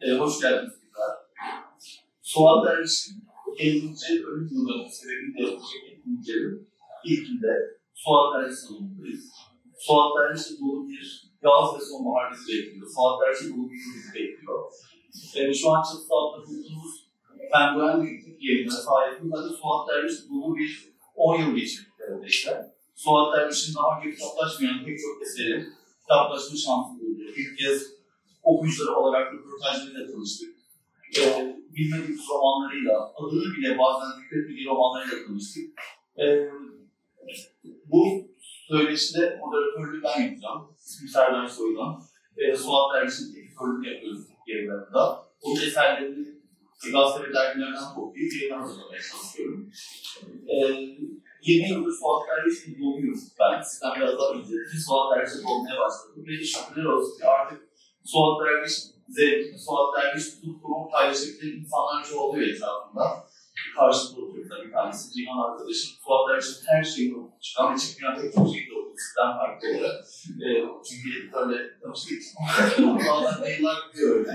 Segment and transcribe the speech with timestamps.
[0.00, 1.12] E, hoş geldiniz tekrar.
[2.22, 3.24] Suat Derviş'in
[3.58, 4.26] 50.
[4.26, 6.68] ölüm yılı sebebiyle yapılacak etkinliklerin
[7.04, 7.52] ilkinde
[7.94, 9.32] Suat Derviş salonundayız.
[9.78, 12.86] Suat Derviş'e dolu bir yaz ve sonbahar bizi bekliyor.
[12.94, 14.72] Suat Derviş'e dolu bir yıl bizi bekliyor.
[15.36, 17.08] E, şu an çatıda altında bulunduğumuz
[17.52, 22.74] penguen büyüklük yerine sayesinde de Suat Derviş'e dolu bir 10 yıl geçirdik neredeyse.
[22.94, 25.66] Suat Derviş'in daha önce kitaplaşmayan pek çok eseri
[26.00, 27.22] kitaplaşma şansı buldu.
[27.36, 27.97] İlk kez
[28.50, 30.50] okuyucuları olarak röportajlarıyla tanıştık.
[31.18, 35.64] Ee, bilmediğimiz romanlarıyla, adını bile bazen zikretmediği romanlarıyla tanıştık.
[36.20, 36.50] Ee,
[37.84, 38.02] bu
[38.68, 40.60] söyleşide moderatörlüğü ben yapacağım.
[40.78, 42.02] İsmim Serdar Soydan.
[42.36, 45.28] Ee, Suat Derviş'in editörlüğünü yapıyoruz yayınlarında.
[45.42, 46.26] Onun eserlerini
[46.92, 49.70] gazete ve dergilerden toplayıp yayınlar hazırlamaya çalışıyorum.
[50.48, 50.56] Ee,
[51.42, 53.22] 20 yıldır Suat Derviş'in doğuyoruz.
[53.40, 54.54] Ben sizden biraz daha önce
[54.86, 56.24] Suat Derviş'e olmaya başladım.
[56.26, 57.67] Ve şükürler olsun ki artık
[58.10, 58.74] Suat Derviş
[59.08, 63.04] zevkini, Suat Derviş tutkumu paylaşabilen insanlar çoğalıyor etrafında.
[63.76, 65.90] Karşımda oturuyor bir tanesi Cihan arkadaşım.
[66.04, 67.40] Suat Derviş'in her şeyini okudu.
[67.40, 68.94] Çıkan ve çıkmayan pek çok şeyi de okudu.
[69.04, 69.96] Sizden farklı olarak.
[70.44, 70.48] E,
[70.86, 72.22] çünkü editörle tanıştık.
[73.08, 74.34] Bazen yıllar gidiyor öyle.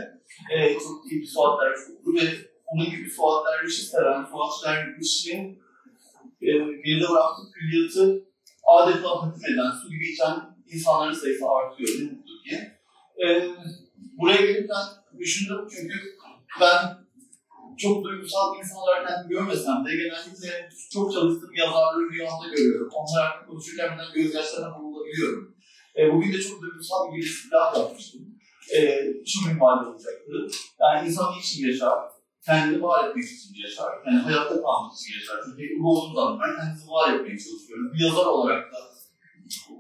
[0.54, 2.26] E, çok iyi bir Suat Derviş okudu ve
[2.66, 5.42] onun gibi Suat Derviş'i seven, Suat Derviş'in
[6.42, 6.52] e,
[6.86, 8.06] geride bıraktığı külliyatı
[8.76, 10.36] adeta hakim eden, su gibi içen
[10.74, 11.90] insanların sayısı artıyor.
[12.00, 12.83] Ne mutlu ki.
[13.22, 13.48] E,
[14.18, 14.86] buraya gelirken
[15.20, 15.94] düşündüm çünkü
[16.62, 17.04] ben
[17.78, 22.90] çok duygusal bir insan olarak kendimi görmesem de genellikle çok çalıştığım yazarları rüyamda görüyorum.
[22.94, 25.56] Onlar hakkında konuşurken benden gözyaşlarına boğulabiliyorum.
[25.98, 28.22] E, bugün de çok duygusal bir giriş silah yapmıştım.
[28.76, 28.80] E,
[29.26, 30.32] şu minvalde olacaktı.
[30.82, 32.00] Yani insan için yaşar,
[32.46, 35.38] kendini var etmek için yaşar, yani hayatta kalmak için yaşar.
[35.46, 37.94] Çünkü bu olduğum ben kendimi var etmeye çalışıyorum.
[37.94, 38.78] Bir yazar olarak da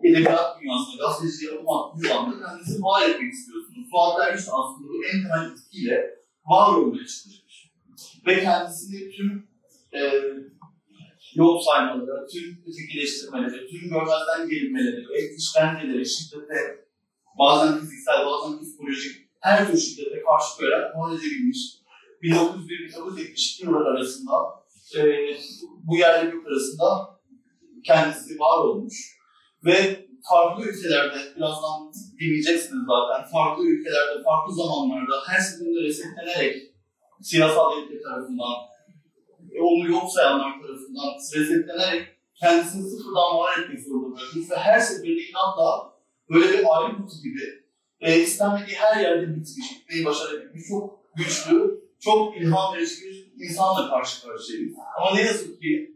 [0.03, 3.87] edebiyat dünyasında gazeteciye adım attığı anda kendinizi var etmek istiyorsunuz.
[3.91, 7.71] Suat Derviş aslında bu en temel etkiyle var olmaya çalışmış.
[8.27, 9.47] Ve kendisini tüm
[9.93, 10.01] e,
[11.35, 16.85] yol saymaları, tüm ötekileştirmeleri, tüm görmezden gelinmeleri ve işkenceleri, şiddete,
[17.39, 21.57] bazen fiziksel, bazen psikolojik her tür şiddete karşı koyarak muhalefet edilmiş.
[22.23, 24.31] 1901-1972 yıllar arasında
[24.97, 25.01] e,
[25.83, 27.19] bu yerle bir arasında
[27.83, 29.22] kendisi var olmuş.
[29.65, 36.73] Ve farklı ülkelerde, birazdan dinleyeceksiniz zaten, farklı ülkelerde, farklı zamanlarda her seferinde resetlenerek
[37.21, 38.55] siyasal elite tarafından,
[39.55, 42.07] e, onu yok sayanlar tarafından resetlenerek
[42.39, 45.93] kendisini sıfırdan var etmek zorunda bırakmış ve her seferinde inatla
[46.29, 47.63] böyle bir ayrı kutu gibi
[48.01, 54.27] e, istenmediği her yerde bitmiş, gitmeyi başarabilmiş çok güçlü, çok ilham verici bir insanla karşı
[54.27, 54.73] karşıyayız.
[54.97, 55.92] Ama ne yazık ki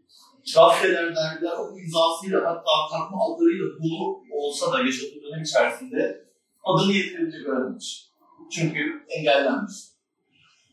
[0.56, 6.25] gazeteler, dergiler o imzasıyla hatta takma adlarıyla dolu olsa da yaşadığı dönem içerisinde
[6.63, 8.08] adını yeterince görememiş.
[8.52, 9.74] Çünkü engellenmiş.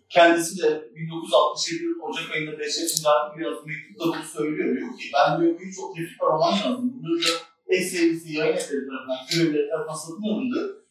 [0.09, 4.77] Kendisi de 1967 yılın Ocak ayında Behçet Mücadele bir yazı mektupta bunu söylüyor.
[4.77, 6.93] Diyor ki ben diyor birçok tefrika roman yazdım.
[6.95, 7.29] Bunları da
[7.69, 10.85] eş sevgisi yayın eseri tarafından, görevlileri tarafından satın alındı.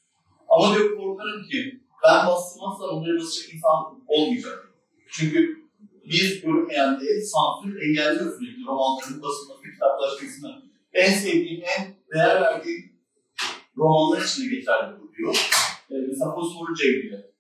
[0.50, 4.70] Ama diyor korkarım ki ben bastırmazsam onları basacak insan olmayacak.
[5.12, 5.63] Çünkü
[6.06, 10.64] biz görünmeyen değil, sansür engelliyor sürekli romanların basılması, kitaplaşmasını.
[10.94, 12.94] En sevdiğim, en değer verdiğim
[13.78, 15.52] romanlar içinde geçerli bu diyor.
[15.92, 17.34] Ee, mesela Fosforlu Cevriye.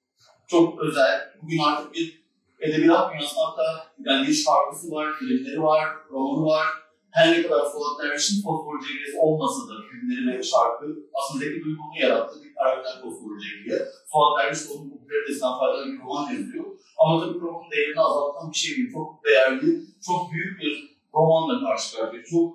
[0.47, 1.33] Çok özel.
[1.41, 2.23] Bugün artık bir
[2.59, 6.67] edebiyat dünyasında hatta yani bir şarkısı var, filmleri var, romanı var.
[7.13, 12.35] Her ne kadar Fuat Derviş'in Fosforlu Cevriyesi olmasa da filmleri şarkı aslında bir duygunu yarattı.
[12.43, 13.79] Bir karakter Fosforlu Cevriye.
[14.11, 16.65] Fuat Derviş de onun popülaritesinden faydalı bir roman yazıyor.
[16.99, 18.91] Ama tabii romanın değerini azaltan bir şey değil.
[18.93, 19.67] Çok değerli,
[20.07, 20.73] çok büyük bir
[21.13, 22.29] romanla karşı karşıyayız.
[22.29, 22.47] Çok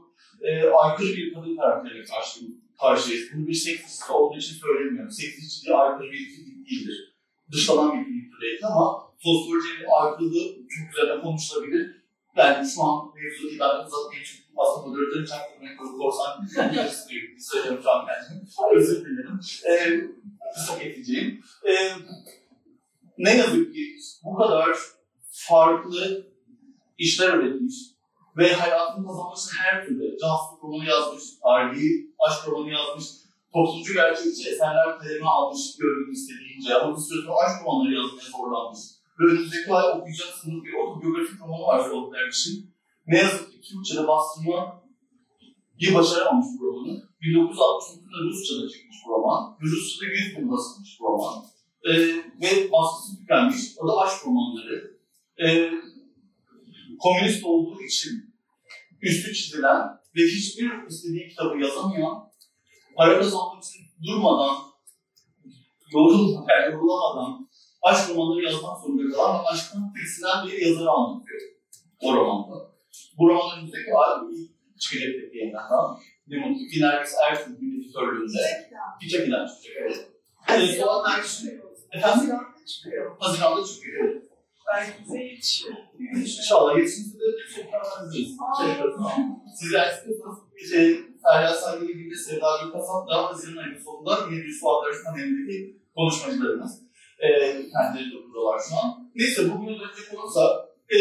[0.43, 2.41] e, aykırı bir kadın karakteriyle karşı
[2.81, 3.29] karşıyayız.
[3.33, 5.11] Bunu bir seksist olduğu için söylemiyorum.
[5.11, 6.99] Seksistçiliği aykırı bir kimlik değildir.
[7.53, 8.85] Dışlanan bir kimliktir belki ama
[9.25, 11.99] fosforcenin aykırılığı çok güzel konuşulabilir.
[12.37, 16.49] Yani şu an mevzu değil, ben uzatmayayım çünkü aslında moderatörün çaktırmaya korsan bir
[17.41, 18.49] söylüyorum şu an kendimi.
[18.75, 19.41] Özür dilerim.
[19.71, 20.01] Ee,
[20.55, 21.43] kısa geçeceğim.
[21.69, 21.91] Ee,
[23.19, 24.77] ne yazık ki bu kadar
[25.31, 26.27] farklı
[26.99, 27.75] işler üretmiş
[28.37, 33.07] ve hayatını kazanması her türlü cansızlık romanı yazmış, tarihi aşk romanı yazmış,
[33.53, 38.79] toplumcu gerçekçi eserler kaleme almış gördüğünü istediğince ama bir süre aşk romanları yazmaya zorlanmış.
[39.21, 42.75] Ve önümüzdeki ay okuyacaksınız bir otobiyografik romanı var Robert Derviş'in.
[43.07, 44.83] Ne yazık Türkçe'de bastırma
[45.81, 47.09] bir başaramamış bu romanı.
[47.23, 49.59] 1969'da Rusça'da çıkmış bu roman.
[49.61, 51.45] Rusça'da 100 bin basılmış bu roman.
[51.85, 51.93] Ee,
[52.43, 53.79] ve baskısı tükenmiş.
[53.79, 54.99] O da aşk romanları.
[55.45, 55.71] Ee,
[56.99, 58.35] komünist olduğu için
[59.03, 62.31] üstü çizilen ve hiçbir istediği kitabı yazamayan,
[62.97, 64.57] para kazanmak için durmadan,
[65.93, 67.49] yorulmadan, yorulamadan
[67.83, 71.41] aşk romanları yazmak zorunda kalan ve aşktan tiksinen bir yazarı anlatıyor
[72.01, 72.68] o romanda.
[73.19, 74.51] Bu romanın önümüzdeki ay ilk
[74.81, 75.99] çıkacak tek yayınlanan
[76.31, 78.69] Limon İki Nergis Ertuğrul'un editörlüğünde
[79.03, 79.77] bir çekilen çıkacak.
[79.81, 80.09] Evet.
[80.49, 81.45] Evet, Suat Nergis
[81.93, 82.37] Efendim?
[83.19, 84.23] Haziran'da çıkıyor.
[84.75, 85.69] Belki bize yetişir.
[86.17, 87.25] İnşallah yetişince de
[87.57, 88.31] sokaklarınızdayız.
[88.61, 88.97] Şey yaparız.
[89.59, 90.39] Siz eğer istiyorsanız
[90.71, 96.83] şey, Ferya Saygı'yı gibi Sevda Gülkasap da Haziran ayının sonunda bir Suat Arası'nın elindeki konuşmacılarımız.
[97.19, 97.29] E,
[97.73, 99.11] kendileri de buradalar şu an.
[99.15, 100.99] Neyse bugün özetecek olursa e,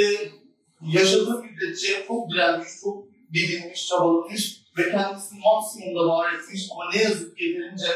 [0.93, 7.38] yaşadığı müddetçe çok direnmiş, çok didinmiş, çabalamış ve kendisini maksimumda var etmiş ama ne yazık
[7.38, 7.88] ki yeterince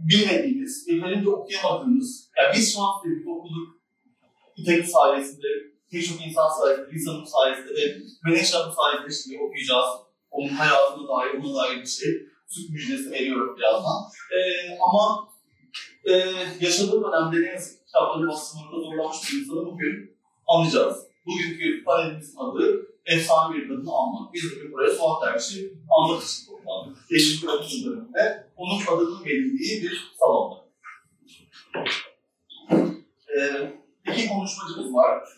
[0.00, 3.78] bilmediğimiz, yeterince okuyamadığımız, yani biz şans dedik okuduk,
[4.56, 5.46] İtali sayesinde,
[5.90, 9.90] pek çok insan sayesinde, Lisa'nın sayesinde ve Menekşah'ın sayesinde şimdi okuyacağız.
[10.30, 12.08] Onun hayatına dair, ona dair bir şey.
[12.48, 14.02] Süt müjdesi veriyorum birazdan.
[14.32, 15.28] Ee, ama
[16.04, 16.12] e,
[16.60, 20.16] yaşadığı dönemde ne yazık ki kitapları basımında zorlanmış bir insanı bugün
[20.46, 21.07] anlayacağız.
[21.28, 24.34] Bugünkü panelimizin adı Efsane Bir Kadını Anmak.
[24.34, 27.10] Biz bugün buraya Suat Derviş'i anmak için toplandık.
[27.10, 30.64] Değişik okul döneminde onun adının verildiği bir salonda.
[33.38, 33.72] Ee,
[34.12, 35.28] iki konuşmacımız var.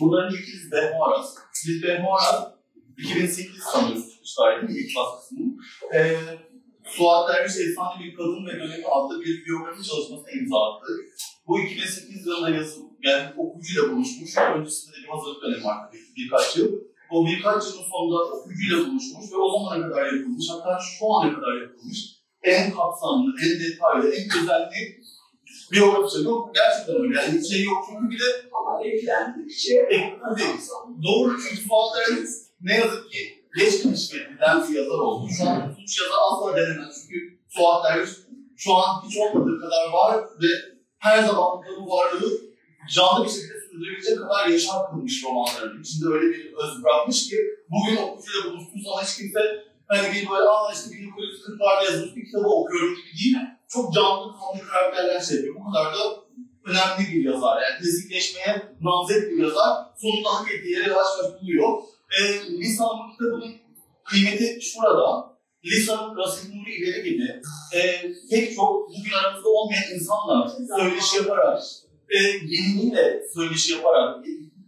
[0.00, 1.34] Bunların ilki Liz Behmoras.
[1.66, 2.52] Liz Behmoras
[2.98, 4.90] 2008 sanıyoruz çıkmışlar değil
[5.30, 5.56] mi.
[5.94, 6.16] Ee,
[6.84, 10.86] Suat Derviş Efsane Bir Kadın ve Dönemi adlı bir biyografi çalışmasına imza attı.
[11.48, 14.36] Bu 2008 yılında yazıp yani okuyucuyla buluşmuş.
[14.36, 16.72] Öncesinde de bir hazırlık dönemi var tabii ki birkaç yıl.
[17.10, 21.60] O birkaç yılın sonunda okuyucuyla buluşmuş ve o zamana kadar yapılmış, hatta şu ana kadar
[21.62, 24.80] yapılmış en kapsamlı, en detaylı, en özenli
[25.72, 26.52] biyografi çalışması.
[26.54, 27.20] Gerçekten öyle.
[27.20, 30.60] Yani hiç şey yok çünkü bir de Ama evlendikçe Ekledik.
[31.02, 32.30] Doğru çünkü Fuat Derviş
[32.60, 33.18] ne yazık ki
[33.58, 35.28] geç keşfedilen bir yazar oldu.
[35.38, 37.02] Şu an suç yazar asla denemez.
[37.02, 38.10] Çünkü Fuat Derviş
[38.56, 42.40] şu an hiç olmadığı kadar var ve her zaman bu varlığı
[42.94, 45.82] canlı bir şekilde sürdürebilecek kadar yaşam kılmış romanların.
[45.82, 47.36] İçinde öyle bir öz bırakmış ki
[47.70, 49.40] bugün okuyucuyla buluştuğu zaman hiç kimse
[49.86, 53.36] hani bir böyle aa işte 1940'larda yazılmış bir kitabı okuyorum gibi değil.
[53.68, 55.54] Çok canlı kanlı karakterler şey yapıyor.
[55.54, 55.98] Bu kadar da
[56.64, 57.62] önemli bir yazar.
[57.62, 59.72] Yani klasikleşmeye namzet bir yazar.
[59.96, 61.68] Sonunda hak ettiği yere yavaş yavaş buluyor.
[62.18, 62.22] E,
[62.58, 63.54] Lisa'nın kitabının
[64.04, 65.27] kıymeti şurada.
[65.64, 67.42] Lisa'nın Rasim Nuri ileri gibi
[67.74, 67.80] e,
[68.30, 71.62] pek çok bugün aramızda olmayan insanla söyleşi yaparak,
[72.08, 74.24] e, yeniliğiyle söyleşi yaparak,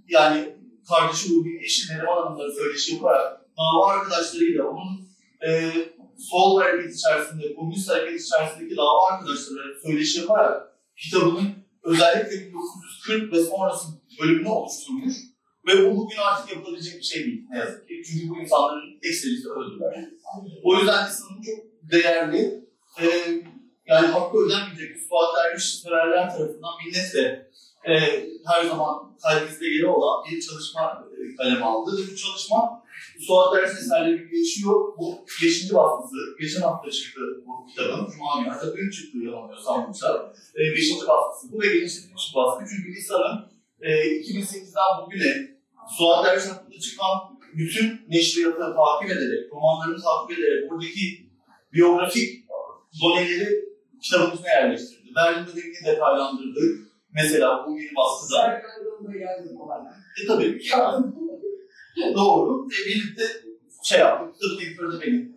[0.08, 0.56] yani
[0.88, 5.08] kardeşi Rubi'nin eşi Neriman Hanım'la söyleşi yaparak, dava arkadaşlarıyla, onun
[5.46, 5.72] e,
[6.18, 11.50] sol hareket içerisinde, komünist hareket içerisindeki dava arkadaşları söyleşi yaparak kitabının
[11.82, 13.88] özellikle 1940 ve sonrası
[14.20, 15.14] bölümünü oluşturmuş.
[15.66, 18.02] Ve bu bugün artık yapılabilecek bir şey değil ne yazık ki.
[18.06, 20.08] Çünkü bu insanların ekserisi öldüler.
[20.64, 21.58] O yüzden lisanın çok
[21.92, 22.64] değerli,
[23.00, 23.06] e,
[23.86, 27.50] yani hakkı ödenmeyecek Fuat Derviş severler tarafından minnetle
[27.84, 27.94] e,
[28.46, 31.90] her zaman kalbimizde yeri olan bir çalışma e, kaleme aldı.
[32.12, 32.82] Bu çalışma
[33.20, 34.74] Suat Derviş eserleri geçiyor.
[34.98, 35.74] Bu 5.
[35.74, 36.16] baskısı.
[36.40, 38.10] Geçen hafta çıktı bu kitabın.
[38.10, 38.48] Cuma günü.
[38.48, 40.36] Hatta dün çıktı yanılmıyorsam bu kitap.
[40.56, 40.90] 5.
[41.08, 41.52] baskısı.
[41.52, 42.64] Bu ve genişletilmiş baskı.
[42.70, 43.49] Çünkü Lisa'nın
[43.80, 43.90] e,
[44.20, 45.50] 2008'den bugüne
[45.98, 47.16] Suat hakkında çıkan
[47.54, 51.30] bütün neşriyatı takip ederek, romanlarını takip ederek oradaki
[51.72, 52.44] biyografik
[53.02, 53.64] doneleri
[54.02, 55.08] kitabın içine yerleştirdi.
[55.16, 56.60] Berlin dönemini detaylandırdı.
[57.14, 58.62] Mesela bu yeni baskıda.
[60.24, 60.58] E tabii.
[62.14, 62.66] Doğru.
[62.66, 63.22] E, birlikte
[63.84, 64.34] şey yaptık.
[64.34, 65.34] Kitabın editörü de benim.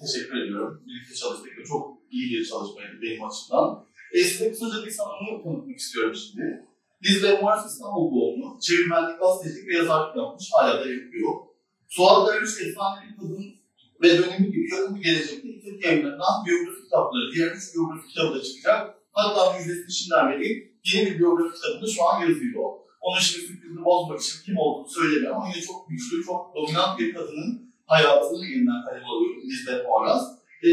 [0.00, 0.82] Teşekkür ediyorum.
[0.86, 3.86] Birlikte çalıştık ve çok iyi bir çalışmaydı benim açımdan.
[4.12, 6.69] E, size kısaca bir sanatını tanıtmak istiyorum şimdi.
[7.02, 11.32] Ve Morris İstanbul doğumlu, çevirmenlik, gazetecilik ve yazarlık yapmış, hala da yapıyor.
[11.88, 13.44] Suat Derviş efsane bir kadın
[14.02, 18.42] ve dönemi gibi yakın bir gelecekte İtip yayınlarından biyografi kitapları, diğer üç biyografi kitabı da
[18.42, 18.94] çıkacak.
[19.12, 20.58] Hatta müjdesini şimdiden vereyim,
[20.92, 22.64] yeni bir biyografi kitabında şu an yazıyor.
[23.00, 27.14] Onun şimdi sürprizini bozmak için kim olduğunu söylemiyorum ama yine çok güçlü, çok dominant bir
[27.14, 29.30] kadının hayatını yeniden kaleme alıyor
[29.68, 30.22] ve Morris.
[30.64, 30.70] Ee,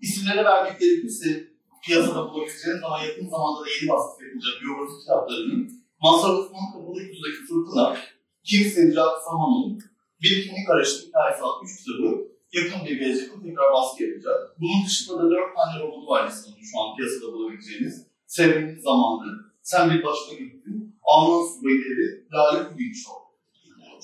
[0.00, 1.51] isimlerine vermek gerekirse
[1.84, 5.62] piyasada bulabileceğiniz ama yakın zamanda da yeni baskı yapılacak biyografi kitaplarının
[6.02, 7.96] Mazhar Osman Kapalı Kutu'daki Fırtına,
[8.44, 9.82] Kim Seccad Saman'ın
[10.22, 14.38] Bir Kimlik Arayışı Hikayesi adlı üç kitabı yakın bir gelecekte tekrar baskı yapacak.
[14.60, 18.06] Bunun dışında da dört tane romanı var lisanın şu an piyasada bulabileceğiniz.
[18.26, 23.22] Sevmenin Zamanı, Sen Bir Başka Gittin, Alman Subayları, Lale Show.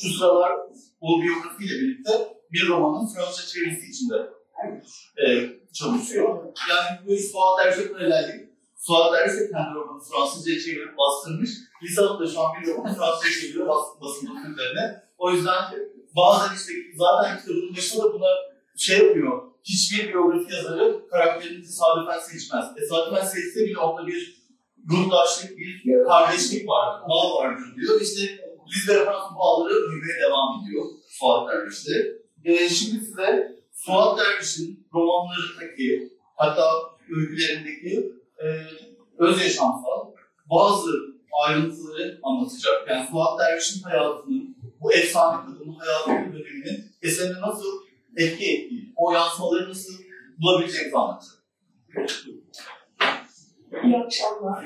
[0.00, 0.52] Şu sıralar
[1.00, 2.12] bu biyografiyle birlikte
[2.52, 4.30] bir romanın Fransızca çevirisi içinde
[5.26, 5.26] e,
[5.78, 6.28] çalışıyor.
[6.70, 8.49] Yani bu Suat Derviş'e paralellik.
[8.76, 11.50] Suat de kendi romanı Fransızca'ya çevirip bastırmış.
[11.82, 15.02] Lisa'nın da şu an bir romanı Fransızca'ya çeviriyor bas, basın üzerine.
[15.18, 15.62] O yüzden
[16.16, 18.26] bazen işte zaten kitabın başında da buna
[18.76, 19.42] şey yapıyor.
[19.64, 22.75] Hiçbir biyografi yazarı karakterini tesadüfen seçmez.
[22.75, 24.38] Tesadüfen seçse bile onda bir
[24.90, 28.00] ruhdaşlık, bir kardeşlik var, bağ vardır diyor.
[28.00, 28.23] İşte
[28.68, 31.92] Liz ve Fransız bağları büyümeye devam ediyor Suat Derviş'te.
[32.44, 33.58] Ee, şimdi size
[33.88, 36.71] Suat Derviş'in romanlarındaki hatta
[37.16, 38.47] öykülerindeki e,
[39.18, 40.12] öz yaşamsal
[40.50, 40.90] bazı
[41.47, 42.88] ayrıntıları anlatacak.
[42.88, 47.68] Yani Suat Derviş'in hayatının, bu efsane kadının hayatının döneminin eserine nasıl
[48.16, 49.92] etki ettiği, o yansımaları nasıl
[50.42, 51.42] bulabileceğimizi anlatacak.
[53.85, 54.64] İyi akşamlar.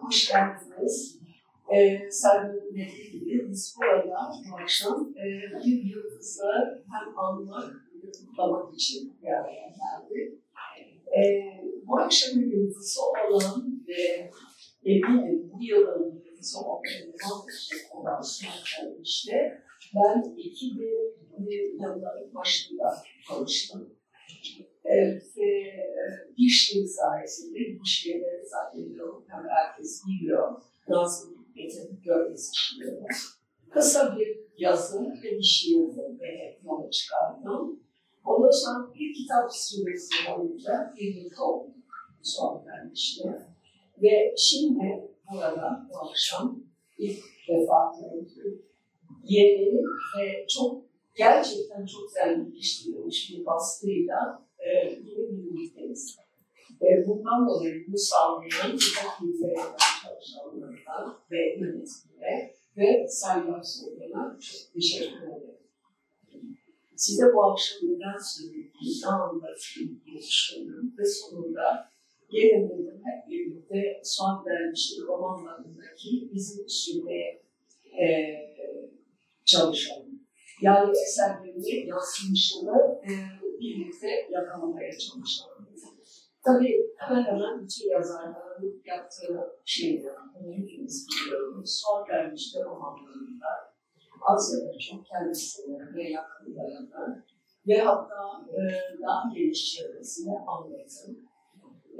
[0.00, 1.20] Hoş geldiniz.
[1.74, 5.26] Ee, Serdar'ın dediği gibi biz burada bu akşam e,
[5.64, 6.52] bir yıldızı
[6.92, 7.89] hem anmak
[8.40, 10.38] de kutlamak için bir araya geldik.
[11.16, 14.30] Ee, bu akşamın yıldızı olan ve
[14.84, 16.82] eminim bu yılın yıldızı olan
[17.92, 18.22] olan
[19.02, 19.62] işte
[19.94, 23.94] ben 2000 yılların başında çalıştım.
[24.84, 25.72] Evet, ve
[26.38, 30.62] bir şey sayesinde bu şeyleri zannediyorum hem herkes biliyor.
[30.88, 33.02] Nazım Hikmet'in gölgesi şiiri.
[33.70, 37.80] Kısa bir yazı ve bir şiirdi ve yola çıkardım.
[38.24, 41.74] Ondan sonra bir kitap süresi boyunca birlikte olduk
[43.00, 43.46] kardeşle.
[44.02, 46.64] Ve şimdi burada bu akşam
[46.98, 48.62] ilk defa gördüm.
[49.24, 49.76] Yeni
[50.18, 50.82] ve çok
[51.16, 56.16] gerçekten çok zenginleştirilmiş bir baskıyla e, yine birlikteyiz.
[56.82, 65.22] E, bundan dolayı bunu sağlayan kitap ülkelerinden çalışanlardan ve yönetimine ve Sayın Soylu'na çok teşekkür
[65.22, 65.60] ederim.
[66.96, 71.89] Size bu akşam neden söylediğimi anlatayım diye düşündüm ve sonunda
[72.30, 77.42] gelin dedim hep birlikte son vermişim romanlarındaki bizim sürmeye
[78.00, 78.06] e,
[79.44, 80.20] çalışalım.
[80.62, 83.12] Yani eserlerini yansımışını e,
[83.60, 85.60] birlikte yakalamaya çalışalım.
[86.44, 89.50] Tabii hemen hemen bütün yazarların yaptığı.
[90.34, 91.82] Bunu hepimiz biliyoruz.
[91.82, 93.46] Son vermişte romanlarında
[94.22, 97.24] az ya da çok kendisine ve yakınlarına
[97.68, 98.60] ve hatta e,
[99.02, 101.29] daha geniş çevresine anlatın.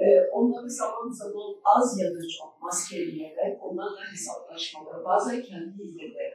[0.01, 6.25] E, onları zaman zaman az ya da çok maskeleyerek onlarla hesaplaşmaları, bazen kendiyle de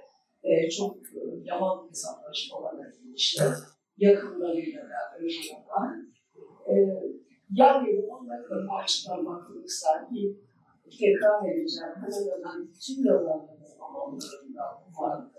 [0.42, 3.52] e, çok e, yaman hesaplaşmalarla girmişler.
[3.98, 5.88] Yakınlarıyla da öyle yapar.
[6.68, 6.74] E,
[7.50, 10.36] yani onları açıdan bakılırsa bir
[10.98, 11.94] tekrar edeceğim.
[11.94, 14.64] Hemen hemen bütün yazarların romanlarında
[15.00, 15.32] vardı.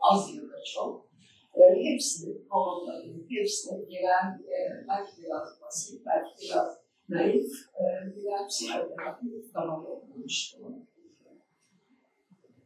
[0.00, 1.06] Az ya da çok.
[1.54, 4.56] E, hepsi romanların hepsine gelen e,
[4.88, 7.84] belki biraz basit, belki biraz naif, e,
[8.16, 10.58] birer psikoterapik tamamen okumuştu.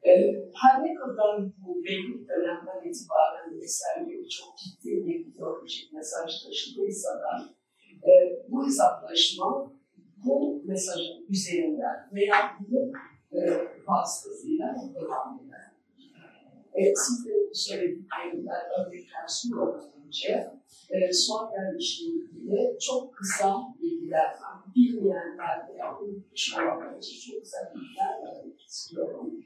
[0.06, 0.12] E,
[0.54, 7.54] her ne kadar bu belli dönemden itibaren eserleri çok ciddi bir ideolojik mesaj taşıdıysa da
[8.08, 8.10] e,
[8.48, 9.72] bu hesaplaşma
[10.24, 12.92] bu mesajın üzerinden veya bu
[13.36, 13.40] e,
[13.86, 15.72] vasıtasıyla devam eder.
[16.74, 20.55] E, siz de söylediklerinden örnekler sunmadan önce
[20.90, 21.50] e, son
[22.00, 24.56] ilgili çok kısa bilgiler var.
[24.76, 29.44] Bilmeyenler veya unutmuş olanlar için çok kısa bilgiler vermek istiyorum.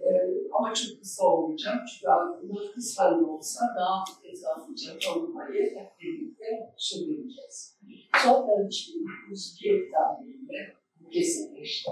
[0.00, 7.78] Ee, ama çok kısa olmayacak çünkü aslında kısmen olsa daha etraflıca tanımlayı hep birlikte sürdüreceğiz.
[8.24, 10.74] Son danışmanın 1902 tarihinde
[11.12, 11.90] kesinleşti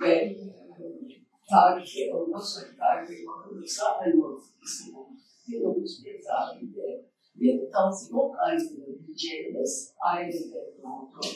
[0.00, 0.36] ve e,
[1.50, 4.94] tarihi sonra tarihi bakılırsa aynı isim
[5.48, 7.04] 1901 tarihinde
[7.40, 11.26] bir tansiyon ayrılığı diyeceğimiz ailede doğdu.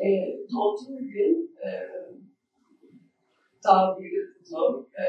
[0.00, 0.08] E,
[0.52, 1.68] doğduğu gün e,
[3.62, 5.04] tabiri tutun, e,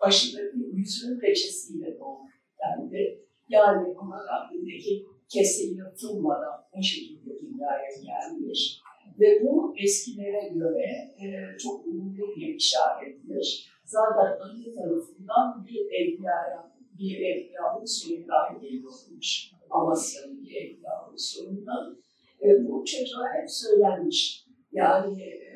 [0.00, 2.28] başındaki yüzünün peçesiyle doğdu
[2.60, 3.18] dendi.
[3.48, 8.80] Yani ona Rabbindeki kese yırtılmadan o şekilde dünyaya gelmiş.
[9.20, 13.72] Ve bu eskilere göre e, çok umurlu bir işarettir.
[13.84, 16.71] Zaten anne tarafından bir evliyaya,
[17.02, 19.52] bir evliyanın suyundan geliyormuş.
[19.70, 21.98] Amasya'nın bir evliyanın suyundan.
[22.42, 24.46] E, bu çocuğa hep söylenmiş.
[24.72, 25.52] Yani e,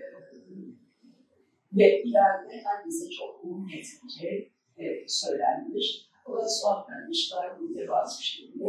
[1.73, 6.11] ve ileride herkese çok umut getireceği e, söylenmiş.
[6.27, 8.65] O da suat vermişler mütevazı bir şekilde.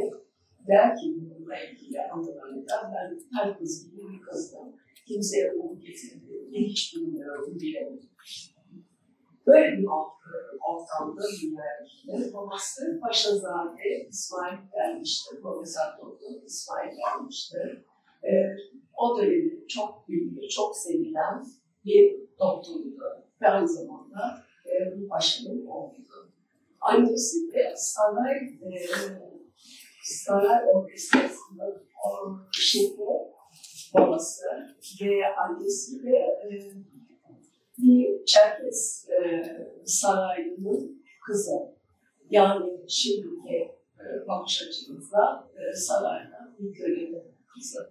[0.67, 4.75] Der ki bununla ilgili anılarında ben herkes gibi bir kızdım.
[5.07, 8.09] Kimseye umut getirdiğini hiç bilmiyorum, bilemedim.
[9.47, 9.87] Böyle bir
[10.69, 12.33] ortamda dünyaya.
[12.33, 15.41] Babası Paşazade İsmail gelmiştir.
[15.41, 17.85] Profesör Doktor İsmail gelmiştir.
[18.23, 18.31] E,
[18.97, 21.45] o dönemin çok ünlü, çok sevilen
[21.85, 23.03] bir doktoruydu.
[23.41, 26.31] Ve aynı zamanda e, bu paşanın oğluydu.
[26.81, 28.87] Annesi de saray, e,
[30.03, 31.87] saray orkestrasının
[32.51, 33.01] şefi
[33.93, 34.45] babası
[35.01, 36.51] ve annesi de e,
[37.77, 39.43] bir Çerkes e,
[39.85, 41.77] sarayının kızı.
[42.29, 47.89] Yani şimdiki e, bakış açımızda e, sarayda bir kölenin kızı.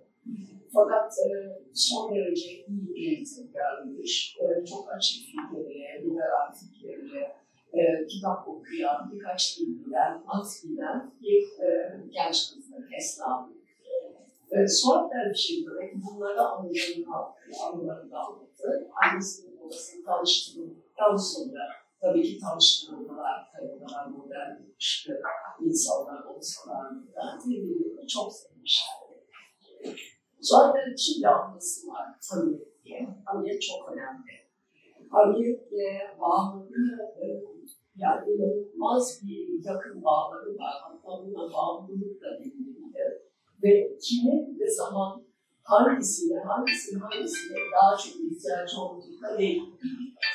[0.74, 1.28] Fakat e,
[1.74, 7.36] son derece iyi bir eğitim görmüş, e, çok açık fikirlere, liberal fikirlere,
[7.72, 13.50] e, kitap okuyan, birkaç dil bilen, at bilen bir e, genç kızdır Esna.
[14.50, 17.16] E, sonra dervişe göre bunlara anılarını,
[17.64, 18.90] anılarını anlattı.
[19.02, 21.62] Annesinin babasını tanıştırdıktan sonra
[22.00, 25.12] tabii ki tanıştırılmalar, kayıtlar, modern işte
[25.60, 28.96] insanlar olsalar da birbirini çok sevmişler.
[30.74, 33.08] Dervişin bir anısı var, Hamiyet diye.
[33.24, 34.32] Hamiyet çok önemli.
[35.10, 37.14] Hamiyetle bağlılığı
[37.96, 40.74] yani inanılmaz bir yakın bağları var.
[40.82, 43.12] Hatta buna bağımlılık da denilebilir.
[43.62, 45.26] Ve kimi ne zaman
[45.66, 49.62] hangisiyle, hangisinin hangisine daha çok ihtiyacı olduğunda değil.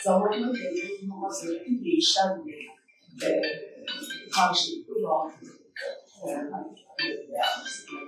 [0.03, 2.67] Zamanla göre bulunmasındaki değişen bir
[3.25, 3.41] e,
[4.35, 4.93] karşılıklı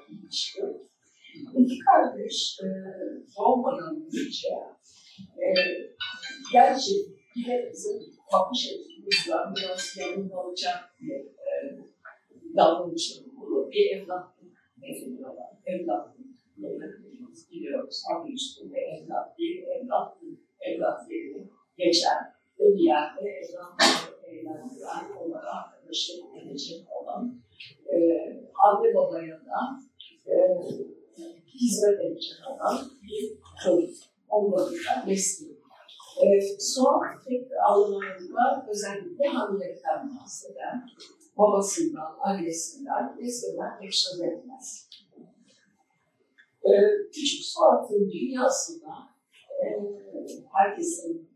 [0.09, 0.61] ilişki.
[1.57, 2.67] İki kardeş e,
[3.37, 4.49] doğmadan önce
[5.37, 5.47] e,
[6.53, 6.91] gerçi
[7.35, 11.77] yine bizim bakış açımızla biraz yanında olacak bir e,
[12.57, 13.71] davranışım olur.
[13.71, 14.53] Bir evlatlık
[14.83, 15.47] ediniyorlar.
[15.65, 16.23] Evlatlık
[17.33, 18.03] evlatlık biliyoruz.
[18.11, 22.17] Adı üstünde evlat değil, evlatlık evlatlığı geçer.
[22.59, 27.41] Ve bir yerde evlatlığı eğlendiren, onlara arkadaşlık edecek olan
[27.85, 27.97] e,
[28.63, 29.79] anne babaya da
[30.27, 30.33] e,
[31.53, 33.95] hizmet edecek olan bir çocuk.
[34.29, 35.63] Onların da mesleği.
[36.23, 40.89] Ee, sonra tek Almanya'da özellikle hamilelikten bahseden,
[41.37, 44.89] babasından, annesinden, neslinden söz etmez.
[46.65, 46.71] Ee,
[47.11, 48.89] küçük Suat'ın dünyasında
[49.63, 49.67] e,
[50.53, 51.29] herkesin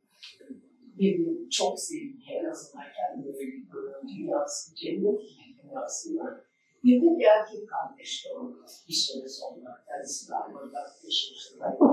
[1.00, 5.22] birbirini çok sevdiği, en azından kendi öyle dünyası, cennet
[5.64, 6.48] dünyasında
[6.84, 8.66] bir de bir erkek kardeş doğdu.
[8.88, 11.84] Bir süre sonra kendisi Almanya'da 5 yaşındaydı.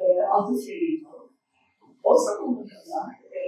[0.00, 1.30] E, adı Ferito.
[2.04, 3.40] O zamana kadar e,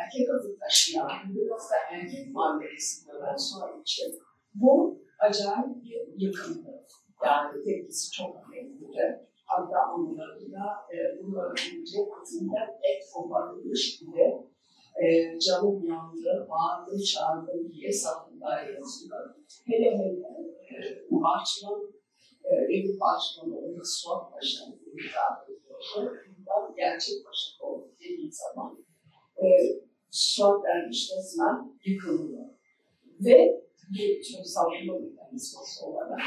[0.00, 4.18] erkek adı taşıyan, biraz da erkek muamelesi gören sonra için
[4.54, 6.86] bu acayip bir yakındı.
[7.24, 9.26] Yani tepkisi çok önemliydi.
[9.46, 14.22] Hatta anılarında e, öğrenince kızından et koparılmış gibi
[15.02, 19.34] e, canım yandı, bağırdım, çağırdım diye safında yazıyor.
[19.66, 20.26] Hele hele
[20.70, 20.76] e,
[21.10, 21.92] bahçıvan,
[22.44, 26.16] e, evin bahçıvanı onu Suat Paşa'nın ediyordu.
[26.38, 28.84] Bundan gerçek paşa oldu dediği zaman
[29.36, 29.46] e,
[30.10, 32.46] Suat Derviş resmen yıkılıyor.
[33.20, 33.64] Ve
[33.98, 36.20] bir tür savunma mekanizması olarak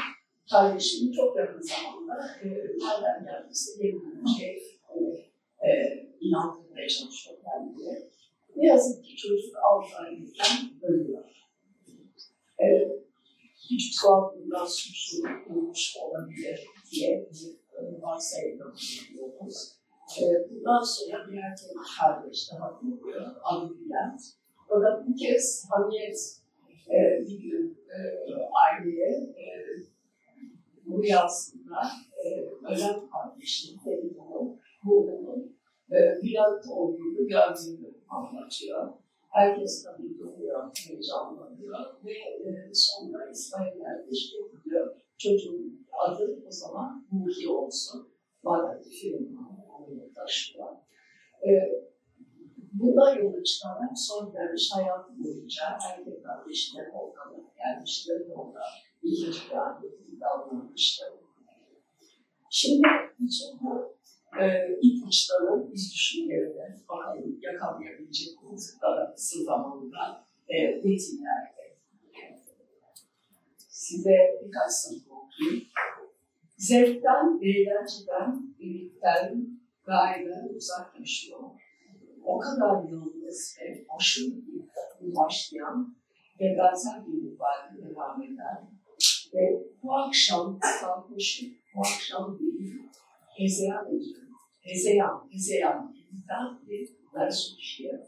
[0.50, 4.62] kardeşinin çok yakın zamanda e, nereden geldiyse geri döneceği
[5.64, 5.70] e,
[6.20, 8.10] inandırmaya çalışıyor kendini.
[8.56, 11.24] Ne yazık ki çocuk 6 aylıkken ölüyor.
[12.60, 12.66] E,
[13.92, 19.76] Suat bundan suçlu olmuş olabilir diye bir e, varsayımda bulunuyoruz.
[20.20, 24.20] E, bundan sonra bir erkek kardeş daha doğuyor, adı Bülent.
[24.68, 26.18] Fakat bu kez Hamiyet
[26.90, 27.98] e, bir gün e,
[28.64, 29.46] aileye e,
[30.86, 31.80] bu rüyasında
[32.24, 32.28] e,
[32.66, 35.56] ölen kardeşinin, Ferida'nın, Buğra'nın
[35.92, 38.92] e, Bülent olduğunu gördüğünü anlatıyor.
[39.28, 44.96] Herkes tabii duyuyor, heyecanlanıyor ve e, sonra İsmail kardeş bekliyor.
[45.18, 48.08] Çocuğun adı o zaman Muhi olsun.
[48.42, 49.38] Madem ki film
[49.78, 50.68] onu taşıyor.
[51.46, 51.50] E,
[52.72, 58.22] bundan yola çıkarak son derviş hayatı boyunca erkek kardeşine Volkan'a gelmiştir.
[58.34, 58.60] Orada
[59.02, 61.08] ikinci bir davranmıştır.
[62.50, 63.96] Şimdi bütün bu
[64.40, 64.44] e,
[64.82, 71.64] ipuçlarının iz düşümlerine bakalım yakalayabilecek kılıklara kısa zamanda e, metinlerde.
[73.68, 75.66] Size birkaç sayfa okuyayım.
[76.56, 79.46] Zevkten, eğlenceden, birlikten,
[79.84, 81.40] gayeden uzaklaşıyor.
[82.24, 84.36] O kadar yalnız ve aşırı
[85.00, 85.96] bir başlayan
[86.40, 88.73] ve benzer bir mübarek devam eden
[89.34, 92.74] ve bu akşam sarhoşum, bu akşam değil,
[93.38, 94.34] hezeyan ediyorum.
[94.60, 98.00] Hezeyan, hezeyan, bizden bir mensup şiir.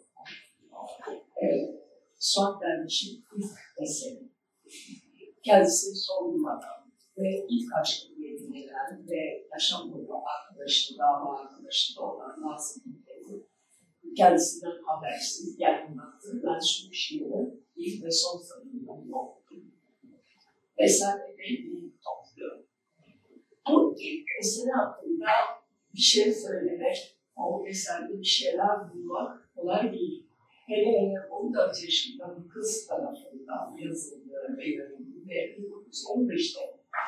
[1.42, 1.46] Ee,
[2.18, 3.50] Suat Derviş'in ilk
[3.82, 4.30] eseri.
[5.44, 12.40] Kendisi sorulmadan ve ilk aşkı diye bilinen ve yaşam boyu arkadaşı, dava arkadaşı da olan
[12.40, 13.48] Nazım Hikmet'in
[14.16, 17.42] kendisinden habersiz yayınlattığı mensup şiiri
[17.76, 19.45] ilk ve son sanırından okudum.
[20.78, 21.70] Eser epey
[22.04, 22.64] topluyor.
[23.68, 25.26] Bu ilk eseri hakkında
[25.94, 30.26] bir şey söylemek, o eserde bir şeyler bulmak kolay değil.
[30.66, 36.60] Hele hele 14 yaşında bir kız tarafından yazıldığı ve yayınlandığı ve 1915'te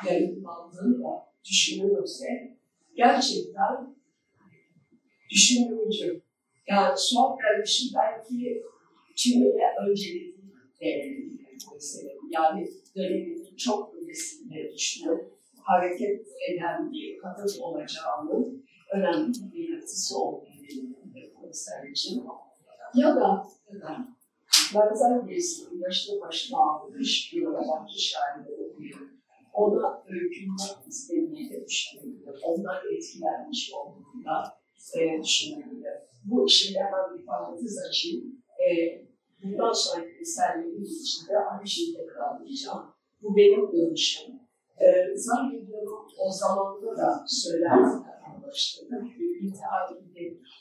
[0.07, 2.57] yayınlandığını da düşünülürse
[2.95, 3.95] gerçekten
[5.29, 6.21] düşündürücü.
[6.67, 8.63] Yani Suat kardeşim belki
[9.15, 10.39] tümüyle öncelediği.
[12.29, 20.49] Yani döneminin çok ötesinde düşünüp hareket eden bir kadın olacağının önemli bir belirtisi olduğunu
[21.35, 22.23] konser için.
[22.95, 24.07] Ya da, ya da
[24.75, 28.99] benzer birisinin yaşlı başına almış bir yabancı şairleri okuyor.
[29.53, 32.41] Ona öykünmek istediğini de düşünebilir.
[32.43, 34.59] Ondan etkilenmiş olduğunda
[34.97, 35.93] e, düşünebilir.
[36.23, 38.43] Bu işi hemen bir parantez açayım.
[38.59, 38.71] E,
[39.43, 42.98] bundan sonraki eserlerin içinde aynı şeyi tekrarlayacağım.
[43.21, 44.35] Bu benim görüşüm.
[44.79, 48.95] E, zannediyorum o zamanda da söylenmeye başladı.
[49.41, 49.99] İntihari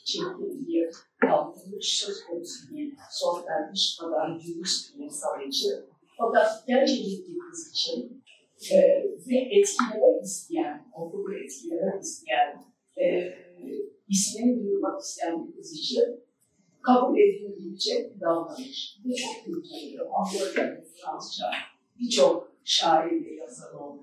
[0.05, 0.90] çirkin bir
[1.23, 2.94] davranış söz konusu değil.
[3.11, 5.40] Son vermiş kadar dürüst bir insan
[6.18, 8.25] Fakat gerçekten bir kız için
[8.73, 8.77] e,
[9.29, 12.64] ve etkilemek isteyen, okulu etkilemek isteyen,
[12.97, 13.05] e,
[14.09, 16.25] ismini duyurmak isteyen bir kız için
[16.83, 18.99] kabul edilebilecek bir davranış.
[19.05, 20.03] Bu çok kültürlü.
[20.03, 21.47] Almanya, Fransızca
[21.99, 24.02] birçok şair ve yazar oldu.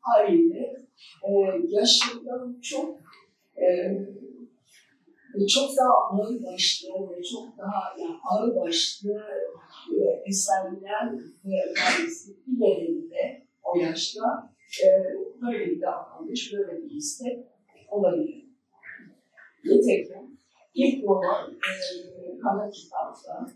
[0.00, 0.86] Haliyle
[1.22, 1.30] e,
[1.68, 3.00] yaşından çok
[3.56, 3.66] e,
[5.48, 9.22] çok daha ağır başlı ve çok daha yani ağır başlı
[9.92, 11.12] e, eserler
[11.44, 13.06] ve maalesef bir
[13.64, 14.52] o yaşta
[14.84, 14.86] e,
[15.42, 17.46] böyle bir davranış, böyle bir istek
[17.88, 18.46] olabilir.
[19.64, 20.38] Nitekim
[20.74, 23.46] ilk roman e, Kara Kitap'ta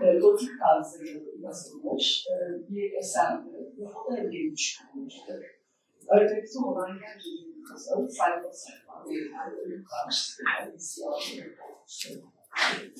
[0.00, 1.04] e, gotik tarzı
[1.40, 2.34] yazılmış e,
[2.68, 5.62] bir eserdi ve o da bir düşünmüştür.
[6.08, 11.16] Örnekte olan bir kızın sayfa sayfa verilen ölüm karşısında isyanı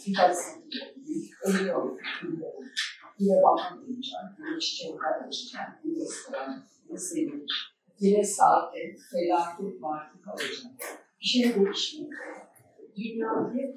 [0.06, 0.36] birkaç
[1.44, 2.00] ölüyor.
[3.18, 7.76] Yine bakamayacak, yine çiçekler açacak, yine restoran, yine sevinir.
[7.98, 10.72] Yine saatte felaket var kalacak.
[11.20, 12.12] Bir şey değişmiyor.
[12.96, 13.76] Dünya bir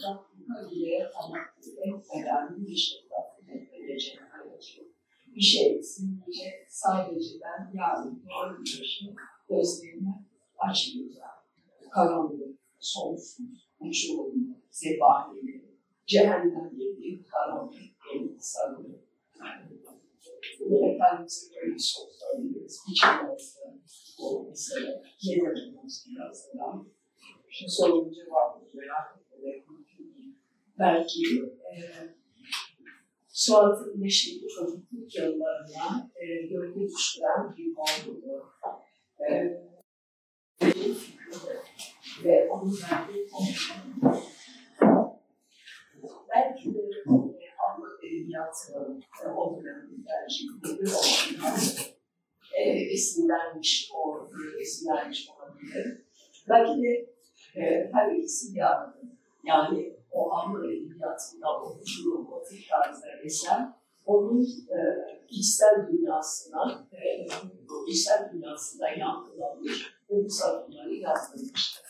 [0.50, 3.06] dakika bile anlattığı etmeden bir şey
[3.96, 4.20] edilecek
[5.36, 6.66] bir şey simgeyecek.
[6.68, 9.16] Sadece ben yarın doğru bir şey
[9.50, 10.26] gözlerimi
[10.58, 11.32] açmayacağım.
[11.92, 15.66] Karanlık, sonsuz, uçurum, zebahili,
[16.06, 17.76] cehennem bir karanlık,
[18.16, 19.06] elini sarılır.
[20.60, 22.80] Yine Efendimiz'e böyle sorabiliriz.
[22.90, 23.60] Hiçbir olsa
[24.20, 26.88] bu mesele yedirmemiz birazdan.
[27.50, 29.64] Şu sorunun cevabını merak değil.
[30.80, 31.78] Belki e,
[33.28, 38.46] Suat'ın neşeli çocukluk yıllarına e, gölge düşüren bir oldu.
[39.30, 39.66] E,
[42.24, 44.24] ve onun verdiği konuşmalar.
[46.36, 49.04] Belki de e, Alman edebiyatının
[49.36, 51.96] o dönemin tercihleri olanlar
[52.54, 52.62] e,
[52.94, 54.30] esinlenmiş, o,
[54.62, 56.02] esinlenmiş olabilir.
[56.50, 57.14] Belki de
[57.56, 59.02] e, her ikisi bir arada.
[59.44, 63.70] Yani o Alman edebiyatında okuşu, o tip tarzda eser,
[64.06, 64.80] onun e,
[65.30, 67.28] içsel dünyasına, e,
[67.88, 71.86] içsel dünyasında yankılanmış ve bu sayfaları yazdırmıştır.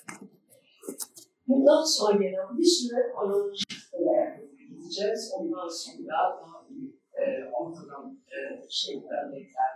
[1.48, 5.34] Bundan sonra gelen bir süre kronolojiklere gideceğiz.
[5.38, 9.76] Ondan sonra daha büyük e, ortadan e, şeyler bekler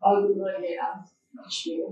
[0.00, 1.04] Ardından gelen
[1.48, 1.84] hiçbir,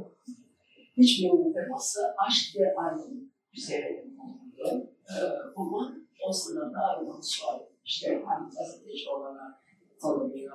[0.96, 4.93] hiçbir teması aşk ve ayrılık üzerine konuldu.
[5.08, 5.16] E,
[5.56, 5.96] ama
[6.28, 9.64] o sırada sual işte hem gazeteci olarak
[10.00, 10.54] tanınıyor,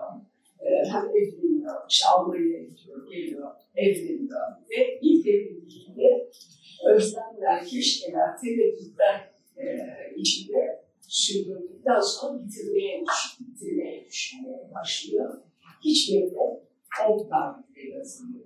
[0.60, 6.30] e, hem evleniyor, işte Almanya'ya gidiyor, geliyor, evleniyor ve ilk evliliğinde
[6.88, 9.66] özlemler, keşkeler, tereddütler e,
[10.16, 13.04] içinde sürdürdükten sonra bitirmeye,
[13.40, 15.42] bitirmeye düşünmeye başlıyor.
[15.84, 16.40] Hiçbirinde
[17.08, 18.46] on tarihte yazılıyor.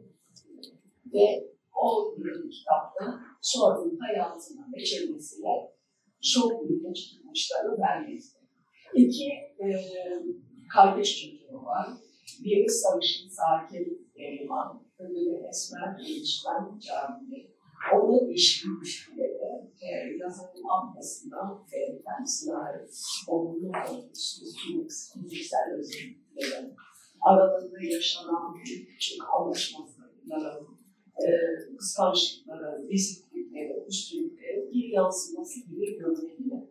[1.13, 2.15] Ve o
[2.49, 5.72] kitapta sorduğum hayatına ve çevresine
[6.33, 8.39] çok ilginç çıkmışlarını vermekte.
[8.95, 9.29] İki
[9.63, 9.67] e,
[10.73, 11.87] kardeş çocuğu var.
[12.43, 17.53] Biri sarışın, sakin, Elman, öbürü esmer, gelişmen, camili.
[17.93, 19.33] Onun iş ilişkileri
[19.81, 22.89] e, yazarın ablasından ve kendisine ait
[23.27, 24.55] olumlu olumsuz
[25.13, 26.73] fiziksel özellikleri,
[27.21, 30.65] aralarında yaşanan küçük anlaşmazlıkları,
[31.23, 31.29] e,
[31.77, 32.87] kıskançlıkları,
[33.55, 36.63] eziklikleri, üstünlükleri bir yansıması gibi görülebilir.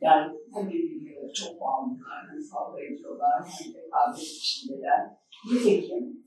[0.00, 3.42] Yani birbirlerine çok bağımlılar, hem kavga ediyorlar,
[3.74, 5.16] de kardeş içindeler.
[5.52, 6.24] Nitekim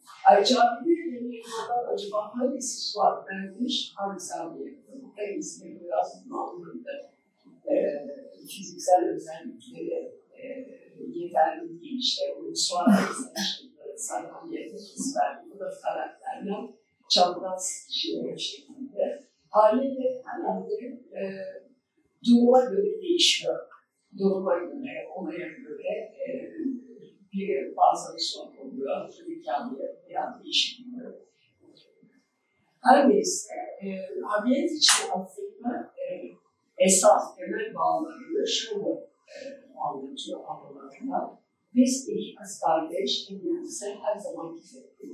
[0.86, 4.34] bir deneyimlerden acaba hangisi suat vermiş, hangisi
[4.66, 6.92] yakın, hangisi biraz anlamında
[8.48, 10.66] fiziksel özellikleri e,
[11.08, 12.00] yeterli değil.
[12.00, 16.70] İşte bu soğan insanları, sanatiyeti, hisler, bu da karakterler
[17.10, 19.29] çapraz şey şeklinde.
[19.50, 20.74] Haliyle herhalde
[21.20, 21.24] e,
[22.26, 23.60] duruma göre değişiyor.
[24.18, 25.90] Duruma göre, olaya göre
[26.28, 26.30] e,
[27.34, 31.14] bir bazen sorun oluyor, hikaye veya değişmiyor.
[32.84, 33.88] Her neyse, e,
[34.24, 36.14] Hamiyet için aslında e,
[36.78, 39.38] esas temel bağlarını şöyle e,
[39.78, 41.40] anlatıyor anılarında.
[41.76, 45.12] Biz iki kız kardeş birbirimize her zaman gizlettik.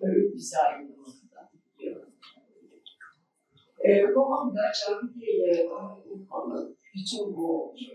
[0.00, 1.19] Böyle bize diyor.
[3.80, 5.68] E, romanda Candiye ile
[6.10, 7.86] Urfan'ın bütün bu e,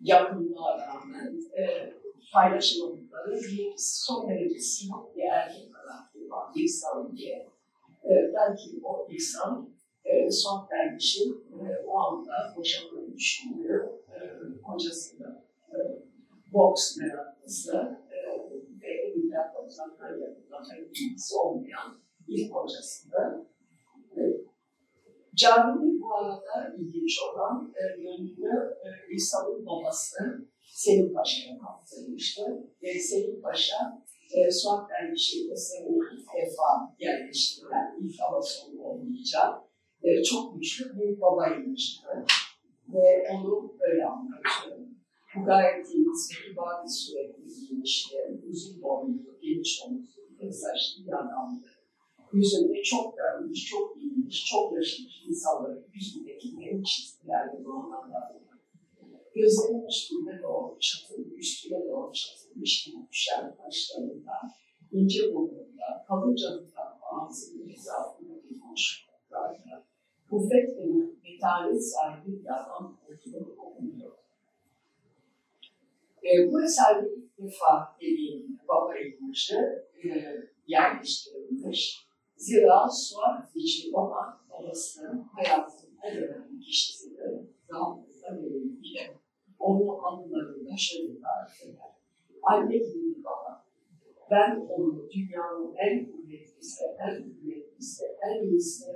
[0.00, 1.92] yakınlığa rağmen e,
[2.32, 6.52] paylaşılmadıkları bir son derece sinop bir erkek karakteri var.
[6.56, 7.48] İhsan diye.
[8.04, 9.68] E, belki o İhsan
[10.04, 13.88] e, son kardeşim e, o anda boşanmayı düşünüyor.
[14.08, 14.16] E,
[14.62, 15.76] kocasıyla e,
[16.52, 18.16] boks meraklısı e,
[18.82, 23.51] ve evlilikten uzaktan yakından ilgisi olmayan ilk kocasıyla.
[25.34, 32.42] Caminin bu arada ilginç olan e, yönünü e, İhsan'ın babası Selim Paşa'ya kaptırmıştı.
[32.82, 34.02] Ve Selim Paşa
[34.34, 39.62] e, Suat Derviş'in eserini ilk defa yerleştirilen ilk hava sonu olmayacak
[40.02, 42.08] e, çok güçlü bir babaymıştı.
[42.88, 44.78] Ve onu öyle anlatıyor.
[45.36, 48.16] Bu gayet temiz ve kibar bir sürekli giymişti.
[48.50, 51.66] Uzun boylu, geniş omuzlu, saçlı bir adamdı.
[52.32, 58.42] Yüzünde çok görmüş, çok giymiş, çok yaşamış insanların yüzündeki benim çizgilerle doğanlarla
[59.34, 64.32] Gözlerinin üstünde doğru çatılmış, üstüne doğru çatılmış gibi düşen kaşlarında,
[64.92, 69.84] ince burnunda, kalın canından ağzının hizasında bir konuşmalarla,
[70.30, 70.84] kuvvet ve
[71.24, 74.12] metanet sahibi adam olduğunu okunuyor.
[76.24, 80.08] E, bu eserde ilk defa dediğim baba imajı e,
[80.66, 82.11] yerleştirilmiş.
[82.42, 87.30] Zira Suat için baba babasının hayatının en önemli kişisidir.
[87.70, 89.10] Rahatlıkla verilmiştir.
[89.58, 91.92] Onun anılarında şöyle tarif eder.
[92.42, 93.64] Anne gibi baba.
[94.30, 98.86] Ben onu dünyanın en kuvvetlisi, en kuvvetlisi, en iyisi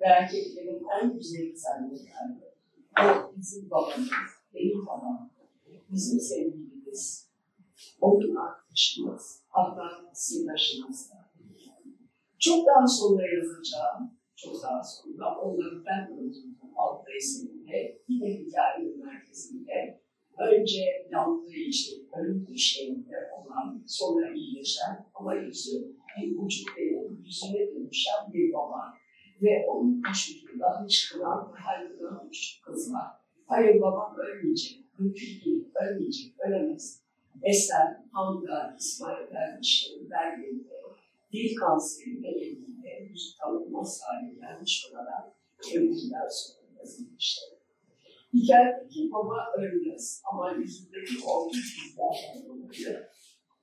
[0.00, 2.42] ve erkeklerin en güzeli zannederdim.
[3.00, 4.08] O bizim babamız,
[4.54, 5.30] benim babam,
[5.90, 7.30] bizim sevgilimiz,
[8.00, 11.23] onun arkadaşımız, hatta sırdaşımız da.
[12.44, 14.02] Çok daha sonra yazacağım,
[14.36, 15.38] çok daha sonra.
[15.40, 16.70] Onları ben öldürdüm.
[16.76, 20.00] Adlı eserimde, yine hikayenin merkezinde.
[20.38, 28.32] Önce yandığı için ölüm döşeğinde olan, sonra iyileşen ama yüzü bir ucu benim yüzüne dönüşen
[28.32, 28.94] bir baba.
[29.42, 33.08] Ve onun vücudunda hıçkıran ve haykıran üç kız var.
[33.46, 37.04] Hayır babam ölmeyecek, mümkün değil, ölmeyecek, ölemez.
[37.42, 40.83] Eser, Hanga, İsmail Ermiş'in verdiğinde
[41.34, 45.24] dil kanseri ve elinde yüzü tanınmaz hale gelmiş olarak
[45.74, 47.54] evlilikler sonra yazılmıştır.
[48.34, 53.08] Hikayedeki baba ölmez ama yüzündeki olgu izlerden dolayı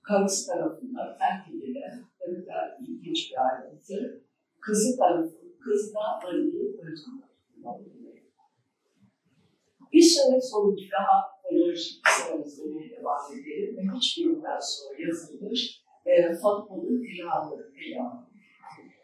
[0.03, 4.23] karısı tarafından terk edilen ne kadar ilginç bir ayrıntı.
[4.59, 8.23] Kızı tarafı, kız da anneyi öldürmek.
[9.93, 17.03] Bir süre sonra daha kronolojik sıramızda devam edelim ve hiç bilimden sonra yazılmış e, Fatma'nın
[17.03, 18.01] Külahı ele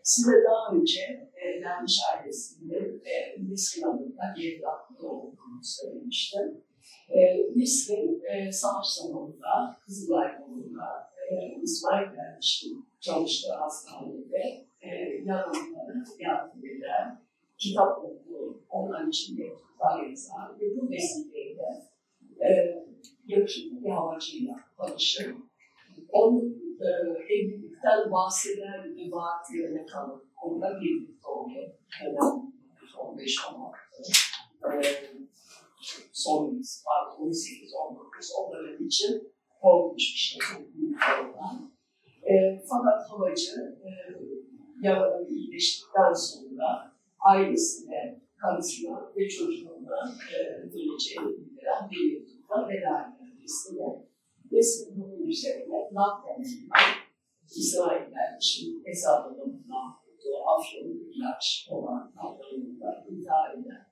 [0.03, 1.01] Size daha önce
[1.35, 6.61] e, Derviş ailesinde e, Miskin adında bir evlatlı olduğunu söylemiştim.
[7.09, 7.19] E,
[7.55, 14.89] Miskin e, savaş zamanında Kızılay yolunda e, İsmail Derviş'in çalıştığı hastanede e,
[15.25, 16.61] yaralılara yardım
[17.57, 21.87] kitap okuduğu, onlar için mektuplar yazar ve bu vesileyle
[22.41, 22.49] e,
[23.25, 25.35] yakışıklı bir havacıyla tanışır.
[26.09, 26.87] Onun e,
[27.33, 31.71] evlilikten bahseden vaatlerine kalıp onunla birlikte oluyor.
[31.99, 32.53] Kenan
[32.97, 33.73] 15-16
[34.65, 34.93] e,
[36.13, 40.39] son pardon 18-19 o dönem için korkunç bir şey.
[40.39, 40.99] Çok büyük.
[42.23, 43.89] E, fakat havacı e,
[44.81, 54.07] yaraları iyileştikten sonra ailesine, karısına ve çocuğuna e, döneceğini bildiren bir mektupla veda eder.
[54.51, 54.59] Ve
[54.95, 56.43] bunun üzerine Nakden'den
[57.45, 59.95] İsrail kardeşim hesabını bulunan
[60.57, 63.87] Afyon'un ilaç olan Nakden'den intihar eden.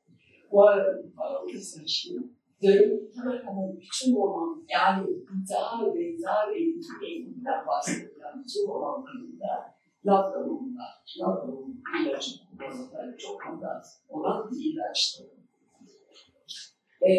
[0.51, 1.01] Bu arada
[1.47, 2.35] bir açayım.
[2.63, 10.77] Dönemin hemen hemen bütün roman, yani intihar ve intihar eğitiminden bahsedilen bütün romanlarında Nakden'ın
[11.19, 15.34] Nakden'ın ilacı kullanımları çok hassas olan bir.
[17.07, 17.11] E,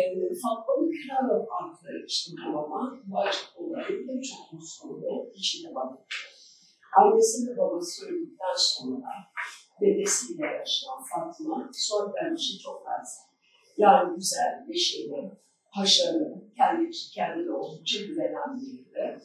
[0.43, 5.89] Fatma'nın Kral adlı işte bu roman, bu aşk olayı da çok mutsuzluğu içinde var.
[6.99, 9.11] Annesi ve babası öldükten sonra
[9.81, 13.23] dedesiyle yaşayan Fatma son dermişi çok fazla.
[13.77, 15.31] Yani güzel, neşeli,
[15.71, 19.19] haşarı, kendi kendine oldukça güvenen biriydi.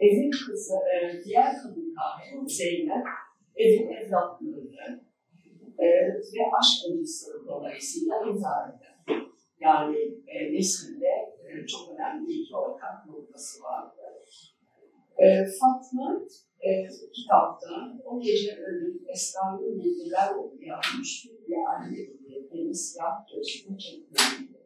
[0.00, 3.06] Evin kızı, e, diğer kadın kahve Zeynep,
[3.56, 5.00] evin evlatlarını
[5.78, 5.86] e,
[6.34, 8.87] ve aşk acısı dolayısıyla intihar eder.
[9.60, 11.06] Yani e, neslinde
[11.44, 14.00] e, çok önemli iki ortak noktası vardı.
[15.18, 16.20] E, Fatma
[16.60, 20.80] e, kitapta o gece ölüm esrarlı bilgiler okuyan
[21.48, 24.58] bir anne gibi beni siyah gözlü çekmeliydi.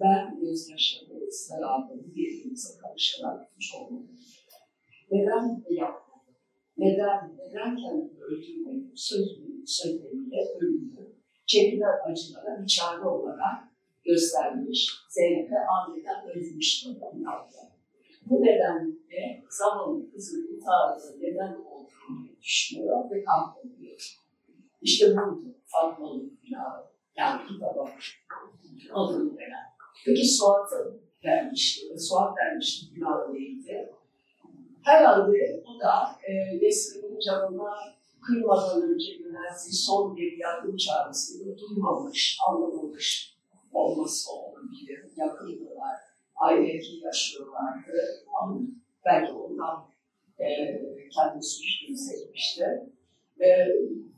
[0.00, 4.06] Ben gözyaşlarını sarardım birbirimize karışarak hiç olmadı.
[5.10, 6.34] Neden bunu yapmadım?
[6.76, 8.92] Neden, neden kendimi öldürmedim?
[8.94, 11.12] Sözümü, sözleriyle ölümü,
[11.46, 13.75] çekilen acılara bir çare olarak
[14.06, 16.88] göstermiş, Zeynep'e aniden öldürmüştü
[17.24, 17.58] yaptı.
[18.26, 24.20] Bu nedenle zavallı kızın intiharının neden olduğunu düşünüyor ve kahroluyor.
[24.82, 26.84] İşte buydu Fatma'nın günahı.
[27.16, 27.90] Yani kitaba
[28.94, 29.66] adını veren.
[30.06, 31.98] Peki Suat'ın vermişti.
[31.98, 33.92] Suat vermişti günahı neydi?
[34.82, 37.74] Herhalde o da e, Nesrin'in canına
[38.26, 43.35] kırmadan önce yöneldiği son bir yardım çağrısını duymamış, anlamamış
[43.72, 45.04] olması olabilir.
[45.16, 45.96] Yakındılar,
[46.36, 48.24] aynı evde yaşıyorlardı.
[48.42, 48.60] Ama
[49.04, 49.88] belki ondan
[50.38, 50.46] e,
[51.14, 52.64] kendi suçunu seçmişti.
[53.40, 53.48] E,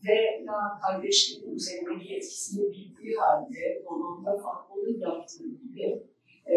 [0.06, 6.02] ve ya kardeşliğin üzerindeki etkisini bildiği halde onun da Fatma'nın yaptığı gibi
[6.46, 6.56] e,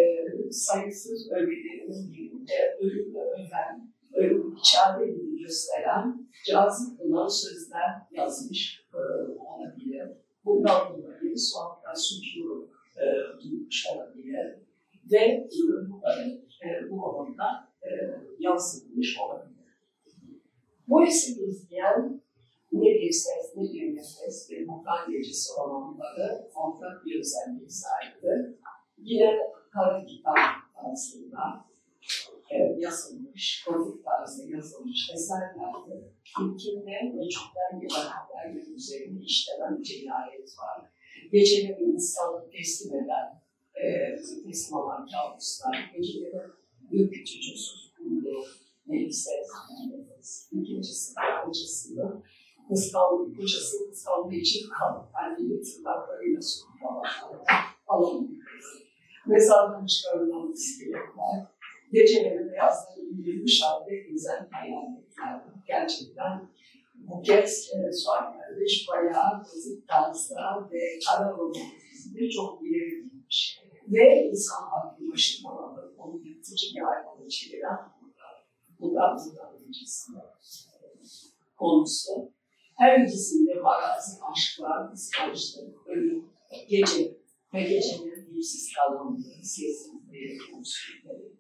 [0.52, 8.98] sayısız öykülerinin birinde ölümle öven, ölümü çare gibi gösteren, cazip olan sözler yazmış e,
[9.40, 10.08] olabilir.
[10.46, 12.50] Bundan dolayı Suat'tan suçlu
[13.72, 14.60] duymuş olabilir
[15.12, 15.48] ve
[15.90, 17.90] bunları e, bu romanda e,
[18.40, 19.52] yansıtmış olabilir.
[20.88, 22.22] Bu eseri izleyen
[22.72, 28.60] ne bir ses, ne bir nefes, bir mutlak gecesi romanları ortak bir özelliğe sahipti.
[28.98, 29.40] Yine
[29.74, 30.36] kara kitap
[30.76, 31.66] tarzında
[32.52, 36.14] e, yazılmış, gotik tarzda yazılmış eserlerdi.
[36.42, 40.92] İlkinde meçhulden gelen haberler üzerine işlenen cinayet var.
[41.32, 43.06] Geceleri insanı teslim eden,
[43.84, 44.16] e,
[44.46, 45.94] teslim olan kabuslar,
[46.92, 48.44] ürkütücü suskunluğu,
[48.88, 49.32] neyse,
[50.52, 52.24] ikincisi de kocasını
[52.70, 54.70] kıskandığı, kocasını kıskandığı için
[55.14, 57.10] anneyi tırnaklarıyla sokuyorlar.
[57.88, 58.82] Alan bir kız.
[59.28, 61.48] Mezardan çıkarılan iskeletler,
[61.92, 65.42] geceleri beyazları indirmiş halde gezen hayaletler.
[65.68, 66.50] Gerçekten
[66.96, 73.61] bu kez e, Suat Kardeş bayağı basit tarzda ve kara romantizmde çok ileri gitmiş.
[73.92, 78.28] Ve insan aklı başından alıp onu yırtıcı bir hayvana çeviren burada.
[78.80, 80.20] Bu da bundan öncesinde
[81.58, 82.32] konusu.
[82.78, 86.26] Her ikisinde barazi aşklar, kıskançlık, ölüm,
[86.70, 87.18] gece
[87.54, 91.32] ve gecenin dilsiz kalanlığı, sessizliği, konuştukları.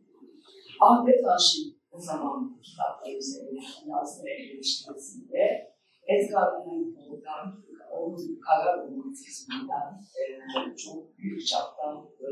[0.81, 5.71] Ahmet Haşim o zaman kitaplar üzerine yazdığı eleştirisinde
[6.07, 7.63] Edgar Allan Poe'dan,
[7.99, 12.27] onun kara romantizminden e, çok büyük çapta e,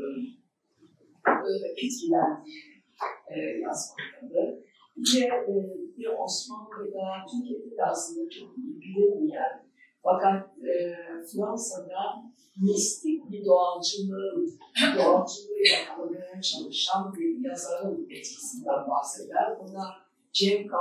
[1.84, 2.84] etkilendiği
[3.28, 4.70] e, yazmaktadır.
[4.96, 5.54] Bir, e,
[5.96, 9.70] bir Osmanlı'da, Türkiye'de de aslında çok bilinmeyen
[10.02, 10.94] fakat e,
[11.32, 14.58] Fransa'da mistik bir doğalcılığın,
[14.96, 19.58] doğalcılığı yakalamaya çalışan bir yazarın etkisinden bahseder.
[19.60, 19.84] Buna
[20.32, 20.76] Cem K.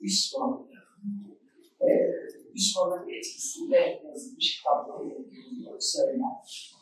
[0.00, 0.75] Üsman, e,
[2.56, 6.76] Üsman'ın etkisinde yazılmış olduğunu söyler.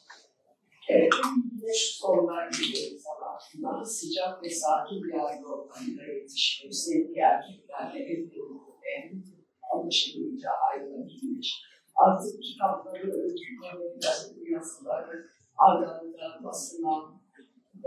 [0.89, 1.13] Evet,
[1.53, 3.01] yine şu sorular geliyor
[3.35, 3.85] aklına.
[3.85, 9.25] Sıcak ve sakin bir aile ortamında yetişmiş, sevdiği erkeklerle evlenip
[9.73, 11.63] anlaşılınca ayrılabilmiş.
[11.96, 17.21] Artık kitapları, öyküleri, yazıları, aralarında basılan,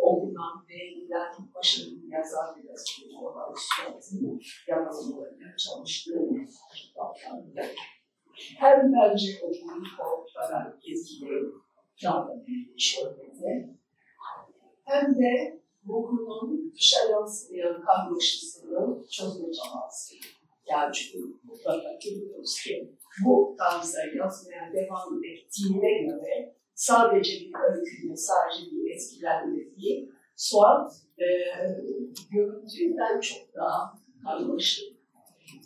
[0.01, 7.61] okunan, beğenilen başarılı yazar bir yazarı olan Suat'ın yazılarına çalıştığım kitaplarında.
[8.57, 11.51] Hem bence okuduğum korkutarak etkileyen
[11.95, 13.77] canlı bir şöhreti,
[14.85, 20.15] hem de ruhunun dışa yansıyan karmaşasını çözme çabası.
[20.69, 22.93] Yani çünkü mutlaka biliyoruz ki
[23.25, 30.11] bu tarzda yazmaya devam ettiğine göre sadece bir öyküyle, sadece bir etkilenme değil.
[30.35, 31.27] Suat e,
[32.31, 34.97] görüntüden çok daha karmaşık,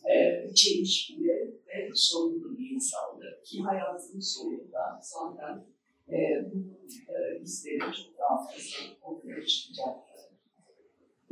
[0.09, 3.41] e, çelişkili ve sorunlu bir insandı.
[3.45, 5.65] Ki hayatının sonunda zaten
[6.09, 6.17] e,
[6.51, 6.77] bunun
[7.09, 10.11] e, izleri çok daha fazla ortaya çıkacaktı.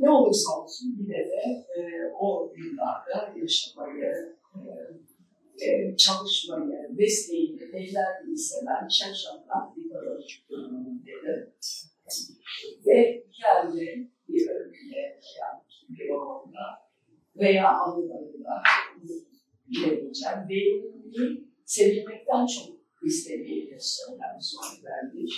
[0.00, 4.62] Ne olursa olsun yine de e, o yıllarda yaşamayı e,
[5.62, 11.52] e, çalışmayı, mesleğini, beyler gibi seven şaşırtan bir kadın dedi.
[12.86, 16.90] Ve geldi bir öyküye, yani bir romanla
[17.36, 18.62] veya anılarında
[19.68, 20.48] bilemeyeceğim.
[20.48, 25.34] Beynini sevilmekten çok istediğini söyler son vermiş.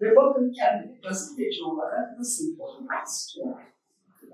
[0.00, 3.60] Ve bakın kendini gazeteci olarak nasıl korumak istiyor.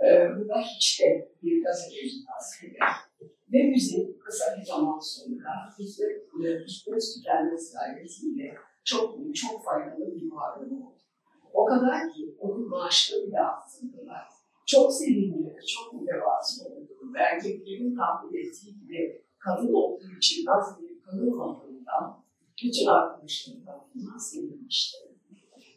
[0.05, 2.78] Ee, bu da hiç de bir gazeteci tasviri.
[3.53, 6.28] Ve müzik kısa bir zaman sonra Hizmet,
[6.66, 11.01] Hizmet Tükenmez gayesiyle çok çok faydalı bir varlık oldu.
[11.53, 14.24] O kadar ki onun maaşını bile arttırdılar.
[14.66, 16.90] Çok sevimli, çok mütevazı oldu.
[17.18, 22.24] Erkeklerin tahmin ettiği gibi kadın olduğu için nasıl bir kadın olmadığından
[22.62, 24.98] bütün arkadaşlarım tarafından sevilmişti.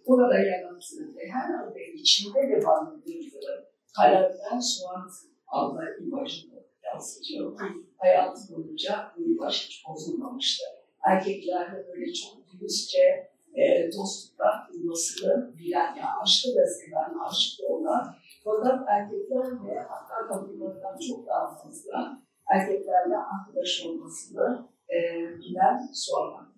[0.08, 5.10] Burada yarattı ve her anda içinde de barındırdığı kalemden soğan
[5.48, 6.53] adlı imajını
[6.94, 7.60] yansıtıyor
[7.98, 10.64] hayatı boyunca imaj hiç bozulmamıştı.
[11.06, 18.80] Erkeklerle böyle çok dürüstçe e, dostluklar kurmasını bilen, yani aşkı da seven, aşık olan fakat
[18.88, 25.00] erkeklerle hatta kadınlardan çok daha fazla erkeklerle arkadaş olmasını e,
[25.40, 26.54] bilen soğan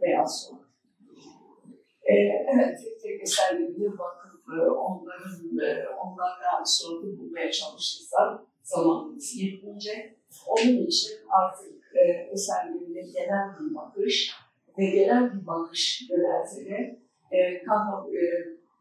[0.00, 0.68] beyaz soğan.
[2.02, 2.14] E,
[2.54, 10.18] evet, tek tek eserlerine bakıp e, onların, e, onlardan sorunu bulmaya çalışırsak zamanımız yetmeyecek.
[10.46, 12.00] Onun için artık e,
[12.32, 14.34] eserlerine genel bir bakış
[14.78, 16.98] ve genel bir bakış yönelterek
[17.32, 17.64] e, e,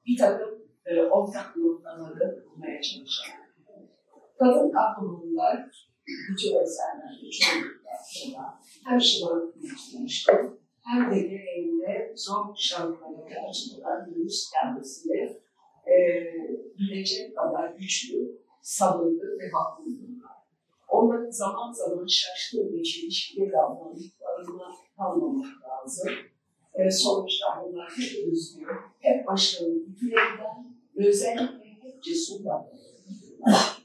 [0.08, 0.50] bir takım
[0.86, 3.48] e, ortak noktaları bulmaya çalışacağım.
[4.40, 5.88] Kadın kahramanlar
[6.30, 10.58] bütün eserlerde çoğunlukla hem şımarık konuşmuştur
[10.88, 15.38] hem de gereğinde zor şartlara karşısında dürüst kendisini
[15.88, 15.98] e,
[16.80, 20.08] bilecek kadar güçlü, sabırlı ve bakımlıdır.
[20.88, 26.10] Onların zaman zaman şaşkın bir çelişkili davranışlarına kalmamak lazım.
[26.74, 28.68] E, sonuçta onlar hep özgür,
[29.00, 33.78] hep başlarını itilerinden ve özellikle hep cesur davranırlar.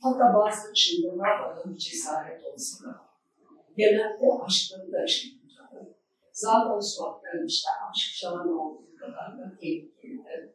[0.00, 3.04] Hatta bazı çılgınlar bana bir cesaret olsa da
[3.76, 5.44] genelde aşkları da aşklardır.
[6.32, 10.53] Zaten Suat vermişler, aşk şahane olduğu kadar da tehlikelidir.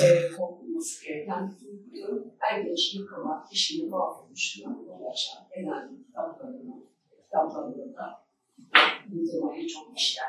[0.00, 2.26] E, korkulması gereken bir duygudur.
[2.52, 5.94] En geç yıkılan kişinin mahvolmuşluğuna ulaşan genelde
[7.22, 8.26] kitaplarını da
[9.12, 10.26] uygulamayı çok işler.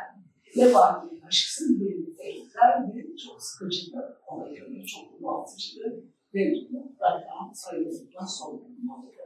[0.55, 5.93] Ne var ki aşksız bir nitelikler bir çok sıkıcıdır, olayları çok bunaltıcıdır
[6.33, 9.17] ve mutlaka sayılırla sorulmalıdır.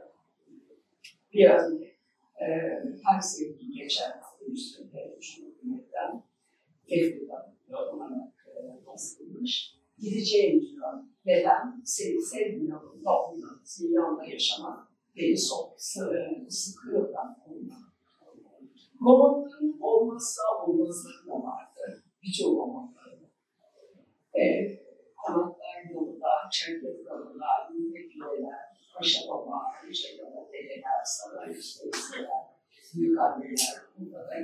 [1.32, 1.98] Bir örnek,
[2.40, 2.46] e,
[3.04, 4.12] her sevgi geçer,
[4.46, 6.22] üstünde düşünmekten
[6.88, 9.81] tevkiden olarak e, bastırılmış.
[10.02, 10.92] Gideceğim diyor.
[11.26, 11.82] Neden?
[11.84, 13.60] Seni sevmiyorum ondan.
[13.64, 15.80] Senin yanında yaşamak beni çok
[16.48, 17.82] sıkıyor da ondan.
[19.00, 22.02] Romanların olmazsa olmazları da vardı.
[22.22, 23.26] Birçok romanların.
[24.34, 24.42] E,
[25.26, 28.60] Kanatlar yolunda, Çerkez yolunda, Ünlükleler,
[28.94, 32.28] Paşa Baba, Yüce Baba, Dedeler, Saray Üsteyseler,
[32.94, 34.34] Büyük Anneler, burada da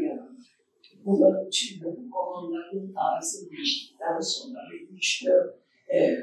[0.98, 1.04] yanında.
[1.04, 5.54] Bunların tümü romanların tarzı değiştikten sonra ve güçlü
[5.94, 6.16] e,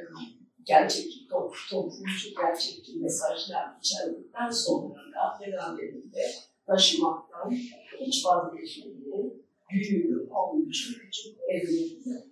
[0.63, 6.21] gerçekçi, top, toplumcu gerçekçi mesajlar içerdikten sonra da beraberinde
[6.67, 7.51] taşımaktan
[7.99, 12.26] hiç vazgeçmediği büyüğü, olmuş, küçük evlerinde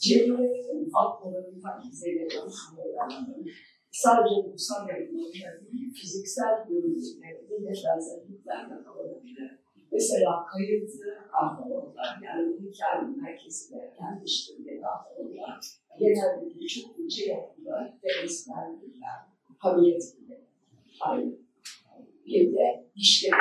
[0.00, 2.28] Cemil'in fatmalarını takipleri
[3.90, 9.65] sadece ruhsal yapılarında değil, fiziksel görüntülerinde de benzerliklerle kalabilir.
[9.92, 15.60] Mesela kayıtlı kahramanlar, yani hikayenin merkezine yerleştirdiği kahramanlar
[15.98, 19.18] genellikle çok ince yapılar ve esmerlikler,
[19.58, 20.38] hamiyetliler.
[21.00, 21.32] Aynı.
[22.26, 23.32] Bir de dişleri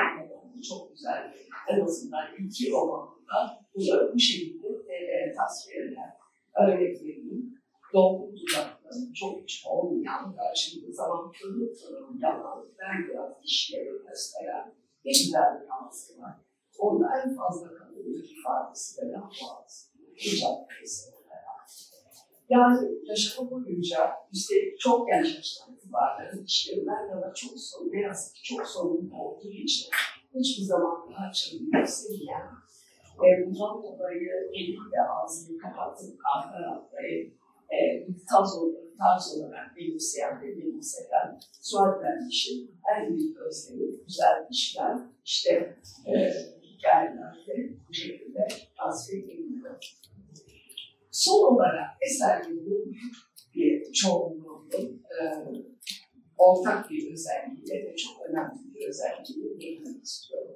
[0.70, 1.34] çok güzel.
[1.70, 6.10] En azından iki romanında bunları bu şekilde e, tasvir eder.
[6.56, 7.56] Örnek vereyim.
[7.94, 14.74] Dolgu dudaklı, çok hiç olmayan, karşılıklı zaman pırıl pırıl yanan, ben biraz dişleri gösteren
[15.06, 16.36] güzel bir var.
[16.80, 19.92] Onda en fazla kadınlık ifadesi de boğaz.
[20.16, 20.70] Hicap
[22.50, 28.44] Yani yaşamı boyunca üstelik çok genç yaştan itibaren işlerimden yana çok sorun, ne yazık ki
[28.44, 29.90] çok sorun olduğu için
[30.36, 32.48] hiçbir zaman daha çabuk seviyen
[33.24, 37.34] e, bundan dolayı eliyle ağzını kapatıp kahve atlayıp
[37.72, 37.78] e,
[38.30, 45.76] tarz olarak, tarz olarak benimseyen ve benimseten Suat Derviş'in en büyük özlemi güzel işler, işte
[46.06, 49.36] e, hikayelerde bu şekilde tasvir.
[51.12, 52.98] Son olarak eserlerin
[53.56, 55.24] bir çoğunluğunun e,
[56.38, 60.56] ortak bir özelliğiyle ve çok önemli bir özelliğiyle değinmek istiyorum.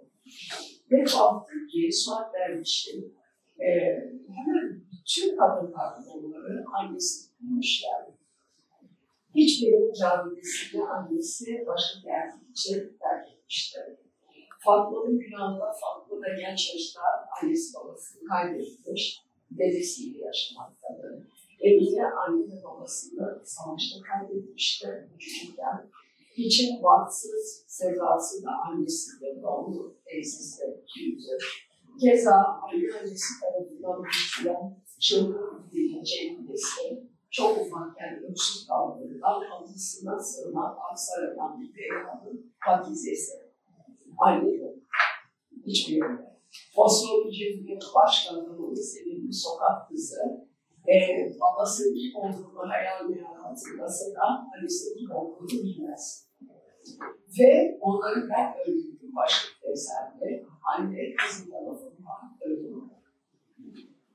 [0.92, 3.18] Ve baktık ki Suat Derviş'in
[3.60, 3.68] e,
[4.36, 8.19] hemen bütün kadın kadroları annesi bulmuşlar.
[9.36, 13.80] Hiçbirinin camidesinde annesi başka bir erkek için terk etmişti.
[14.60, 17.02] Fatma'nın günahında Fatma da genç yaşta
[17.42, 21.28] annesi babasını kaybetmiş, dedesiyle yaşamaktadır.
[21.60, 25.90] Emine anne ve babasını savaşta kaybetmişti küçükken.
[26.38, 30.64] Hiç'in varsız sezası da annesiyle doğumlu teyzesi
[30.98, 31.38] büyüdü.
[32.02, 41.76] Keza anneannesi tarafından büyütülen çılgın bir cemilesi çok ufakken öksüz kaldığından halısına sığınan Aksaray'dan bir
[41.76, 43.32] beyefendinin fakizesi.
[44.18, 44.76] Anne yok.
[45.66, 46.30] Hiçbir yerde.
[46.76, 50.50] Fosfor Cemil'in başkanlığının sevimli sokak kızı
[50.88, 50.96] e,
[51.42, 56.30] babasının kim olduğunu hayal meyal hatırlasa da annesinin kim olduğunu bilmez.
[57.40, 59.12] Ve onları ben öldürdüm
[59.64, 60.46] bir eserde.
[60.78, 62.79] Anne kızın tarafından öldürdüm.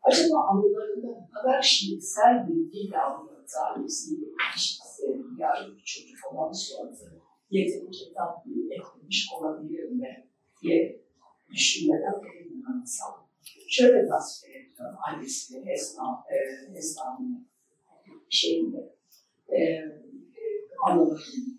[0.05, 7.23] Acaba anılarında bu kadar şiirsel bir dille anlattı annesiyle ilişkisi, yarın bir çocuk olan suatı
[7.51, 10.29] yeterince tatlıyı etmemiş olabilir mi
[10.63, 11.01] diye
[11.51, 13.29] düşünmeden benim anlasam.
[13.69, 16.37] Şöyle tasvir ediyorum annesini Hesna, e,
[16.75, 17.49] Hesna'nın
[18.29, 18.97] şeyinde,
[19.49, 19.59] e,
[20.87, 21.55] anılarını.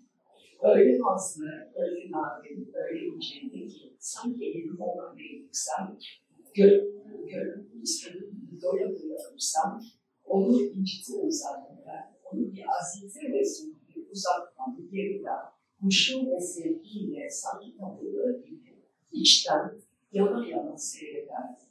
[0.62, 6.25] Öyle nazlı, öyle narin, öyle inceldi ki sanki elimi ona verirsem, gönlümü,
[6.56, 9.82] gönlümü istedim, doya doyarsam,
[10.24, 12.16] onu incitirim zaten ben.
[12.24, 15.44] Onu bir azize ve sürgü uzaktan, geriden,
[15.80, 18.76] huşu ve sevgiyle sanki tapılı gibi
[19.12, 19.80] içten
[20.12, 21.66] yana yana seyreder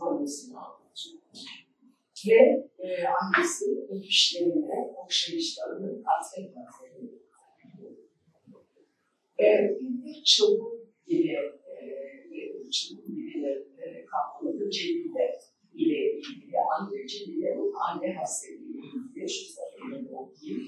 [0.00, 1.22] annesini anlatıyor.
[2.26, 7.24] Ve e, annesi öpüşlerine, okşayışlarını katlet katlet
[9.40, 11.36] e, bir çılgın gibi,
[12.74, 13.46] e, bir çılgın gibi
[13.78, 15.40] e, kapladı Cemile
[15.74, 16.56] ile ilgili.
[16.78, 20.62] Anne Cemile'nin anne hasretiyle ilgili satırları okuyayım.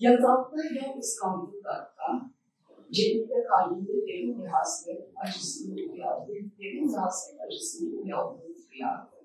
[0.00, 2.30] Yatağında yalnız kaldıklarında
[2.90, 6.32] Cemile kalbinde derin bir hasret acısını uyandı.
[6.58, 9.16] Derin bir hasret acısını uyandığını duyardı.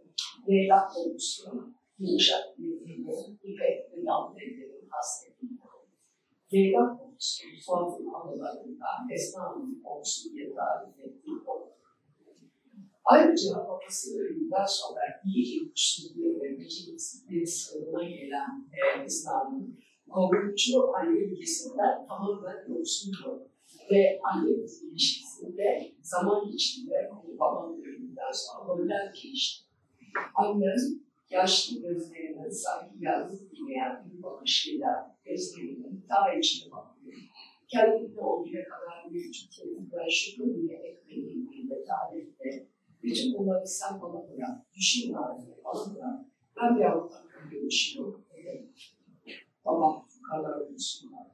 [0.49, 3.13] Leyla konusu yumuşak dille,
[3.43, 5.59] ipek ve yalnız ellerin hasretini
[6.53, 8.85] Leyla konusu Suat'ın anılarında
[9.83, 11.22] konusunu bir tarif konu.
[13.05, 19.79] Ayrıca babası ölümden sonra iyi ilişkili ve beceriksiz bir sınırına gelen e, Esna'nın
[20.09, 23.49] korkunçlu anne ilgisinden tamamen yoksundu.
[23.91, 29.65] Ve anne ilişkisinde zaman içinde babamın ölümünden sonra roller değişti.
[30.35, 30.75] Annem
[31.29, 37.13] yaşlı gözlerine sanki yazık dinleyen bir bakışıyla gözlerinin daha içine bakıyor.
[37.67, 42.72] Kendinde olduğu kadar mevcut kendimden şükür bile etmediğim bir tarifte
[43.03, 46.19] bütün bunları sen bana bırak, düşün artık bana bırak.
[46.57, 47.15] Ben bir Avrupa
[47.51, 48.25] görüşüyorum.
[49.65, 51.27] Babam kadar olsunlar.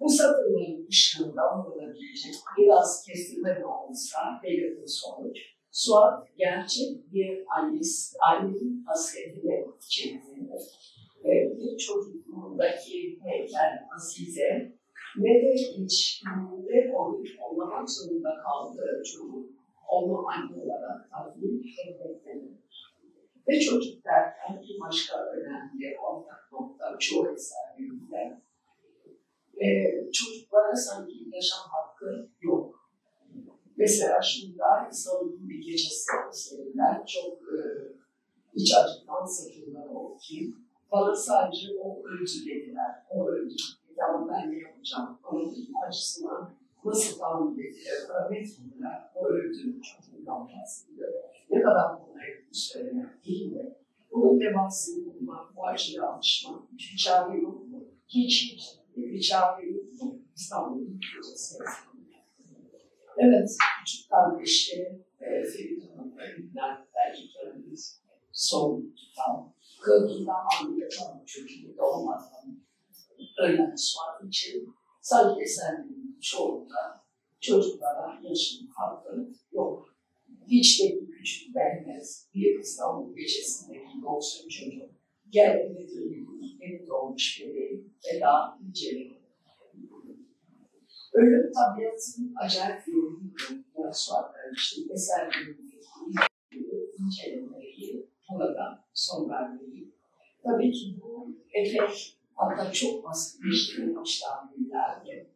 [0.00, 5.38] Bu satırların ışığında olabilecek biraz kestirme de olsa belirli sonuç.
[5.70, 10.58] Suat gerçek bir annesi, annenin hasretine çevirdiğinde
[11.24, 14.72] ve bir çocukluğundaki heykel Azize
[15.16, 19.57] ne de ilişkinde olup olmamak zorunda kaldığı çocuk
[19.88, 22.58] onu anne olarak takdim etmektedir.
[23.48, 28.40] Ve çocuk derken bir başka önemli ortak nokta çoğu eserlerinde
[29.56, 29.66] e,
[30.12, 32.90] çocuklara sanki yaşam hakkı yok.
[33.76, 37.58] Mesela şurada İstanbul'un bir gecesi eserler çok e,
[38.54, 40.56] iç acıdan satırlar okuyayım.
[40.92, 43.06] Bana sadece o öldü dediler.
[43.10, 43.54] O öldü.
[44.08, 45.18] Ama ben ne yapacağım?
[45.24, 45.54] Onun
[45.86, 48.08] acısına nasıl tahammül edilir?
[48.08, 49.10] Öğretmediler.
[49.14, 49.80] O öldü.
[49.82, 51.12] Çocuğundan bahsediyor.
[51.50, 53.74] Ne kadar kolay bir söylemek değil mi?
[54.12, 57.84] Bunun devasını bulmak, bu acıya alışmak, hiçbir çare yok mu?
[58.08, 58.58] Hiç.
[58.96, 60.18] Bir çare yok mu?
[60.36, 61.58] İstanbul'un gecesi.
[63.18, 64.76] Evet, küçük kardeşi
[65.20, 68.02] e, Feridun'un ölümünden belki kendimiz
[68.32, 72.58] son tutan, kılığından anlayacağım çocuğu doğmadan
[73.38, 74.74] ölen Suat için
[75.08, 77.04] sanki eserlerin çoğunda
[77.40, 79.94] çocuklara yaşın farkı yok.
[80.46, 82.28] Hiç de küçük vermez.
[82.34, 84.90] Bir İstanbul gecesindeki yoksul çocuk.
[85.28, 86.26] Gel dönüyor,
[86.60, 89.18] yeni doğmuş bebeğim ve daha inceleyin.
[91.12, 93.64] Ölüm tabiatın acayip bir ürünü.
[93.78, 95.70] Ya Suat için eserlerin
[96.98, 99.94] incelemeyi, burada son vermeyi.
[100.42, 105.28] Tabii ki bu epey Hatta çok basitleştirilmişler bilgilerdi.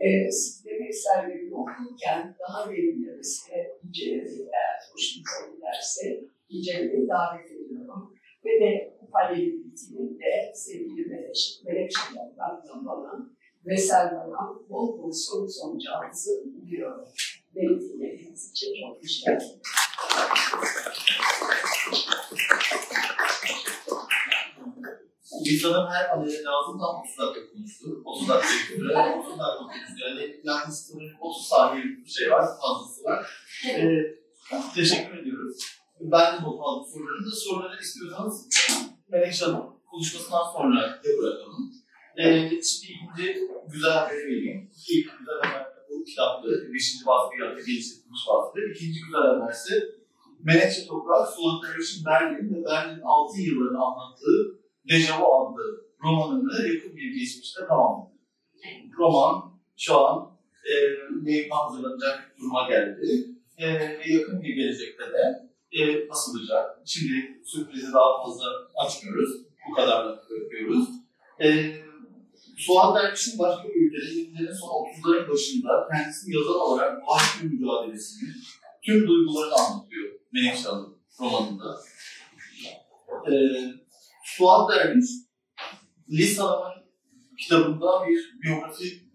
[0.00, 3.22] Ee, sistemi eserlerini okurken daha verimli ve
[3.84, 8.14] incelemeyi eğer hoşunuza giderse incelemeyi davet ediyorum.
[8.44, 13.30] Ve de bu panelin bitiminde sevgili Melek, Melek Şenler'den bana
[13.66, 17.04] ve Selman'a bol bol soru soracağınızı biliyorum.
[17.54, 19.60] Beni dinlediğiniz için çok teşekkür ederim.
[25.48, 28.02] Biz sanırım her panele lazım tam 30 dakika konuştu.
[28.04, 29.64] 30 dakika süre, 30 dakika.
[30.44, 33.26] Yani sanırım 30 saniye bir şey var, fazlası var.
[33.68, 34.18] Ee,
[34.74, 35.56] teşekkür ediyoruz.
[36.00, 37.30] Ben de not aldım sorularını.
[37.30, 38.48] Soruları istiyorsanız
[39.08, 41.72] Melekşe Hanım konuşmasından sonra da bırakalım.
[42.16, 44.70] Ee, şimdi ikinci güzel haberi vereyim.
[44.88, 46.48] İlk güzel haber bu kitaptı.
[46.74, 48.60] Beşinci baskı yaptı, geliştirilmiş baskı.
[48.74, 49.98] İkinci güzel haberse
[50.42, 54.57] Menekşe Toprak, Suat Derviş'in Berlin ve Berlin'in altın yıllarını anlattığı
[54.90, 58.12] Dejavu adlı romanını yakın bir geçmişte tamamladı.
[58.98, 60.72] Roman şu an e,
[61.30, 63.28] yayına hazırlanacak duruma geldi.
[63.58, 63.66] E,
[64.06, 66.80] yakın bir gelecekte de e, asılacak.
[66.84, 68.44] Şimdi sürprizi daha fazla
[68.76, 69.30] açmıyoruz.
[69.70, 70.88] Bu kadar da yapıyoruz.
[71.40, 71.72] E,
[72.58, 78.28] Suat Derviş'in başka bir ülkede 20'lerin son 30'ların başında kendisini yazar olarak vahşi mücadelesini,
[78.82, 81.80] tüm duygularını anlatıyor Menekşe Hanım romanında.
[83.30, 83.32] E,
[84.38, 85.10] Suat Derviş,
[86.10, 86.88] Lisa'nın
[87.38, 89.08] kitabında bir biyografi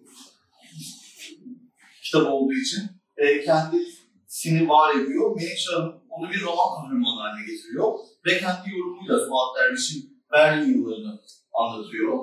[2.04, 2.82] kitabı olduğu için
[3.18, 5.36] e, kendisini var ediyor.
[5.36, 7.94] Menekşe Hanım onu bir roman kahramanı haline getiriyor
[8.26, 11.22] ve kendi yorumuyla Suat Derviş'in Berlin yıllarını
[11.54, 12.20] anlatıyor.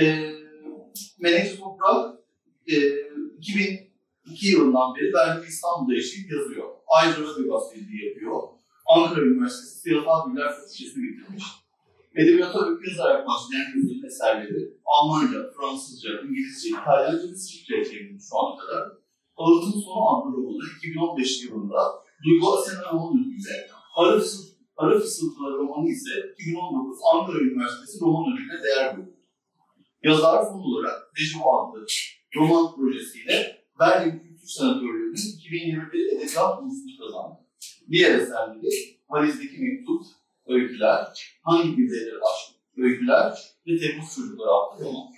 [0.00, 0.32] E,
[1.18, 2.18] Menekşe Toprak
[2.66, 2.76] e,
[3.38, 6.68] 2002 yılından beri Berlin İstanbul'da yaşayıp yazıyor.
[6.96, 8.42] Ayrıca radyo gazeteciliği yapıyor.
[8.96, 11.44] Ankara Üniversitesi Siyasal Bilgiler Fakültesini bitirmiş.
[12.18, 12.58] Edebiyata
[12.88, 18.84] yazarak başlayan yazarın eserleri Almanca, Fransızca, İngilizce, İtalyanca ve Sırpça'ya çevrilmiş şu ana kadar.
[19.36, 21.80] Ağıtın Sonu adlı romanı 2015 yılında
[22.24, 23.56] Duygu Asena roman ödülüyle,
[24.76, 29.14] Arı Fısıltıları romanı ise 2019 Ankara Üniversitesi roman ödülüne değer gördü.
[30.02, 31.86] Yazar son olarak Dejavu adlı
[32.36, 37.38] roman projesiyle Berlin Kültür Senatörlüğü'nün 2021 Edebiyat Bursunu kazandı.
[37.90, 38.70] Diğer eserleri
[39.10, 40.02] Valizdeki Mektup,
[40.48, 41.06] Öyküler,
[41.42, 43.32] Hangi Güzeller Aşk, Öyküler
[43.66, 45.08] ve Temmuz Çocukları adlı roman.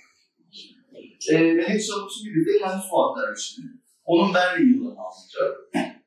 [1.31, 3.65] E, Menekşe Hanım şimdi bize kendi Suat Derviş'ini,
[4.05, 5.51] onun Berlin yıllarını anlatacak.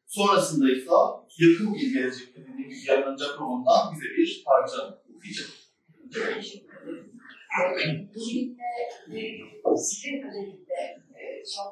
[0.07, 0.91] Sonrasında ise
[1.39, 5.49] yakın bir gelecekte dediğim gibi yayınlanacak romandan bize bir parça okuyacak.
[6.35, 7.13] Teşekkür ederim.
[7.71, 11.05] Bugün de e, sizin özellikle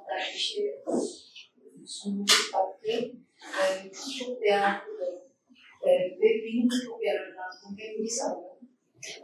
[0.08, 0.62] dergisi
[1.86, 5.21] sunduğunuz hakkı e, çok çok değerlidir.
[6.20, 8.52] Ve benim çok yararlandığım hem Lisa'nın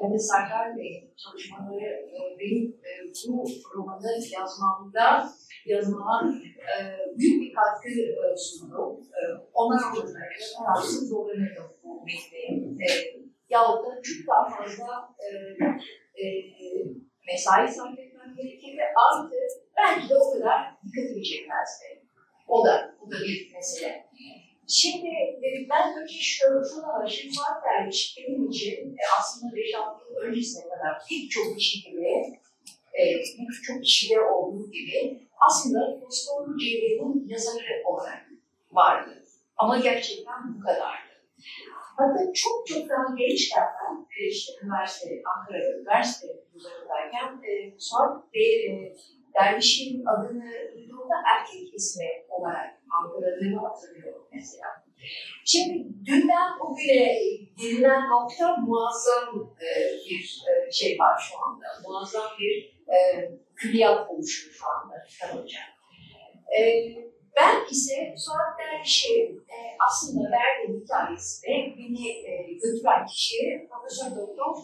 [0.00, 2.90] hem de Serdar Bey'in çalışmaları e, benim e,
[3.28, 5.28] bu romanı yazmamda
[5.66, 6.76] yazmama e,
[7.18, 9.00] büyük bir katkı e, sundu.
[9.16, 9.20] E,
[9.54, 10.18] onlar olmasaydı
[10.58, 12.50] herhalde zorlanırdım bu mesleğe.
[12.84, 12.88] E,
[13.50, 16.24] yahut da çok daha fazla e, e,
[17.26, 18.82] mesai sarf etmem gerekirdi.
[18.96, 19.36] Artı
[19.76, 22.04] belki de o kadar dikkatimi çekmezdi.
[22.48, 24.08] O da, bu da bir mesele.
[24.68, 27.34] Şimdi e, ben önce şuna başlayayım.
[27.34, 32.06] Fuat Derviş benim için e, aslında 5-6 yıl öncesine kadar pek çok kişi gibi,
[32.92, 38.26] e, pek çok kişide olduğu gibi aslında Fosforlu Cevher'in yazarı olarak
[38.72, 39.24] vardı.
[39.56, 41.08] Ama gerçekten bu kadardı.
[41.96, 48.66] Hatta çok çok daha gençken ben e, işte üniversite, Ankara Üniversite yıllarındayken e, Suat Bey,
[48.66, 48.96] e,
[49.34, 54.66] Derviş'in adını duyduğumda erkek ismi olarak algıladığımı hatırlıyorum mesela.
[55.44, 57.18] Şimdi dünden bugüne
[57.58, 59.68] gelinen nokta muazzam e,
[60.10, 61.66] bir e, şey var şu anda.
[61.88, 62.96] Muazzam bir e,
[63.56, 64.94] külliyat oluşuyor şu anda.
[66.58, 66.62] E,
[67.36, 69.56] ben ise Suat Derviş'i e,
[69.88, 72.22] aslında verdiğim hikayesinde beni
[72.62, 74.56] götüren kişi Profesör Doktor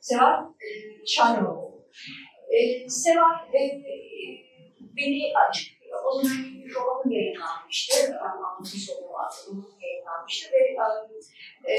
[0.00, 0.68] Seval e,
[1.06, 1.88] Şahinoğlu.
[2.88, 3.82] Seval e,
[4.96, 5.77] beni açıklıyor.
[6.06, 8.18] O zaman bir romanı yayınlanmıştı.
[8.20, 9.36] Anlatı sonu vardı.
[9.48, 11.74] Romanı yayınlanmıştı ve e, e,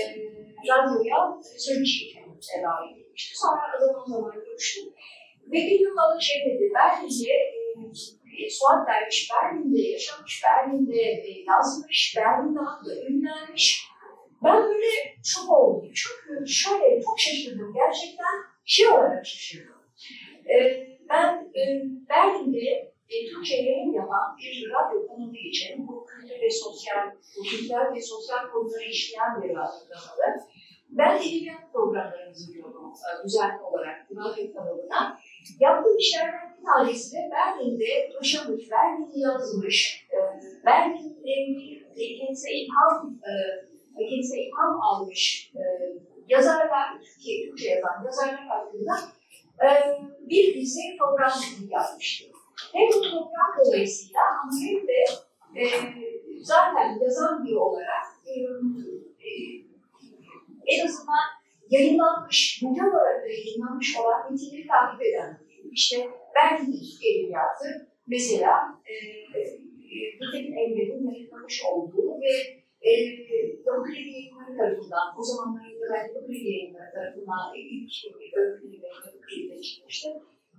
[0.68, 2.14] radyoya söyleşi
[2.48, 3.38] tedavi edilmişti.
[3.38, 4.94] Sonra zaman zaman görüştüm.
[5.48, 7.34] Ve bir gün bana şey dedi, Berlin'de
[8.40, 13.90] e, Suat Derviş Berlin'de yaşamış, Berlin'de e, yazmış, Berlin'de hatta ünlenmiş.
[14.44, 14.86] Ben böyle
[15.24, 15.92] şok oldum.
[15.96, 17.74] Çünkü şöyle çok şaşırdım.
[17.74, 19.76] Gerçekten şey olarak şaşırdım.
[20.54, 21.62] E, ben e,
[22.10, 27.06] Berlin'de e, Türkçe yayın yapan bir radyo kanalı için bu kültür ve sosyal,
[27.50, 30.40] kültürel ve sosyal konuları işleyen bir radyo kanalı.
[30.90, 35.20] Ben edebiyat programları hazırlıyordum e, düzenli olarak Radyo kanalına.
[35.60, 37.86] Yaptığım işlerden bir tanesi de Berlin'de
[38.16, 40.18] yaşamış, Berlin'i yazmış, e,
[40.66, 41.36] Berlin'de
[42.20, 43.20] kendisine ilham,
[43.98, 45.62] e, kendisine ilham almış e,
[46.28, 48.94] yazarlar, Türkiye, Türkçe yazan yazarlar hakkında
[49.64, 49.68] e,
[50.30, 51.32] bir dizi program
[51.70, 52.39] yapmıştı.
[52.74, 55.00] Hem program dolayısıyla ama hem de
[55.56, 55.64] e,
[56.42, 58.34] zaten yazan biri olarak e,
[59.26, 59.30] e,
[60.68, 61.26] en azından
[61.70, 65.40] yayınlanmış, güncel olarak yayınlanmış olan metinleri takip eden
[65.72, 68.54] işte belki de Türk Edebiyatı mesela
[68.86, 68.94] e,
[69.40, 72.34] e, Gültekin Emre'nin yayınlamış olduğu ve
[72.82, 72.92] e,
[73.66, 77.92] Yapı Kredi Yayınları tarafından, o zamanlar belki Yapı Kredi Yayınları tarafından ilk
[78.38, 80.10] öyküleri ve Yapı Kredi'de çıkmıştı.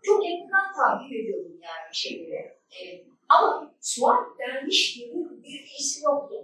[0.02, 2.58] Çok yakından takip ediyordum yani şeyleri.
[2.80, 6.34] E, ama Suat Derviş gibi bir isim yoktu.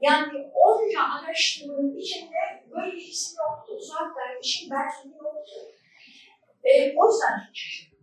[0.00, 3.78] Yani onca araştırmanın içinde böyle bir isim yoktu.
[3.80, 5.60] Suat Derviş'in belki yoktu.
[6.64, 7.98] E, o yüzden çok şaşırdım.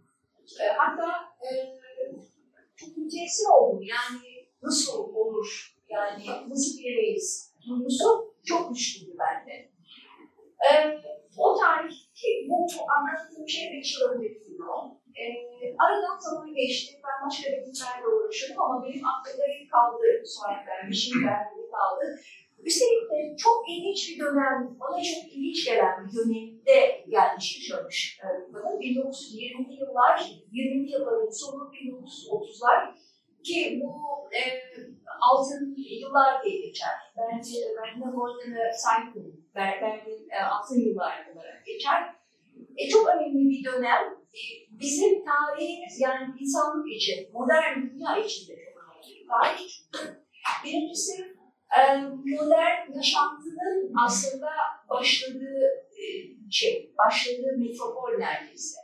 [0.61, 1.07] E, hatta
[1.43, 1.49] e,
[2.75, 3.81] çok müteessir oldum.
[3.83, 9.71] Yani nasıl olur, yani nasıl bilemeyiz duygusu çok güçlüydü bende.
[10.71, 11.01] E,
[11.37, 11.95] o tarih,
[12.49, 14.49] bu anlattığım şey 5 yıl önceki.
[15.21, 15.25] E,
[15.83, 17.01] aradan zaman geçti.
[17.03, 20.05] Ben başka resimlerle uğraşıyorum ama benim aklımda kaldı.
[20.25, 22.05] Suatler, bir şey bende kaldı.
[22.63, 28.19] Üstelik de çok ilginç bir dönem, bana çok ilginç gelen bir dönemde gelmiş yaşamış.
[28.53, 30.17] Bana 1920'li yıllar,
[30.53, 32.95] 20'li yılların sonu 1930'lar
[33.43, 33.89] ki bu
[34.33, 34.41] e,
[35.21, 36.95] altın yıllar diye geçer.
[37.17, 42.15] Bence Berlin Golden'ı saygın, Berlin e, altın yıllar olarak geçer.
[42.77, 44.03] E, çok önemli bir dönem.
[44.33, 44.41] E,
[44.79, 49.69] bizim tarihimiz yani insanlık için, modern dünya için de çok önemli bir tarih.
[50.63, 51.39] Birincisi
[51.77, 51.97] e,
[52.35, 54.49] modern yaşantının aslında
[54.89, 56.03] başladığı e,
[56.51, 58.79] şey, başladığı metropol neredeyse.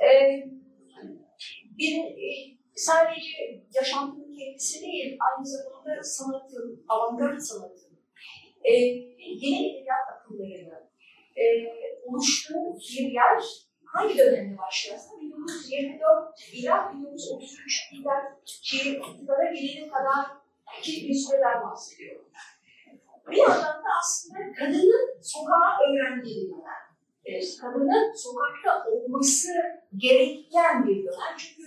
[0.00, 0.10] E,
[1.78, 2.28] bir e,
[2.76, 7.91] sadece yaşantının kendisi değil, aynı zamanda sanatın, avantgard sanatın,
[8.64, 8.72] e,
[9.42, 10.90] yeni edebiyat akımlarının
[11.36, 11.44] e,
[12.06, 13.42] oluştuğu bir yer
[13.84, 15.20] hangi dönemde aslında?
[15.20, 20.26] 1924 ila 1933 iler şehir iktidara gelene kadar
[20.82, 22.28] ki bir süreden bahsediyorum.
[23.30, 26.82] Bir yandan da aslında kadının sokağa öğrendiği dönem.
[27.24, 29.48] E, kadının sokakta olması
[29.96, 31.36] gereken bir dönem.
[31.38, 31.62] Çünkü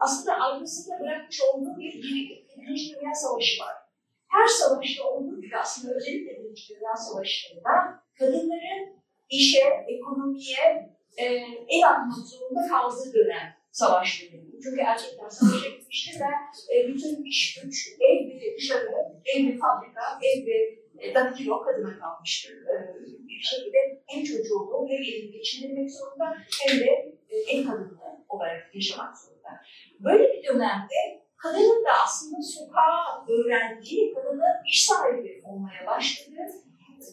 [0.00, 2.02] aslında arkasında bırakmış olduğu bir
[2.56, 3.74] Birinci Dünya Savaşı var.
[4.30, 7.70] Her savaşta olduğu gibi aslında özellikle Birinci Dünya Savaşı'nda
[8.18, 9.00] kadınların
[9.30, 11.24] işe, ekonomiye e,
[11.68, 14.50] el atmak zorunda kaldığı dönem savaş dönemi.
[14.62, 18.90] Çünkü erkekler savaşa gitmiştir ve e, bütün iş güç, ev ve dışarı,
[19.34, 22.52] ev ve fabrika, ev ve e, dakilo kadına kalmıştır.
[22.52, 22.74] E,
[23.28, 29.18] bir şekilde hem çocuğunu hem evini geçindirmek zorunda hem de e, ev kadını olarak yaşamak
[29.18, 29.48] zorunda.
[30.00, 36.46] Böyle bir dönemde kadının da aslında sokağa öğrendiği, kadının iş sahibi olmaya başladığı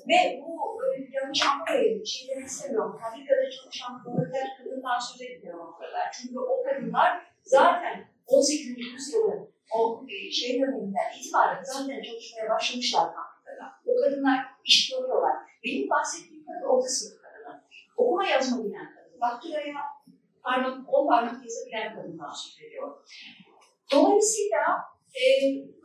[0.07, 2.99] ve bu yanlış anlamayın, şey demek istemiyorum.
[3.01, 6.11] Fabrikada çalışan proleter kadından söz etmiyorum o kadar.
[6.13, 7.11] Çünkü o kadınlar
[7.43, 8.77] zaten 18.
[8.77, 13.73] yüzyılın o şey döneminden itibaren zaten çalışmaya başlamışlar fabrikada.
[13.85, 15.35] O kadınlar iş görüyorlar.
[15.63, 17.63] Benim bahsettiğim kadın orta sınıf kadını.
[17.97, 19.21] Okuma yazma bilen kadın.
[19.21, 19.73] Daktiloya
[20.43, 22.97] parmak, on parmak yazabilen kadından söz ediyor.
[23.93, 24.63] Dolayısıyla
[25.15, 25.23] e,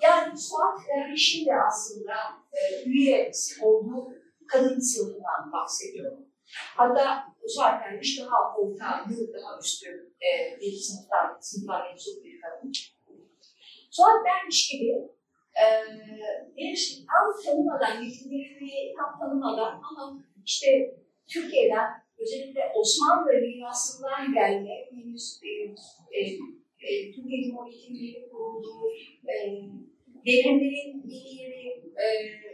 [0.03, 2.15] yani Suat Derviş'in de aslında
[2.53, 4.13] e, üyesi olduğu
[4.49, 6.27] kadın sınıfından bahsediyorum.
[6.77, 12.73] Hatta Suat Derviş daha orta, daha üstü e, bir sınıftan, sınıftan mensup bir kadın.
[13.91, 14.93] Suat Derviş gibi
[15.63, 15.65] e,
[16.57, 20.67] bir tam tanımadan, yetimlerini tam tanımadan ama işte
[21.29, 25.41] Türkiye'den özellikle Osmanlı mirasından gelme henüz
[26.13, 26.23] e,
[26.89, 28.91] e, Türkiye Cumhuriyeti'nin kurulduğu
[29.29, 29.37] e,
[30.27, 31.69] devrimlerin yeni
[32.05, 32.07] e,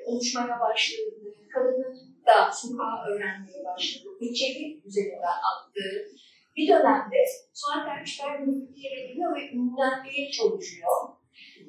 [0.04, 6.08] oluşmaya başladığı, kadının da sokağa öğrenmeye başladığı, peçeli üzerinden attığı
[6.56, 7.16] bir dönemde
[7.52, 11.08] Suat Ermişler mülkiyete geliyor ve ünlenmeye çalışıyor.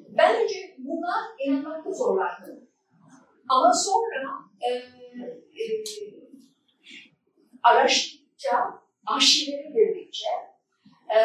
[0.08, 1.12] Ben önce buna
[1.46, 2.68] inanmakta zorlandım.
[3.48, 4.24] Ama sonra
[4.60, 4.68] e,
[5.62, 5.84] e,
[7.62, 10.26] araştırdıkça, arşivlere girdikçe
[11.08, 11.18] e,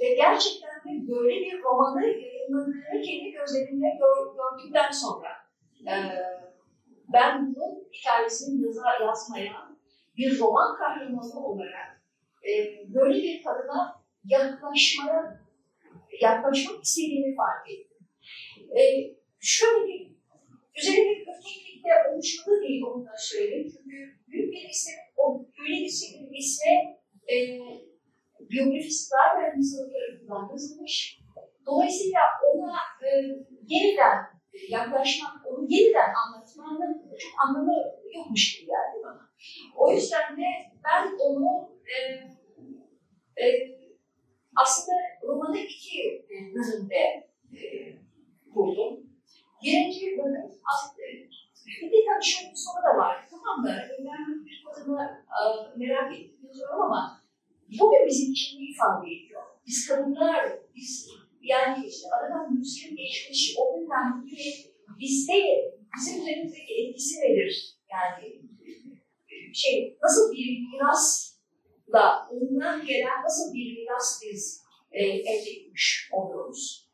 [0.00, 5.28] ve gerçekten böyle bir romanı yayınladığını kendi gözlerimle gör, gördükten sonra
[5.86, 5.94] e,
[7.12, 9.72] ben bunun hikayesini yazar, yazmaya
[10.16, 12.02] bir roman kahramanı olarak
[12.48, 12.52] e,
[12.94, 15.40] böyle bir kadına yaklaşmaya
[16.20, 17.98] yaklaşmak istediğimi fark ettim.
[18.78, 18.82] E,
[19.40, 20.12] şöyle bir
[20.78, 23.72] Üzerinde ötekilikte oluşmalı değil onu da söyleyeyim.
[23.76, 23.96] Çünkü
[24.28, 27.36] büyük bir isim, o öyle bir ismi e,
[28.52, 31.20] biyografisi zaten yazılı tarafından yazılmış.
[31.66, 32.20] Dolayısıyla
[32.54, 32.72] ona
[33.06, 33.08] e,
[33.66, 34.18] yeniden
[34.68, 37.74] yaklaşmak, onu yeniden anlatmanın çok anlamı
[38.14, 39.30] yokmuş gibi geldi bana.
[39.76, 40.46] O yüzden de
[40.84, 41.96] ben onu e,
[43.44, 43.46] e,
[44.56, 47.60] aslında romanı iki bölümde e,
[48.54, 49.06] buldum.
[49.64, 51.02] Birinci bölüm aslında
[51.82, 53.28] bir de tabii şöyle bir soru da var.
[53.30, 53.82] Tamam mı?
[53.98, 55.42] Ben bir kadını e,
[55.78, 57.21] merak ettim ama
[57.80, 59.42] bugün bizim için ifade ediyor?
[59.66, 61.08] Biz kadınlar, biz
[61.42, 64.52] yani işte aradan yüzyıl geçmiş o günden bugüne
[65.00, 65.32] bizde
[65.96, 67.76] bizim üzerimizdeki etkisi nedir?
[67.92, 68.42] Yani
[69.54, 74.62] şey nasıl bir mirasla ondan gelen nasıl bir miras biz
[74.92, 76.88] e, elde etmiş oluyoruz?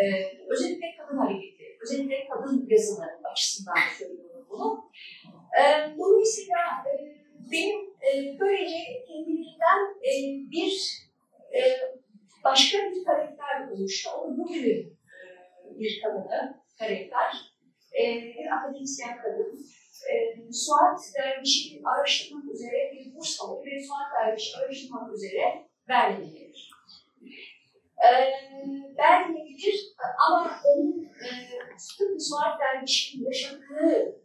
[0.00, 0.02] E,
[0.48, 4.90] özellikle kadın hareketi, özellikle kadın yazını açısından söylüyorum bunu.
[5.60, 5.62] E,
[5.98, 6.56] dolayısıyla
[6.86, 6.92] e,
[7.52, 10.12] benim e, böylece kendiliğinden e,
[10.50, 11.00] bir
[11.54, 11.60] e,
[12.44, 14.10] başka bir karakter oluştu.
[14.10, 14.98] O da bugünün
[15.66, 17.52] e, bir kadını karakter.
[17.92, 19.66] E, akademisyen kadın.
[20.10, 20.12] E,
[20.52, 26.70] Suat Derviş'i araştırmak üzere bir burs alır ve Suat Derviş'i araştırmak üzere Berlin'e gelir.
[27.98, 28.10] E,
[28.98, 29.50] Berlin'e
[30.28, 34.19] ama onun e, Suat Derviş'in yaşadığı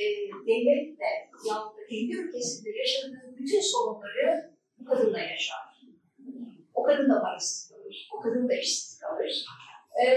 [0.00, 0.04] e,
[0.46, 1.10] devletle
[1.48, 5.56] yaptığı, kendi ülkesinde yaşadığı bütün sorunları bu kadınla yaşar.
[6.74, 9.44] O kadın da parasız kalır, o kadın da işsiz kalır.
[10.04, 10.10] Ee,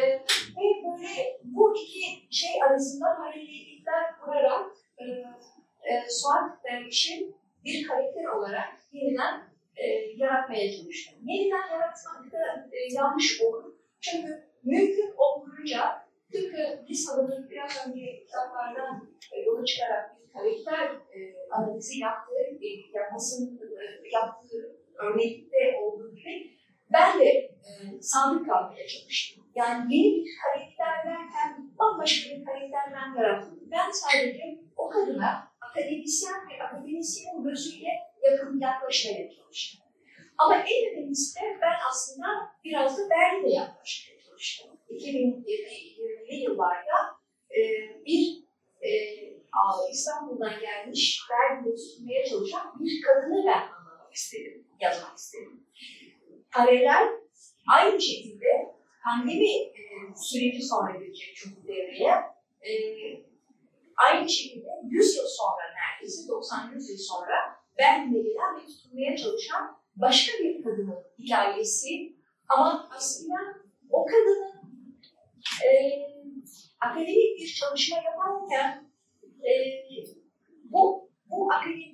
[0.55, 5.03] ve böyle bu iki şey arasında hareketlikler kurarak e,
[5.89, 9.43] e, Suat Derviş'in bir karakter olarak yeniden
[9.75, 11.19] e, yaratmaya çalıştım.
[11.23, 13.73] Yeniden yaratmak da e, yanlış olur.
[13.99, 21.19] Çünkü mümkün olduğunca tıpkı Lisa'nın biraz önce kitaplardan e, yola çıkarak bir karakter e,
[21.51, 26.57] analizi yaptığı, e, yapmasının e, yaptığı örnekte olduğu gibi
[26.93, 29.43] ben de e, sadık kalmaya çalıştım.
[29.55, 33.59] Yani yeni bir karakter derken bambaşka bir karakterden yarattım.
[33.71, 37.89] Ben sadece o kadına akademisyen ve akademisyenin gözüyle
[38.23, 39.86] yakın yaklaşmaya çalıştım.
[40.38, 42.27] Ama en önemlisi de ben aslında
[42.63, 44.72] biraz da Berlin'e yaklaşmaya çalıştım.
[44.96, 46.98] 2020'li yıllarda
[47.52, 47.60] e,
[48.06, 48.44] bir
[48.82, 48.89] e,
[49.91, 55.68] İstanbul'dan gelmiş Berlin'de tutmaya çalışan bir kadını ben anlamak istedim, yazmak istedim.
[56.52, 57.10] Paralel
[57.72, 59.82] aynı şekilde pandemi e,
[60.16, 62.14] süreci sonra girecek çünkü devreye.
[62.62, 62.72] E,
[64.08, 67.36] aynı şekilde 100 yıl sonra neredeyse 90-100 yıl sonra
[67.78, 72.16] Berlin'e gelen ve tutulmaya çalışan başka bir kadının hikayesi
[72.50, 73.36] ama aslında
[73.89, 74.53] o kadının
[75.66, 75.70] e,
[76.82, 78.91] akademik bir çalışma yaparken
[79.43, 79.54] e,
[80.64, 81.93] bu, bu akademik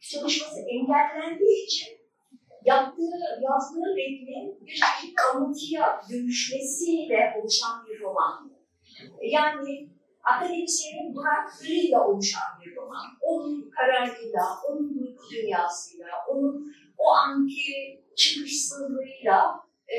[0.00, 2.04] çalışması engellendiği için
[2.64, 8.52] yaptığı, yazdığı metnin bir çeşit anlatıya dönüşmesiyle oluşan bir roman.
[9.22, 9.88] Yani
[10.22, 13.06] akademisyenin bıraktığıyla oluşan bir roman.
[13.22, 19.96] Onun kararıyla, onun duygu dünyasıyla, onun o anki çıkışsızlığıyla e,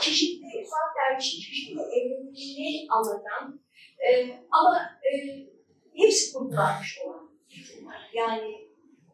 [0.00, 0.66] çeşitli,
[0.96, 3.60] Derviş'in çeşitli evrenini anlatan
[4.08, 4.80] e, ama
[5.12, 5.38] e,
[5.96, 8.10] hepsi kurgulanmış olan metinler.
[8.14, 8.68] Yani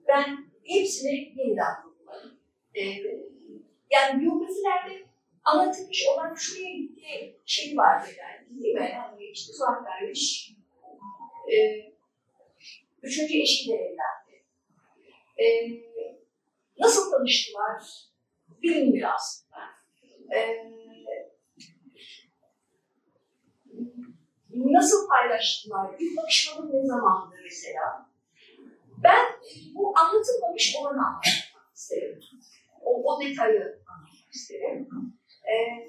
[0.08, 2.38] ben hepsini yeniden kurguladım.
[2.74, 2.82] E,
[3.90, 5.06] yani biyografilerde
[5.44, 8.90] anlatılmış olan şuraya gitti şey var yani değil mi?
[8.94, 10.54] Yani işte Suat Derviş
[11.52, 11.56] e,
[13.02, 14.44] üçüncü eşiyle evlendi.
[15.38, 15.44] E,
[16.78, 17.82] nasıl tanıştılar?
[18.62, 19.77] Bilinmiyor aslında.
[20.34, 20.68] E,
[24.50, 25.94] nasıl paylaştılar?
[25.98, 28.08] İlk bakışmaları ne zamandı mesela?
[29.02, 29.26] Ben
[29.74, 32.20] bu anlatılmamış olanı anlatmak isterim.
[32.80, 34.88] O, o detayı anlatmak isterim.
[35.48, 35.88] Ee,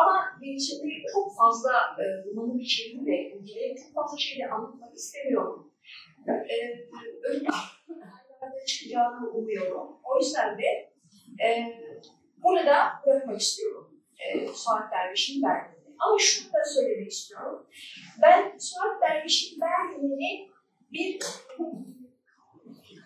[0.00, 5.72] ama şimdi çok fazla e, romanın içeriğiyle ilgili çok fazla şeyle anlatmak istemiyorum.
[6.28, 6.54] Ee,
[7.32, 9.96] yerlerde çıkacağını umuyorum.
[10.04, 10.92] O yüzden de
[11.44, 11.48] e,
[12.42, 14.00] burada bırakmak istiyorum.
[14.18, 15.96] E, Suat Derviş'in verdiğini.
[15.98, 17.66] Ama şunu da söylemek istiyorum.
[18.22, 20.50] Ben Suat Derviş'in verdiğini
[20.92, 21.18] bir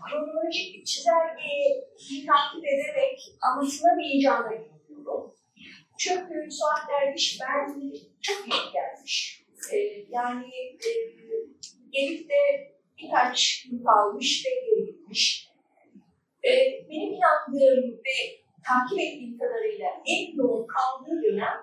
[0.08, 1.84] kronolojik bir çizelgeyi
[2.26, 5.34] takip ederek anlatılamayacağına inanıyorum.
[5.98, 9.44] Çünkü Suat Derviş Berlin'e çok iyi gelmiş.
[9.72, 9.76] Ee,
[10.08, 10.46] yani
[10.86, 10.90] e,
[11.90, 12.34] gelip de
[12.98, 15.48] birkaç gün kalmış ve geri gitmiş.
[16.44, 16.50] Ee,
[16.90, 21.56] benim inandığım ve takip ettiğim kadarıyla en yoğun kaldığı dönem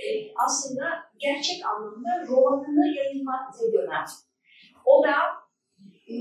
[0.00, 0.04] e,
[0.44, 0.84] aslında
[1.18, 4.04] gerçek anlamda romanını yayınlattığı dönem.
[4.84, 5.14] O da
[6.08, 6.12] e,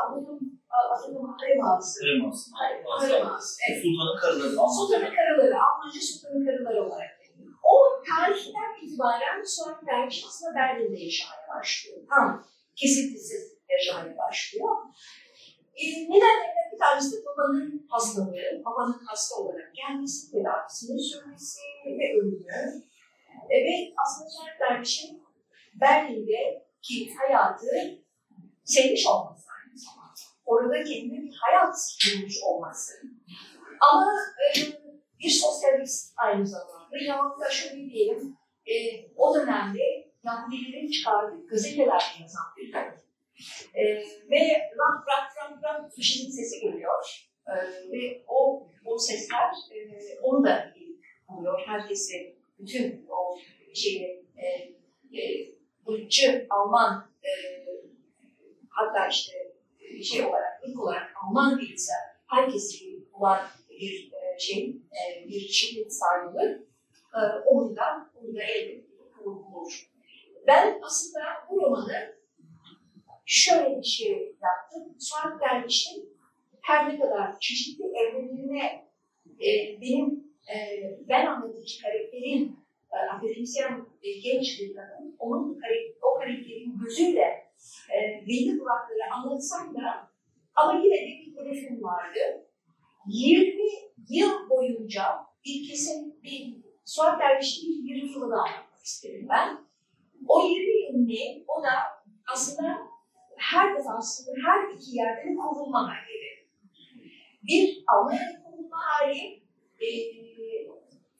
[0.00, 2.00] Anladım, anladım, harem ağası.
[2.00, 2.50] Kremaz.
[2.54, 3.82] Harem ağası, evet.
[3.82, 4.52] Sultanın karıları.
[4.76, 7.10] Sultanın karıları, Almanca sultanın karıları olarak.
[7.72, 7.74] O
[8.08, 11.98] tarihten itibaren Suat Derviş aslında Berlin'de yaşamaya başlıyor.
[12.10, 12.44] Tam
[12.76, 14.76] kesintisiz yaşamaya başlıyor.
[15.80, 16.20] E, bir
[16.80, 22.46] tanesi babanın hastalığı, babanın hasta olarak gelmesi, tedavisini sürmesi ve ölümü.
[23.50, 25.22] E, ve aslında Suat Derviş'in
[25.80, 27.66] Berlin'deki hayatı
[28.64, 30.20] sevmiş olması aynı zamanda.
[30.44, 31.74] Orada kendine bir hayat
[32.06, 32.92] bulmuş olması.
[33.92, 34.12] Ama
[34.44, 34.60] e,
[35.18, 36.98] bir sosyalist aynı zamanda.
[37.06, 38.74] Ya da şöyle diyelim, e,
[39.16, 42.99] o dönemde Yahudilerin çıkardığı gazeteler yazan bir.
[43.74, 43.82] E,
[44.30, 47.28] ve rak rak rak rak faşizm sesi geliyor.
[47.48, 47.54] E,
[47.92, 49.78] ve o, o sesler e,
[50.22, 50.74] onu da
[51.28, 51.60] buluyor.
[51.66, 53.38] Herkesi, bütün o
[53.74, 54.46] şeyi, e,
[55.18, 55.54] e,
[55.88, 57.30] ırkçı Alman e,
[58.68, 59.32] hatta işte
[60.04, 66.66] şey olarak, ilk olarak Alman bilgisayar herkesi bulan bir e, şey, e, bir şiddet sarmalı.
[67.14, 69.90] E, onu da, onu da elbette bulur.
[70.46, 71.20] Ben aslında
[71.50, 72.19] bu romanı
[73.30, 74.96] şöyle bir şey yaptım.
[74.98, 76.16] Suat Derviş'in
[76.62, 78.84] her ne kadar çeşitli evrenlerine
[79.40, 80.24] e, benim
[80.54, 80.56] e,
[81.08, 82.58] ben anlatıcı karakterin
[82.92, 87.50] e, akademisyen e, genç bir kadın, onun karakter, o karakterin gözüyle
[87.94, 90.10] e, belli durakları anlatsam da
[90.54, 92.46] ama yine de bir hedefim vardı.
[93.08, 93.62] 20
[94.08, 95.02] yıl boyunca
[95.44, 99.58] bir kesim bir Suat Derviş'in bir 20 yılını anlatmak isterim ben.
[100.28, 101.44] O 20 yıl ne?
[101.48, 101.70] O da
[102.32, 102.89] aslında
[103.40, 106.46] her defasında her iki yerde de kurulma halleri.
[107.42, 109.42] Bir Almanya'da kurulma hali,
[109.80, 109.88] e,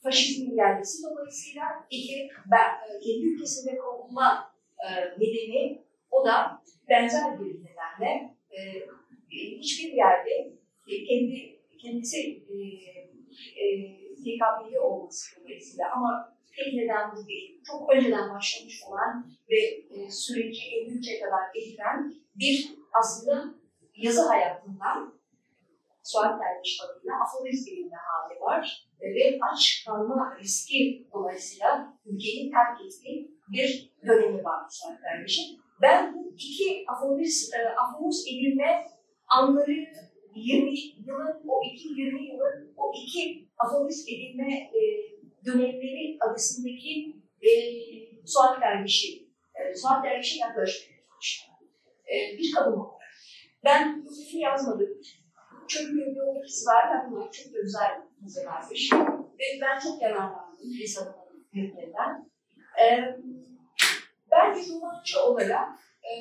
[0.03, 7.65] faşizmin gelmesi dolayısıyla iki ben, e, kendi ülkesinde kurulma e, nedeni o da benzer bir
[7.65, 8.59] nedenle e,
[9.31, 10.31] hiçbir yerde
[10.89, 12.19] e, kendi kendisi
[12.49, 12.57] e,
[13.63, 17.61] e, TKP'li olması dolayısıyla ama tek neden bu değil.
[17.65, 23.55] Çok önceden başlamış olan ve e, süreci 53'e kadar getiren bir aslında
[23.97, 25.21] yazı hayatından
[26.03, 32.81] Suat Derviş adıyla aforizm bilimine hali var e, ve aç kalma riski dolayısıyla ülkeyi terk
[32.81, 35.61] ettiği bir dönemi var Suat Derviş'in.
[35.83, 38.87] Ben bu iki aforiz, e, aforoz edilme
[39.29, 39.87] anları
[40.35, 40.71] 20
[41.07, 45.10] yılın, o iki 20 yılın, o iki aforiz edilme e,
[45.47, 47.51] dönemleri arasındaki e,
[48.27, 51.01] Suat Derviş'i, e, Suat Derviş'e yaklaşmaya.
[52.13, 53.01] E, bir kadın olarak.
[53.65, 54.89] Ben bu fikri yazmadım.
[55.69, 57.91] Çünkü biyografisi var, ben bunlar çok da güzel
[58.23, 58.93] hazırlanmış.
[59.39, 61.15] Ve ben çok yararlandım Lisa'nın
[61.53, 62.31] metninden.
[62.81, 62.85] E,
[64.31, 65.69] ben bir romancı olarak
[66.03, 66.13] e,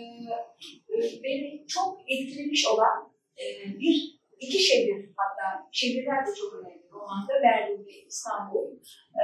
[0.96, 3.46] e, beni çok etkilemiş olan e,
[3.80, 8.76] bir, iki şehir hatta şehirler de çok önemli romanda Berlin ve İstanbul.
[9.16, 9.24] E,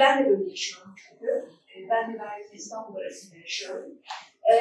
[0.00, 1.26] ben de böyle yaşıyorum çünkü.
[1.76, 3.98] E, ben de Berlin ve İstanbul arasında yaşıyorum.
[4.52, 4.54] E,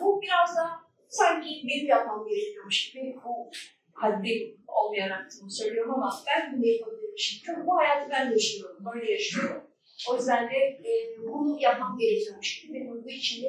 [0.00, 0.70] bu biraz da
[1.08, 3.50] sanki benim yapmam gerekiyormuş gibi bu
[3.92, 7.42] haddim olmayarak bunu söylüyorum ama ben bunu yapabilirmişim.
[7.46, 9.62] Çünkü bu hayatı ben yaşıyorum, böyle yaşıyorum.
[10.10, 13.48] O yüzden de e, bunu yapmam gerekiyormuş gibi benim bu içinde.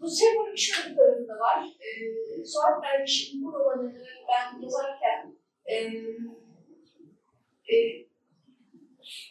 [0.00, 1.64] Bu sembolik şöyle bir da var.
[1.64, 1.90] E,
[2.44, 5.36] Suat Derviş'in bu romanını ben yazarken
[5.70, 5.74] e,
[7.72, 7.76] e,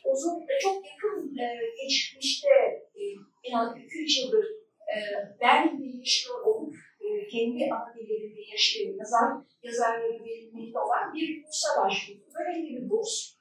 [0.06, 1.46] uzun, çok yakın e,
[1.84, 2.48] geçmişte
[2.96, 3.02] e,
[3.44, 4.46] en az 2-3 yıldır
[4.94, 4.98] e,
[5.42, 9.30] Berlin'de yaşıyor olup e, kendi ana dillerinde yaşayan yazar,
[9.64, 12.24] yazarları verilmekte olan bir bursa başvurdu.
[12.40, 13.34] Böyle bir burs.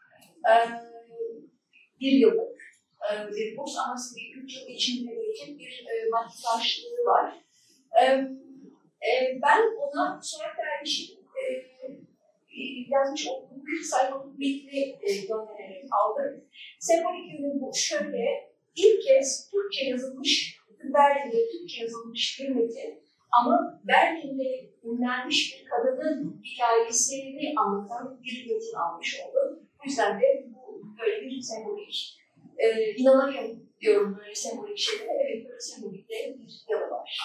[0.48, 0.54] E,
[2.00, 2.58] bir yıllık
[3.10, 7.34] e, bir burs ama bir üç yıl içinde verecek bir e, maddi karşılığı var.
[8.00, 8.04] E,
[9.08, 10.20] e, ben ona
[10.58, 11.21] Derviş'in e,
[12.88, 16.44] yazmış olduğum bir sayfalık metni e, göndererek aldım.
[16.80, 20.58] Sembolik yönü bu şöyle, ilk kez Türkçe yazılmış,
[20.94, 23.02] Berlin'de Türkçe yazılmış bir metin
[23.40, 29.68] ama Berlin'de ünlenmiş bir kadının hikayesini anlatan bir metin almış oldum.
[29.80, 32.18] O yüzden de bu böyle bir sembolik
[32.58, 35.10] e, inanamıyorum diyorum böyle sembolik şeylere.
[35.28, 37.18] Evet böyle sembolikte bir yanı var.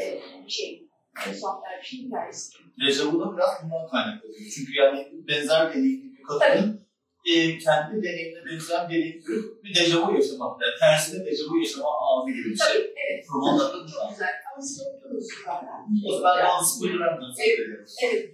[0.00, 0.89] E, şey,
[1.28, 2.52] e, sohbetler bir şey hikayesi.
[2.86, 4.50] Dejavu da biraz bundan kaynaklanıyor.
[4.54, 6.86] Çünkü yani benzer deneyimli bir kadının
[7.26, 10.62] e, kendi deneyimine benzer deneyim görüp bir dejavu yaşamak.
[10.62, 12.68] Yani tersine dejavu yaşama ağzı gibi bir şey.
[12.68, 13.26] Tabii, evet.
[13.34, 14.28] Romanlarda da Çok güzel.
[14.52, 15.86] Ama siz okudunuz zaten.
[16.06, 17.30] O zaman ben bazı spoiler vermem.
[17.38, 17.90] Evet.
[18.04, 18.24] Evet.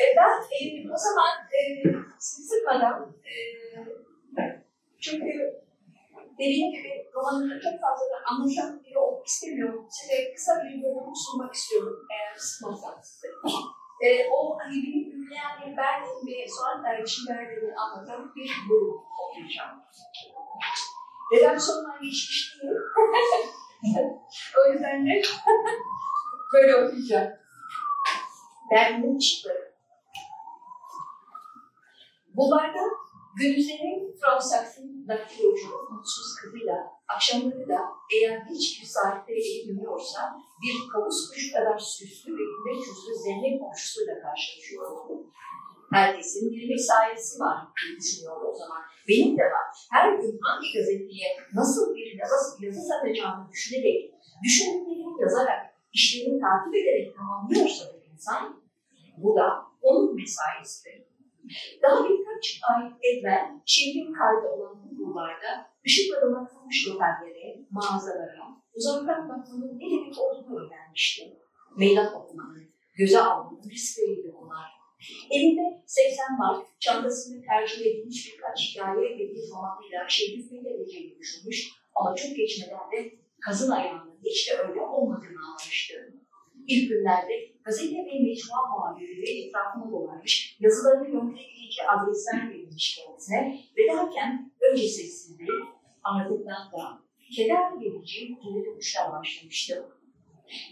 [0.00, 1.62] E, ben e, o zaman e,
[2.18, 3.32] sizi sıkmadan e,
[5.00, 5.62] çünkü
[6.38, 9.86] dediğim gibi romanını çok fazla da anlatan biri olmak istemiyorum.
[9.90, 13.28] Size kısa bir bölüm sunmak istiyorum eğer sıkmazsanız size.
[14.04, 19.82] Ee, o hani benim ünleyen Berlin ve Suat Derviş'in Berlin'i anlatan bir bölüm okuyacağım.
[21.32, 22.72] Redaksyondan geçmiş değil.
[24.58, 25.22] o yüzden de
[26.52, 27.32] böyle okuyacağım.
[28.70, 29.74] Berlin'in ışıkları.
[32.36, 32.80] Bulvarda
[33.38, 36.76] gündüzleri Fransa'nın daktilocu mutsuz kızıyla,
[37.14, 37.80] akşamları da
[38.14, 40.20] eğer hiçbir saatte edilmiyorsa
[40.62, 44.86] bir kavus kuşu kadar süslü ve güneş yüzlü zengin komşusuyla karşılaşıyor.
[45.92, 48.82] Herkesin bir mesaisi var diye düşünüyor o zaman.
[49.08, 49.66] Benim de var.
[49.92, 54.14] Her gün hangi gazeteye nasıl bir yazı, yazı satacağını düşünerek,
[54.44, 55.60] düşündüklerini yazarak,
[55.92, 58.62] işlerini takip ederek tamamlıyorsa bir insan,
[59.16, 59.46] bu da
[59.82, 61.07] onun mesaisidir.
[61.82, 69.78] Daha birkaç ay evvel şehrin kalbi olan bu bulvarda ışıkla donatılmış lokallere, mağazalara, uzaktan bakmanın
[69.78, 71.28] ne demek olduğunu öğrenmiştim.
[71.76, 72.68] Meydan okumanın,
[72.98, 74.78] göze almanın riskleriydi bunlar.
[75.30, 82.14] Elinde 80 mark, çantasında tercih edilmiş birkaç hikaye ve bir romanıyla şehri fethedeceğini düşünmüş ama
[82.14, 85.94] çok geçmeden de kazın ayağının hiç de öyle olmadığını anlamıştı.
[86.66, 94.52] İlk günlerde gazete ve mecmua muhabirleri etrafına dolanmış, yazılarını gönderebileceği adresler verilmiş kendisine ve derken
[94.70, 95.48] önce sessizliği,
[96.04, 97.02] ardından da
[97.36, 99.88] keder verici geri dönüşler başlamıştı.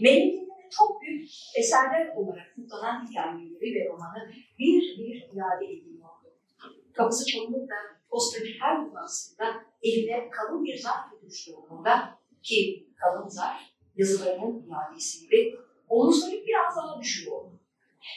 [0.01, 6.27] Memleketinde çok büyük eserler olarak kutlanan hikayeleri ve romanı bir bir iade ediliyordu.
[6.93, 7.75] Kapısı çalınıp da
[8.11, 9.45] postacı her defasında
[9.83, 13.61] eline kalın bir zarf tutuştuğunda ki kalın zarf
[13.97, 15.57] yazılarının iadesiydi,
[15.89, 17.61] omuzları biraz daha düşüyordu.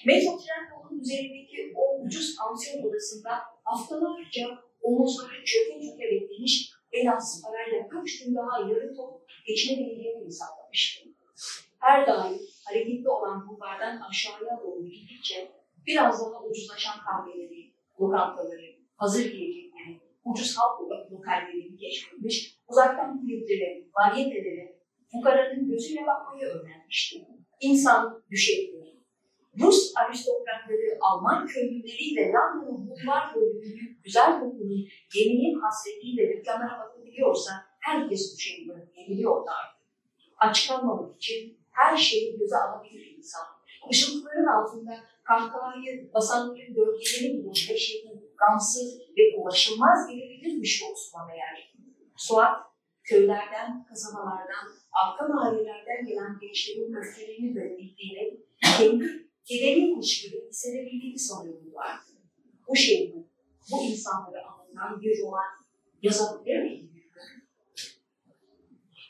[0.05, 3.31] Metro tren yolunun üzerindeki o ucuz pansiyon odasında
[3.63, 4.47] haftalarca
[4.81, 11.09] omuzları çöke çöke beklemiş en az parayla kaç gün daha yarı top geçinebileceğini hesaplamıştı.
[11.79, 15.51] Her daim hareketli olan bulvardan aşağıya doğru gidince
[15.87, 24.79] biraz daha ucuzlaşan kahveleri, lokantaları, hazır yiyecekleri, ucuz halk lokallerini keşfetmiş, uzaktan kulüpleri, varyeteleri,
[25.11, 27.25] fukaranın gözüyle bakmayı öğrenmişti.
[27.59, 28.99] İnsan düşekleri,
[29.59, 38.77] Rus aristokratları, Alman köylüleriyle London'un bulvar büyük güzel dokunun geminin hasretiyle dükkanlara bakabiliyorsa herkes düşebiliyor,
[38.95, 39.79] geliyordu artık.
[40.37, 43.45] Aç kalmamak için her şeyi göze alabilir insan.
[43.89, 51.73] Işıltıların altında kahkahayı basanların gölgeleri bulun ve şeyin gamsız ve ulaşılmaz gelebilirmiş Osman meğer.
[52.15, 52.68] Suat
[53.09, 58.39] köylerden, kasabalardan, arka mahallelerden gelen gençlerin öfkelerini görebildiğini,
[58.77, 62.11] kendi kederiymiş gibi hissedebildiğini sanıyorlardı.
[62.67, 63.27] Bu şey bu.
[63.71, 65.51] Bu insanları anlatan bir roman
[66.01, 67.03] yazabilir miydi?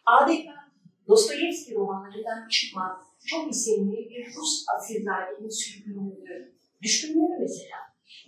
[0.06, 0.60] Adeta
[1.08, 6.56] Dostoyevski romanlarından çıkma çok isimli bir Rus asilzadenin sürgünlüğü.
[6.82, 7.78] Düşkünleri mesela.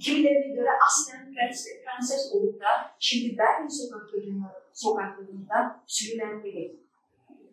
[0.01, 2.67] Kimilerine göre aslen prens ve prenses olup da
[2.99, 6.79] şimdi Berlin sokaklarında, sokaklarında sürülenleri.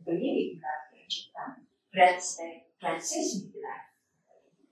[0.06, 1.66] Böyle miydiler gerçekten?
[1.92, 3.78] Prens ve prenses miydiler?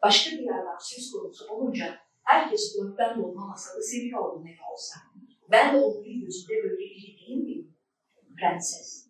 [0.02, 5.00] Başka diyarlar söz konusu olunca herkes kulaktan dolma masalı seviyordu ne olsa.
[5.50, 7.74] Ben de onların gözünde böyle biri değil miyim?
[8.38, 9.08] Prenses.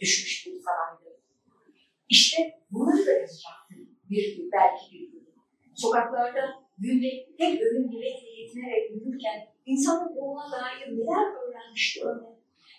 [0.00, 1.20] Düşmüş bir saraydı.
[2.08, 5.28] İşte bunları da yazacaktım bir gün, belki bir gün.
[5.74, 12.37] Sokaklarda günde tek ölüm dilekle yetinerek yürürken insanın ona dair neler öğrenmişti örnek.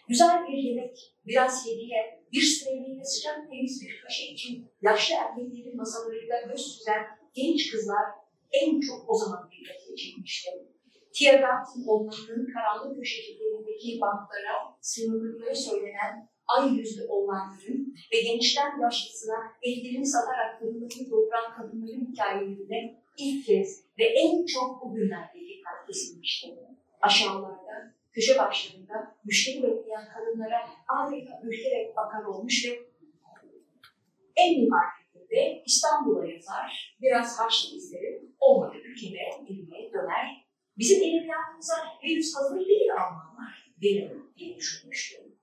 [0.10, 6.42] Güzel bir yemek, biraz hediye, bir süreliğine sıcak temiz bir kaşe için yaşlı erkeklerin masalarıyla
[6.42, 7.04] göz süzen
[7.34, 8.06] genç kızlar
[8.52, 10.50] en çok o zaman dikkatini çekmişti.
[11.14, 20.60] Tiyagant'ın onların karanlık köşelerindeki banklara sınırlıkları söylenen ay yüzlü oğlanların ve gençten yaşlısına ellerini satarak
[20.60, 26.48] kadınlarını doğuran kadınların hikayelerine ilk kez ve en çok o günlerde dikkat kesilmişti.
[27.02, 32.90] Aşağılarda, köşe başlarında müşteri bekleyen kadınlara adeta ürkerek bakar olmuş ve
[34.36, 39.20] en nihayetinde İstanbul'a yazar, biraz harçlık isterim, olmadı ülkeme,
[39.50, 40.46] evime döner.
[40.78, 45.36] Bizim edebiyatımıza henüz hazır değil Almanlar, benim diye düşünmüştüm.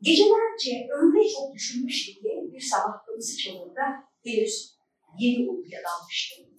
[0.00, 3.82] Gecelerce öyle çok düşünmüştü ki bir sabah kapısı çalında
[4.24, 4.76] henüz
[5.18, 6.55] yeni uykuya dalmıştım.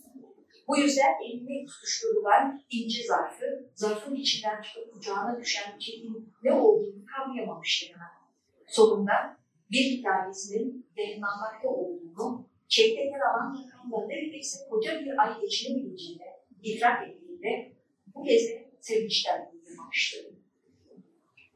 [0.68, 7.94] Bu yüzden elinde tutuşturulan ince zarfı, zarfın içinden çıkıp kucağına düşen çekin ne olduğunu kavrayamamıştı
[7.94, 8.08] hemen.
[8.68, 9.38] Sonunda
[9.72, 16.22] bir hikayesinin yayınlanmakta olduğunu, çekte yer alan rakamda neredeyse koca bir ay geçirebileceğini
[16.64, 17.72] idrak ettiğinde
[18.16, 20.18] bu kez de sevinçten uyumamıştı.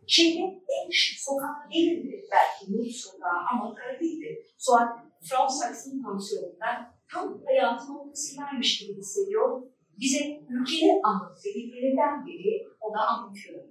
[0.07, 4.37] Şehrin en sokağı değildi belki Nur sokağı ama Karadeniz.
[4.57, 4.89] Suat
[5.21, 9.61] Frau Sachs'ın pansiyonundan tam hayatın ortasındaymış gibi hissediyor.
[9.99, 10.19] Bize
[10.49, 13.63] ülkenin anlatı dediklerinden biri ona anlatıyor.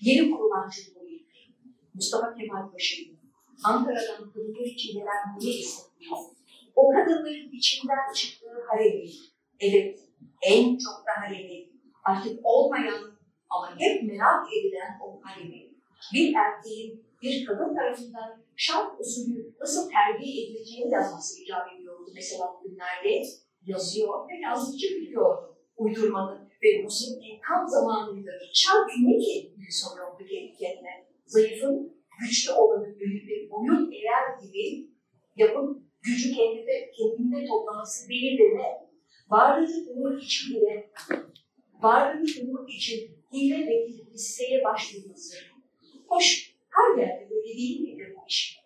[0.00, 1.26] Yeni kurulan Cumhuriyet,
[1.94, 3.16] Mustafa Kemal Paşa'yı,
[3.64, 5.40] Ankara'dan kadınlar için gelen bu
[6.76, 9.10] o kadınların içinden çıktığı haremi,
[9.60, 9.98] evet
[10.42, 11.68] en çok da haremi,
[12.04, 13.18] artık olmayan
[13.50, 15.70] ama hep merak edilen o haremi,
[16.14, 21.83] bir erkeğin bir kadın tarafından şark usulü nasıl terbiye edileceğini yazması icap ediyordu
[22.14, 23.22] mesela bugünlerde
[23.66, 28.50] yazıyor ve yazdıkça biliyordu uydurmanın ve musibin tam zamanıdır.
[28.54, 31.06] Şark ne ki diye soruyordu kendi kendine.
[31.26, 34.90] Zayıfın güçlü olanın önünde boyun eğer gibi
[35.36, 38.84] yapıp gücü kendinde, kendinde toplaması ne?
[39.30, 40.90] Varlığı umur için bile,
[41.82, 45.36] varlığı umur için hile ve listeye başvurması.
[46.08, 48.58] Hoş, her yerde böyle değil midir bu iş?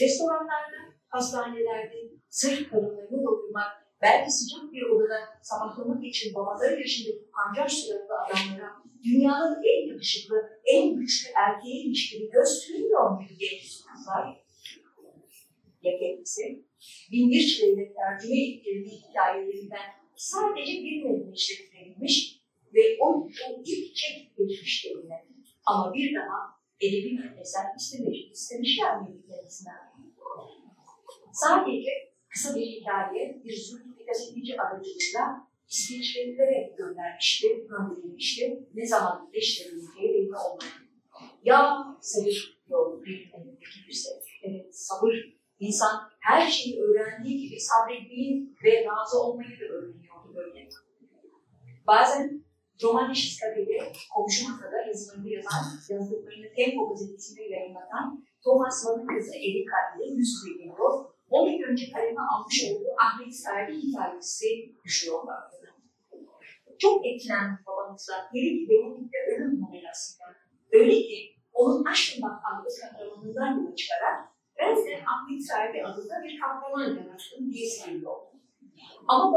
[0.00, 3.72] Restoranlarda, hastanelerde sırf karınlarını doyurmak,
[4.02, 8.70] belki sıcak bir odada sabahlamak için babaları yaşındaki pancar suratlı adamlara
[9.04, 14.44] dünyanın en yakışıklı, en güçlü erkeğiymiş gibi gösteriyor muydu genç kızlar?
[15.82, 16.64] Ya kendisi?
[17.12, 22.40] Binbir çileyle tercüme ettirdiği hikayelerinden sadece bir metni işletilebilmiş
[22.74, 23.06] ve o,
[23.48, 25.26] o ilk çek geçmişlerine
[25.66, 29.93] ama bir daha edebi eser istemiş, istemişler miydi kendisinden?
[31.34, 31.90] Sadece
[32.28, 38.68] kısa bir hikaye, bir zülfü gazeteci aracılığıyla İsviçrelilere göndermişti, gönderilmişti.
[38.74, 40.64] Ne zaman beşlerileceği belli olmadı.
[41.44, 44.24] Ya sabır yolu bir sevgi.
[44.42, 45.34] Evet, sabır.
[45.58, 50.68] İnsan her şeyi öğrendiği gibi sabretmeyi ve razı olmayı da öğreniyordu böyle.
[51.86, 52.44] Bazen
[52.82, 53.78] Roman Şiskabeli,
[54.14, 60.58] komşu masada yazılarını yazan, yazdıklarını Tempo gazetesinde yayınlatan Thomas Mann'ın kızı Erika ile yüz yüze
[60.58, 61.13] geliyor.
[61.30, 65.44] 10 yıl önce kaleme almış olduğu Ahmet Serdi hikayesi düşüyorlar.
[66.78, 68.14] Çok etkilendim babamızla.
[68.34, 70.24] Dedi ki benimlikte ölüm numarasında.
[70.72, 74.28] Öyle ki onun Aşkınbak adlı kahramanından yola çıkarak
[74.58, 78.16] ben de Ahmet Serdi adında bir kahraman yarattım diye söylüyor.
[79.08, 79.32] Ama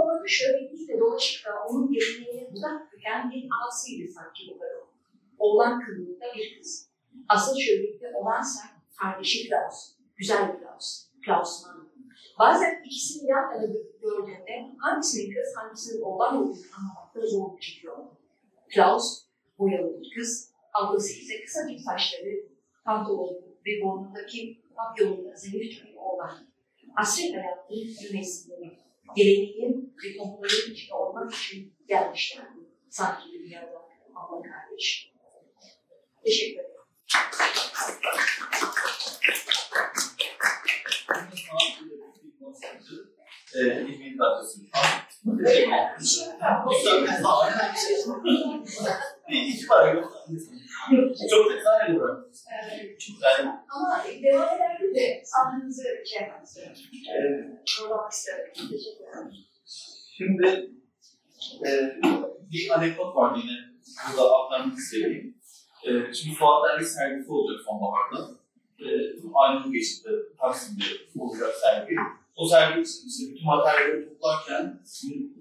[0.78, 4.88] değil de dolaşıp da onun geleneğine uzak büken bir asiydi sanki bu kadın.
[5.38, 6.92] Oğlan kılığında bir kız.
[7.30, 8.60] Asıl şöhretli olansa
[9.00, 9.96] kardeşi Klaus.
[10.16, 11.07] Güzel Klaus.
[11.28, 11.90] Klaus Mann.
[12.40, 13.68] Bazen ikisini yan yana
[14.02, 17.98] gördüğünde hangisinin kız hangisinin oğlan olduğunu anlamakta zorluk çekiyor.
[18.74, 19.26] Klaus
[19.60, 22.50] boyalı bir kız, ablası ise kısacık saçları,
[22.86, 26.48] pantolonu ve burnundaki papyonunda zayıfça bir oğlan.
[26.98, 28.80] Asri hayatın yönetmenleri,
[29.16, 32.60] geleneğin ve toplumların içinde olmak için gelmişlerdi.
[32.90, 33.82] Sanki dünyada
[34.16, 35.14] abla kardeş.
[36.24, 36.78] Teşekkür ederim.
[48.66, 49.66] Güzel bir iki
[49.96, 50.14] yok.
[51.32, 52.26] Çok güzel bir bırak.
[53.22, 56.74] Yani Ama devam ederken de sahnenizi şey yapmak istiyorum.
[57.10, 57.16] e,
[57.80, 58.46] Yorulamak istiyorum.
[58.54, 59.32] Teşekkür ederim.
[60.18, 60.72] şimdi
[61.68, 61.70] e,
[62.52, 63.58] bir anekdot var yine
[64.10, 65.38] burada aktarmak istediğim.
[65.84, 68.37] E, şimdi Fuat Dergi sergisi olacak sonbaharda.
[68.80, 68.88] E,
[69.34, 70.10] aynı geçti
[70.40, 70.84] Taksim'de
[71.20, 71.96] olacak sergi.
[72.36, 74.82] O sergi için işte bütün materyalleri toplarken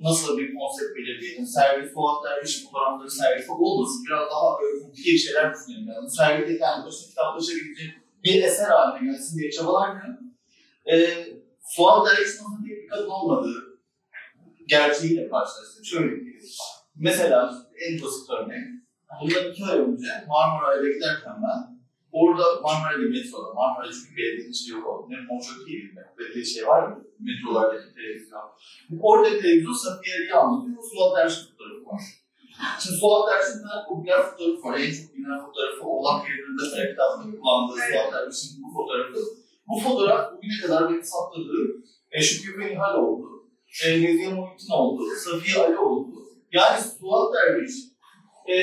[0.00, 5.54] nasıl bir konsept belirleyelim, sergi Fuat Derviş fotoğrafları sergisi olmasın, biraz daha böyle komplike şeyler
[5.54, 5.88] düşünelim.
[5.88, 7.94] Yani sergide kendi başına kitaplaşabilecek
[8.24, 10.34] bir eser haline gelsin diye çabalarken
[10.86, 10.96] e,
[11.76, 13.80] Fuat Derviş'in tek bir kadın olmadığı
[14.66, 15.84] gerçeğiyle karşılaştık.
[15.84, 16.36] Şöyle bir
[16.98, 18.64] Mesela en basit örnek,
[19.20, 21.75] bundan iki ay önce Marmaray'da giderken ben
[22.20, 25.06] Orada Marmara'da metroda, Marmara çünkü belediyenin içi yok oldu.
[25.10, 26.04] Ne Monşok değil mi?
[26.18, 27.04] Belediye şey var mı?
[27.26, 28.46] Metrolardaki televizyon.
[29.00, 30.82] Orada televizyon Safiye Ali'yi anlatıyor.
[30.90, 32.02] Suat Dersin fotoğrafı var.
[32.80, 34.74] Şimdi Suat Dersin bir popüler fotoğrafı var.
[34.78, 39.18] En çok bilinen fotoğrafı olan yerinde kitaplarında kullandığı Suat Dersin bu fotoğrafı.
[39.68, 43.26] Bu fotoğraf bugüne kadar benim saptadığım e, Şükrü Benihal oldu.
[43.84, 45.02] E, Nezihe Muhittin oldu.
[45.24, 46.14] Safiye Ali oldu.
[46.52, 47.74] Yani Suat Derviş
[48.48, 48.54] e,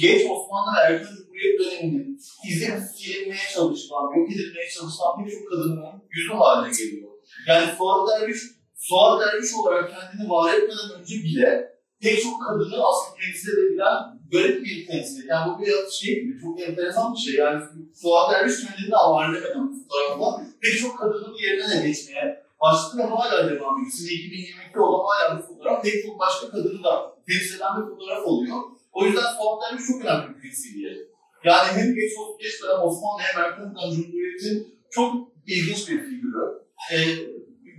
[0.00, 6.32] genç Osmanlı ve Erken Cumhuriyet döneminin izin silinmeye çalışılan, yok edilmeye çalışılan birçok kadının yüzü
[6.32, 7.10] haline geliyor.
[7.48, 8.38] Yani Suat Derviş,
[8.74, 13.96] Suat Derviş olarak kendini var etmeden önce bile pek çok kadını aslında temsil edebilen
[14.32, 15.28] garip bir temsil.
[15.28, 17.34] Yani bu bir şey gibi, çok enteresan bir şey.
[17.34, 17.62] Yani
[17.94, 18.94] Suat Derviş kendini
[19.36, 23.92] etmeden bu fotoğrafla pek çok kadının yerine de geçmeye başladı ve hala devam ediyor.
[23.96, 28.24] Şimdi 2022'de olan hala bu fotoğraf pek çok başka kadını da temsil eden bir fotoğraf
[28.24, 28.56] oluyor.
[28.92, 31.15] O yüzden Suat Derviş çok önemli bir temsiliyet.
[31.46, 36.44] Yani hem geç, geç dönem Osmanlı hem erken dönem Cumhuriyet'in çok ilginç bir figürü.
[36.92, 36.96] Ee,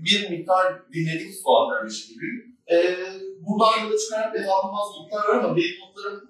[0.06, 2.60] bir miktar dinledik Fuat Derviş'i bugün.
[2.72, 2.98] Ee,
[3.40, 6.24] buradan yola çıkarak devamlı bazı notlar var ama benim notlarımı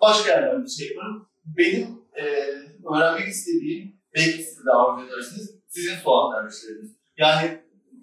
[0.00, 1.28] başka yerlerde şey yaparım.
[1.44, 2.24] Benim e,
[2.94, 6.96] öğrenmek istediğim, belki siz de arzu edersiniz, sizin Fuat Dervişleriniz.
[7.16, 7.62] Yani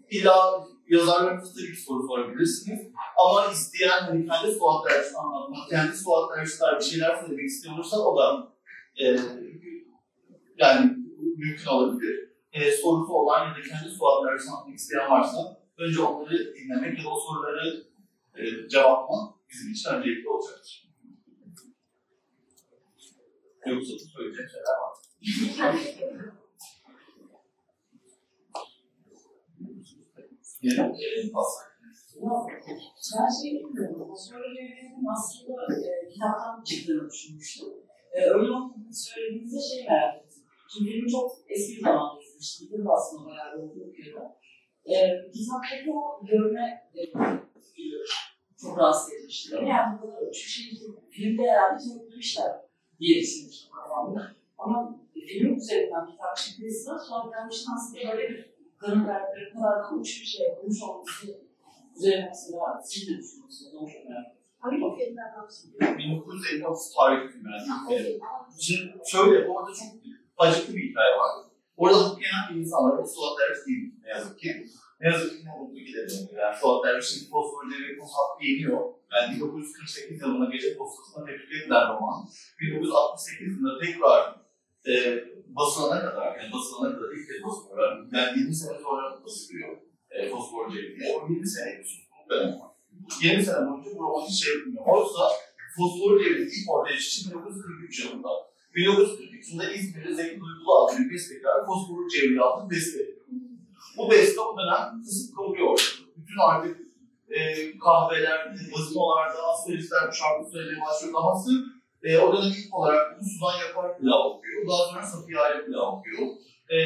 [0.10, 2.80] illa yazarlarınıza tabii ki soru sorabilirsiniz.
[3.26, 8.18] Ama isteyen hani kendi Suat dersini anlatmak, kendi Suat dersler bir şeyler söylemek istiyorsa o
[8.18, 8.54] da
[9.02, 9.20] e,
[10.58, 10.92] yani
[11.38, 12.30] mümkün olabilir.
[12.54, 17.06] E, sorusu olan ya da kendi Suat dersini anlatmak isteyen varsa önce onları dinlemek ya
[17.06, 17.86] da o soruları
[18.36, 20.86] e, cevaplamak bizim için öncelikli olacaktır.
[23.66, 24.96] Yoksa da söyleyeceğim şeyler var.
[25.22, 26.46] Yine e, fazla.
[33.18, 34.10] Ben şey bilmiyorum.
[34.12, 37.68] O soruların aslında e, kitaptan çıktığını düşünmüştüm.
[38.12, 40.44] E, öyle olduğunu söylediğinizde şey merak ettim.
[40.74, 42.68] Çünkü filmi çok eski zamanda izlemiştim.
[42.72, 44.22] Yıl aslında bayağı bir oldu okuyordu.
[44.86, 44.96] E,
[45.32, 47.02] kitaptaki o görme e,
[48.62, 49.56] çok rahatsız etmişti.
[49.56, 50.80] Yani bu kadar şu şeyi
[51.12, 52.52] filmde herhalde törpülemişler
[53.00, 54.36] diye düşünmüştüm kafamda.
[54.58, 60.26] Ama film üzerinden kitap çıktıysa sonra gelmişten aslında böyle bir karın karakteri kadardan uç bir
[60.26, 61.28] şey yapılmış olması
[61.98, 63.74] üzerine mesela siz de düşünüyorsunuz.
[63.74, 64.42] Onu çok merak ettim.
[64.60, 65.98] Hangi filmden bahsediyorsun?
[65.98, 67.70] 1959 tarihli film yani.
[67.70, 68.02] Ha, Evet.
[68.02, 68.20] okey.
[68.60, 69.88] Şimdi şöyle, orada çok
[70.38, 71.32] acıklı bir hikaye var.
[71.78, 72.98] Orada okuyan bir insan var.
[72.98, 74.68] O Suat Derviş değil ne yazık ki.
[75.02, 76.30] Ne yazık ki ne olduğu gidelim.
[76.38, 78.82] Yani Suat Derviş'in fosfor devri hakkı yeniyor.
[79.14, 82.28] Yani 1948 yılında gece postasına tepki edilen roman.
[82.62, 84.36] 1968 yılında tekrar
[84.88, 84.94] e,
[85.48, 88.08] basılana kadar, yani basılana kadar ilk kez basılıyor.
[88.14, 89.78] Yani 20 sene sonra basılıyor.
[90.10, 90.98] E, fosfor devri.
[91.14, 92.72] O 20 sene suskunluk dönemi var.
[93.24, 94.84] 20 sene boyunca bu roman hiç şey yapmıyor.
[94.88, 95.24] Oysa
[95.78, 98.30] fosfor devri ilk ortaya çıkışı 1943 yılında.
[98.76, 103.00] 1943 yılında İzmir'de Zeki Duygulu adlı bir bestekar Fosforlu Cevriye adlı beste.
[103.98, 106.00] Bu beste o dönem kısıp kalıyor.
[106.18, 106.78] Bütün artık
[107.30, 107.40] e,
[107.78, 111.14] kahvelerde, gazinolarda, askeristler bu şarkı söylemeye başlıyor.
[111.14, 111.50] Dahası
[112.06, 114.68] e, o dönem ilk olarak bunu Sudan Yapar pilav okuyor.
[114.68, 116.28] Daha sonra Safiye pilav okuyor.
[116.70, 116.78] E,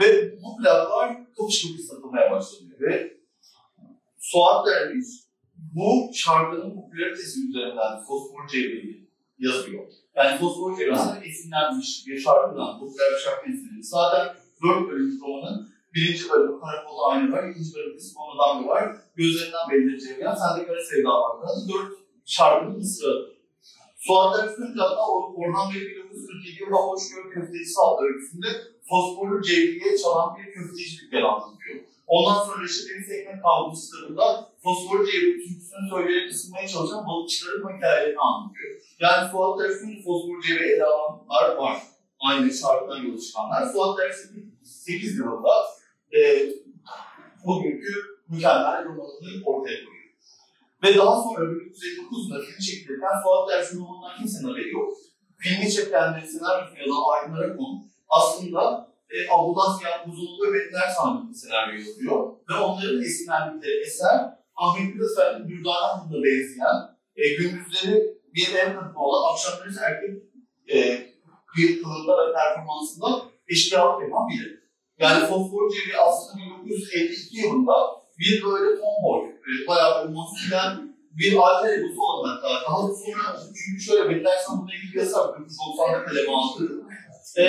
[0.00, 2.80] ve bu pilavlar kapış kapış satılmaya başlanıyor.
[2.80, 3.16] Ve
[4.18, 5.06] Suat Derviş
[5.56, 9.84] bu şarkının popülaritesi üzerinden Fosfor Cevriye'yi yazıyor.
[10.16, 13.88] Yani Fosfor Cevriye aslında esinlenmiş bir şarkıdan, popüler bir şarkı esinlenmiş.
[13.88, 18.20] Zaten dört bölümlük romanın birinci bölümü Karakolda Aynı var, ikinci bölümü Kısmı
[18.68, 21.48] var, Gözlerinden belli Cevriye, Sende Kara Sevda var.
[21.68, 21.92] Dört
[22.26, 23.31] şarkının mısrı.
[24.06, 25.06] Suat Derviş'in hatta
[25.36, 28.48] Orhan Bey 1947 yılında Hoşgör Köftecisi adlı öyküsünde
[28.88, 31.76] Fosforlu Cevriye'ye çalan bir köfteci dükkanı anlatıyor.
[32.06, 38.18] Ondan sonra işte Deniz Ekmek Kavgası kitabında Fosfor Cevriye türküsünü söyleyerek ısınmaya çalışan balıkçıların hikayelerini
[38.18, 38.70] anlatıyor.
[39.00, 41.76] Yani Suat Derviş'in Fosfor Cevriye ele alanlar var.
[42.20, 43.72] Aynı şarkıdan yola çıkanlar.
[43.72, 45.54] Suat Derviş'in 8 yılında
[46.16, 46.20] e,
[47.46, 47.92] bugünkü
[48.28, 49.91] mükemmel romanını ortaya koyuyor.
[50.82, 54.92] Ve daha sonra 1959 yılında film çekilirken Fuat Derviş'in romanından kimsenin haberi yok.
[55.38, 57.72] Filmi çekenlerin senaryosunu yazan Aydın Arakon
[58.08, 62.32] aslında e, Abdullah Buzullu ve Betler Sandıklı senaryo yazıyor.
[62.48, 64.18] Ve onların esinlendikleri eser
[64.56, 66.78] Ahmet Efendi Dürdane Hanım'la benzeyen
[67.16, 70.10] e, gündüzleri bir ev kadını olan akşamları ise erkek
[70.72, 70.76] e,
[71.56, 73.08] bir kılığında ve performansında
[73.48, 74.62] eşkıyalık yapan biri.
[74.98, 75.70] Yani Fosfor
[76.06, 82.48] aslında 1952 yılında bir böyle tomboy, e, bayağı bir maskülen bir alter egosu olan hatta.
[82.66, 86.32] Daha sonra çünkü şöyle beklersen bununla ilgili bir yasa 1990'da kaleme.
[87.36, 87.44] E,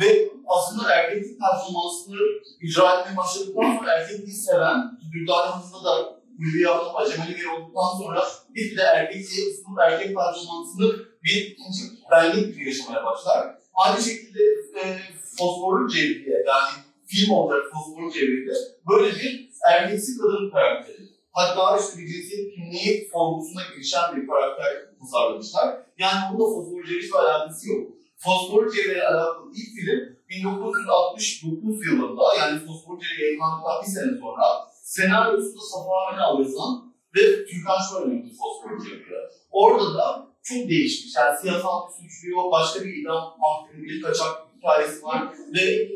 [0.00, 2.16] ve aslında erkeklik performansını
[2.60, 8.24] icra etmeye başladıktan sonra erkekliği seven, Dürdane Hanım'da da Hülya Hanım acemeli bir olduktan sonra
[8.54, 10.92] bir de erkekliği, üstün erkek performansını
[11.24, 13.58] bir ikinci benlik gibi yaşamaya başlar.
[13.74, 14.40] Aynı şekilde
[14.82, 14.98] e,
[15.38, 16.70] fosforlu cevriye yani
[17.06, 18.54] film olarak fosforlu cevriye
[18.88, 21.08] böyle bir erkeksi kadın karakteri.
[21.32, 24.66] Hatta işte cinsiyet kimliği sorgusuna girişen bir karakter
[25.00, 25.66] tasarlamışlar.
[25.98, 27.88] Yani burada fosforlu cevriye alakası yok.
[28.16, 34.44] Fosforlu cevriye alakalı ilk film 1969 yılında yani fosforlu cevriye yayınlandıktan bir sene sonra
[34.82, 39.20] senaryosu da Safa Önal yazan ve Türkan Şoray fosforlu cevriye.
[39.50, 41.16] Orada da çok değişmiş.
[41.16, 45.88] Yani siyasal bir suçluyor, başka bir idam mahkumu, bir kaçak hikayesi var ve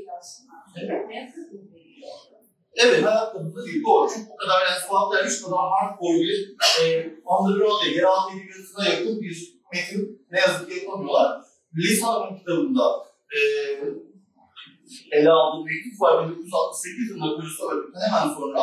[2.74, 3.82] Evet, hayat kadında değil.
[3.86, 4.10] Doğru.
[4.14, 6.84] Çünkü o kadar yani Fuat Derviş kadar hardcore bir e,
[7.26, 11.42] underground ya yeraltı edebiyatına yakın bir metin ne yazık ki yapamıyorlar.
[11.76, 12.84] Lisan'ın kitabında
[13.36, 13.40] e,
[15.10, 16.30] ele aldığı mektup var.
[16.30, 18.60] 1968 yılında Kırısı öğretmen hemen sonra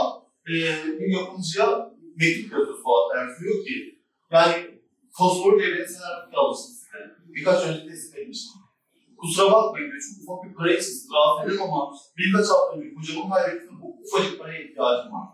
[0.48, 0.53] e,
[0.99, 3.40] bir yapımcıya mektup yazıyor Fuat Derviş.
[3.40, 3.99] Diyor ki
[4.31, 4.80] yani
[5.18, 6.98] Fosfor Devlet Senaryo size.
[7.36, 8.61] birkaç önce teslim etmiştim.
[9.19, 11.81] Kusura bakmayın diyor, çok ufak bir para rahatsız edemem ama
[12.17, 15.27] birkaç hafta önce kocamın kaybettiğim bu ufacık paraya ihtiyacım var.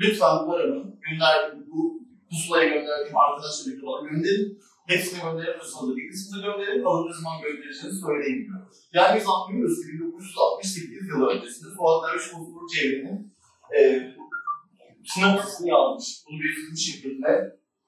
[0.00, 1.80] Lütfen bu paramı gönderdiğim, bu
[2.30, 4.48] pusulaya gönderdiğim arkadaşla birlikte bana gönderin.
[4.92, 8.60] Hepsini gönderemiyorsanız da bir kısmını gönderin, ne zaman göndereceğinizi söyleyin diyor.
[8.96, 13.18] Yani biz anlıyoruz ki 1968 yılı öncesinde Fuat Derviş Bozkurt Çevre'nin
[13.76, 13.78] e,
[15.12, 16.06] sinopsisini yazmış.
[16.26, 17.34] Bunu bir şirketine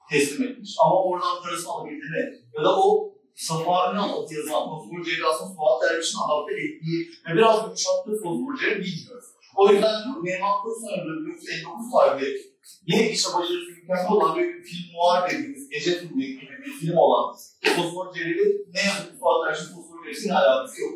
[0.09, 0.75] teslim etmiş.
[0.85, 2.23] Ama oradan parasını alabildi mi?
[2.57, 7.63] Ya da o Safar'ın anlatı yazılan Fosfor Cevri aslında Fuat Derviş'in adapte ettiği ve biraz
[7.63, 9.25] yumuşattığı Fosfor Cevri bilmiyoruz.
[9.55, 12.53] O yüzden Mehmet Kursan'ın 1959 tarihli
[12.87, 17.35] yine işe başarısı mükemmel olan bir film noir dediğimiz gece filmi gibi bir film olan
[17.75, 20.93] Fosfor Cevri'nin ne yazık ki Fuat Derviş'in Fosfor Cevri'sinin alakası yok.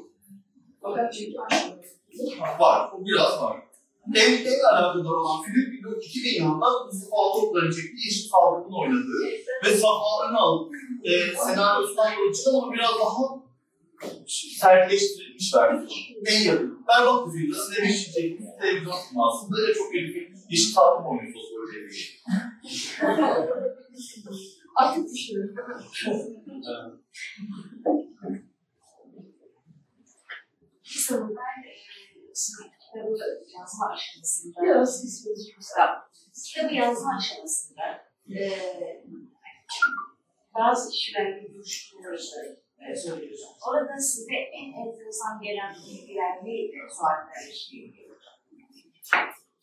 [0.82, 1.78] Fakat çünkü aşk
[2.60, 3.67] Var, o biraz var.
[4.16, 9.24] En, en alakadar olan film 2000 yılında Mustafa Altoklar'ın çektiği Yeşil Savruk'un oynadığı
[9.66, 11.12] ve safhalarını alıp e,
[11.46, 13.48] senaryosundan yola çıkan ama biraz daha
[14.62, 15.90] sertleştirilmiş versiyon.
[16.26, 16.86] En yakın.
[16.88, 17.54] Berbat bir film.
[17.54, 20.28] Sinema için çektiğimiz televizyon filmi aslında ve çok iyi bir.
[20.50, 22.08] Yeşil Savruk oynuyor Fosfor Cevri'yi.
[24.76, 25.56] Artık düşünüyorum.
[31.08, 31.38] Sanırım ben e, sınıf
[32.98, 35.02] kitabı yazma aşamasında, Biraz
[36.46, 37.84] kitabı yazma aşamasında
[38.30, 38.40] e,
[40.56, 43.60] bazı kişilerle görüştüğünüzü e, söylüyorsunuz.
[43.70, 46.78] Orada size en enteresan gelen bilgiler neydi?
[46.90, 48.08] Suatlar ilgili.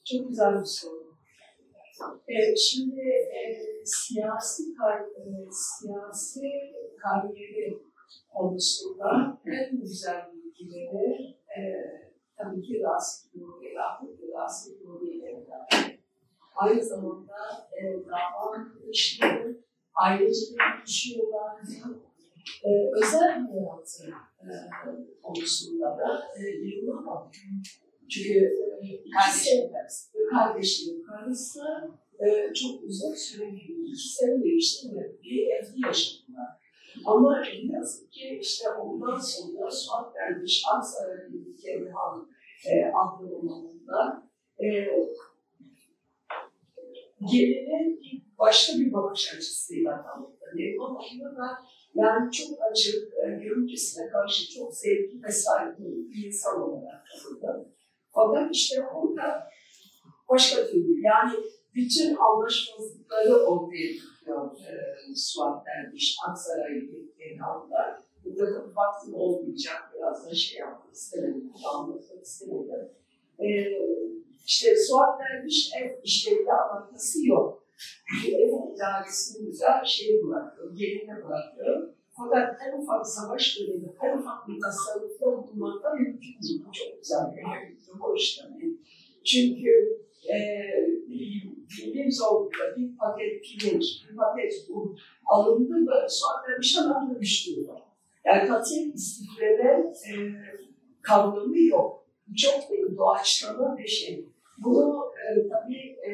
[0.05, 1.15] Çok güzel bir soru.
[2.29, 3.41] Ee, şimdi e,
[3.85, 6.43] siyasi kar, e, siyasi
[7.03, 7.79] kariyeri
[8.29, 11.61] konusunda en güzel bilgileri e,
[12.45, 12.83] tabii ki
[13.35, 15.99] Nuri, rahmetli Rasip Nuri ile beraber.
[16.57, 17.35] Aynı zamanda
[17.79, 19.61] e, dava arkadaşları,
[19.95, 21.71] ailece konuşuyorlardı.
[22.65, 24.05] E, özel hayatı
[24.41, 24.51] e,
[25.23, 27.35] konusunda da e, yılına bak.
[28.11, 28.39] Çünkü
[28.83, 29.73] e, ikisi
[30.31, 31.65] kardeşinin karısı
[32.19, 35.19] e, çok uzun süre bir iki sene değiştirmedi.
[35.23, 36.65] Bir evde yaşadılar.
[37.05, 42.29] Ama yazık ki işte ondan sonra Suat Derviş Aksaray'daki Evhan
[42.67, 43.31] e, adlı
[44.61, 44.89] e,
[47.21, 47.65] bir-
[48.39, 50.45] başka bir bakış açısıyla tanıttı.
[50.55, 51.59] Neriman Akın'ı da
[51.95, 57.69] yani çok açık, e, görüntüsüne karşı çok sevgi ve saygılı bir insan olarak tanıdı.
[58.13, 59.51] Fakat işte orada
[60.29, 61.33] başka türlü yani
[61.75, 64.75] bütün anlaşmazlıkları ortaya çıkıyor e,
[65.17, 68.01] Suat Derviş, Aksaray'daki aldılar.
[68.25, 72.89] Burada vaktim olmayacak biraz da şey yapmak istemedim, anlatmak istemedim.
[73.39, 73.47] E,
[74.47, 77.65] işte Suat Derviş ev işleriyle alakası yok.
[78.29, 81.89] Ev idaresini güzel şey bırakıyor, geline bırakıyor.
[82.17, 86.65] Fakat en ufak savaş dönemi, en ufak bir tasarrufta bulunmak da mümkün değil.
[86.73, 88.77] Çok güzel bir hareket, o işlemi.
[89.25, 89.99] Çünkü
[90.29, 90.39] e,
[91.95, 96.85] bir zorlukla bir paket pirinç, bir paket un alındı ve sonra bir şey
[97.21, 97.67] düştü.
[98.25, 100.13] Yani katiyen istifleme e,
[101.03, 102.07] kavramı yok.
[102.37, 104.29] Çok bir doğaçlama bir şey.
[104.59, 106.11] Bunu e, tabii e,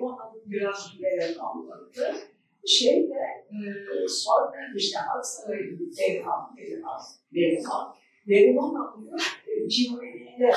[0.00, 2.14] Hanım biraz bilerek anlattı.
[2.66, 3.14] Şey de
[3.50, 7.00] e, sonra işte Aksaray'ın Neriman, Neriman,
[7.32, 7.94] Neriman.
[8.26, 10.52] Neriman Hanım'ın e, cimriliğine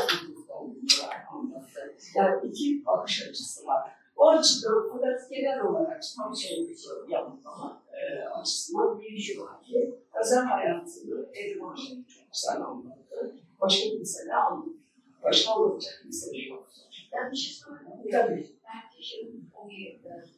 [1.31, 1.95] anlattı.
[2.15, 3.91] Yani iki bakış açısı var.
[4.15, 10.43] O açıdan fakat genel olarak tam sorumuzu yanıtlama e, açısından bir şey var ki özel
[10.43, 11.27] hayatını
[11.59, 13.35] Hanım çok güzel anlattı.
[13.61, 14.71] Başka kimse de anlattı.
[15.23, 16.69] Başka anlatacak kimse de yok.
[17.11, 18.11] Ben bir şey sorayım.
[18.11, 18.47] Tabii.
[19.73, 20.29] Ederim.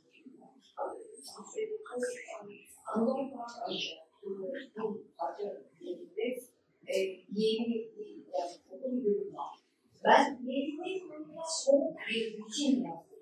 [2.88, 5.44] Anadolu Parkı'nca bu parça
[5.82, 6.40] bölümünde
[6.88, 6.98] e,
[7.32, 8.24] yeni bir
[8.72, 9.60] okul bölümü var.
[10.04, 13.20] Ben yeni bir biraz soğuk bir rutin yaptım.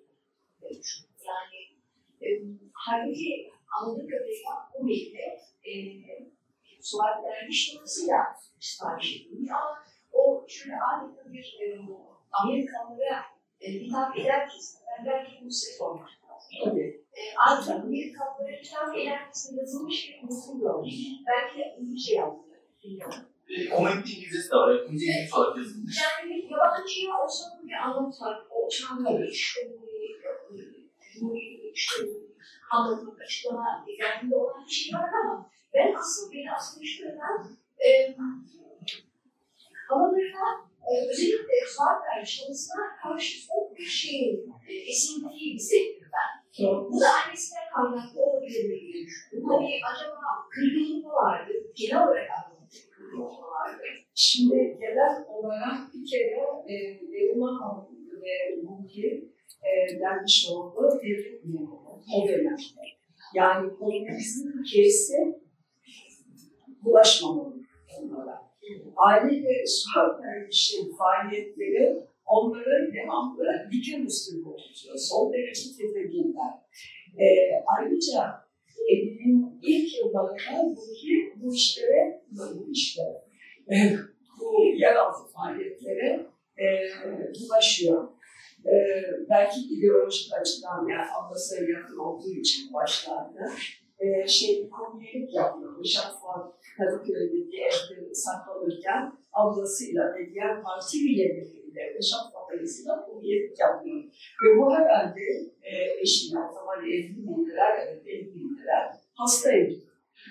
[1.28, 1.60] Yani
[2.22, 2.28] e,
[2.74, 5.26] halbuki anladığım kadarıyla o bölümde
[5.70, 5.74] e,
[6.82, 8.18] Suat Derviş dolayısıyla
[8.60, 9.78] sipariş edilmiş ama
[10.14, 11.66] o şöyle adeta bir e,
[12.32, 13.22] Amerikalılara
[13.62, 16.52] e, hitap edercesine ben belki size sormak lazım.
[16.64, 17.04] Tabii.
[17.14, 20.92] E, adeta Amerikalılara hitap edercesine yazılmış bir metin gördüm.
[21.28, 22.42] Belki de İngilizce yazdı.
[22.84, 23.16] Bilmiyorum.
[23.50, 24.76] E, o metnin İngilizcesi de var.
[24.76, 25.98] Yapımcı İngilizce olarak yazılmış.
[26.02, 29.60] Yani bir yabancıya o zaman bir anlatmak, o çanları, işte
[31.22, 31.36] bu
[31.74, 32.04] işte
[32.72, 37.58] anlatmak, açıklama derdinde olan bir şey var ama ben aslında beni aslında ben
[37.88, 38.16] e,
[39.88, 40.48] havalarına
[40.90, 46.32] e, özellikle Suat Erşan'ısına karşı çok bir şeyin e, esintiyi hissettim ben.
[46.92, 49.50] Bu da annesinden kaynaklı olabilir diye düşündüm.
[49.50, 51.52] Hani acaba kırgınlık mı vardı?
[51.76, 52.52] genel olarak.
[54.16, 56.76] Şimdi genel olarak bir kere e,
[57.12, 57.88] Neriman Hanım
[58.22, 59.32] ve Bulki
[59.64, 62.64] e, dermiş olduğu devlet memuru o dönemde.
[63.36, 65.42] Yani komünizmin ülkesi
[66.84, 67.56] bulaşmamalı
[68.00, 68.52] onlara.
[68.96, 74.98] Aile ve sokak dervişlerin faaliyetleri onları devamlı diken üstünde tutuyor.
[74.98, 76.54] Son derece tedirginler.
[77.18, 77.26] E,
[77.78, 78.42] ayrıca
[78.90, 83.26] evliliğin ilk yıllarında Bulki bu işlere, bu işlere
[84.40, 86.26] bu yeraltı faaliyetlere
[86.58, 86.66] e,
[87.40, 88.08] bulaşıyor.
[88.66, 88.74] E,
[89.30, 93.52] belki ideolojik açıdan yani ablasına yakın olduğu için başlarda
[94.00, 95.80] e, şey komünilik yapıyor.
[95.80, 104.04] Nişan Fuat Kadıköy'deki evde saklanırken ablasıyla ve diğer parti üyeleriyle Nişan Fuat arasında komünilik yapıyor.
[104.44, 105.22] Ve bu herhalde
[105.62, 109.74] e, eşine o zaman evli miydiler, evet evli miydiler, hastaydı.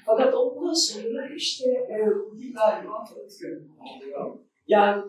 [0.07, 1.97] Fakat ondan sonra işte e,
[2.55, 4.39] galiba Kadıköy oluyor.
[4.67, 5.03] Yani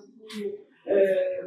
[0.87, 0.95] e,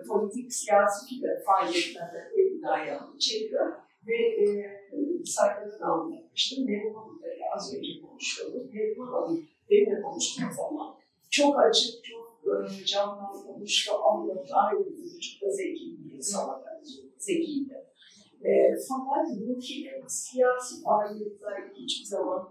[0.08, 3.72] politik siyasi faaliyetlerden elini ayağını çekiyor
[4.06, 4.44] ve e,
[5.24, 6.66] Serkan'ın anlatmıştım.
[6.66, 8.74] Hanım da az önce konuşuyorduk.
[8.74, 10.94] Benim Hanım benimle konuştuğum zaman
[11.30, 14.54] çok açık, çok e, canlandırmış ve anlattı.
[14.54, 14.84] Aynı
[15.20, 17.08] çok da zeki bir insana benziyor.
[17.18, 17.84] Zekiydi.
[18.44, 18.50] E,
[18.88, 22.48] fakat bu ki siyasi faaliyetler hiçbir zaman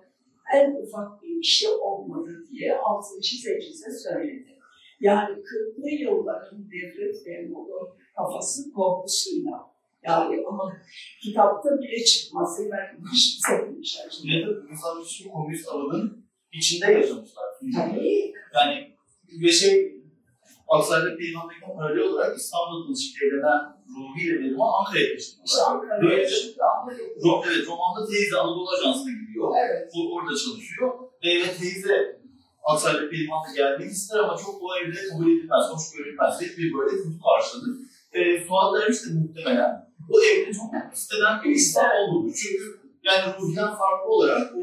[0.54, 4.53] en ufak bir şey olmadı diye altını çize çize söyledi.
[5.04, 9.74] Yani 40'lı yılların devlet memuru kafası korkusuyla.
[10.04, 10.78] Yani ama
[11.22, 14.10] kitapta bile çıkması ben başımıza demişler.
[14.24, 17.44] Ya da mesela şu komünist alanın içinde yaşamışlar.
[17.76, 18.34] Tabii.
[18.56, 18.96] Yani
[19.44, 20.02] ve şey
[20.68, 23.62] Aksaray'da Peygamber'in paralel olarak İstanbul'da tanışıp evlenen
[23.96, 25.64] Ruhi ile Neriman Ankara'ya İşte taşınmışlar.
[25.72, 27.10] Ankara'da Böyle- yaşıyor ama yok.
[27.24, 29.48] Ro- evet, romanda teyze Anadolu Ajansı'na gidiyor.
[29.66, 29.92] Evet.
[29.96, 30.90] O orada çalışıyor.
[31.24, 32.23] Ve evet, teyze
[32.64, 36.42] Aksaray'da Peygamber'e gelmek ister ama çok o evde kabul edilmez, hoş görülmez.
[36.42, 37.76] Hep bir böyle kötü karşılanır.
[38.14, 39.72] E, Fuat Derviş de muhtemelen
[40.14, 42.34] o evde çok istenen bir insan olmalı.
[42.42, 42.64] Çünkü
[43.04, 44.62] yani Ruhi'den farklı olarak o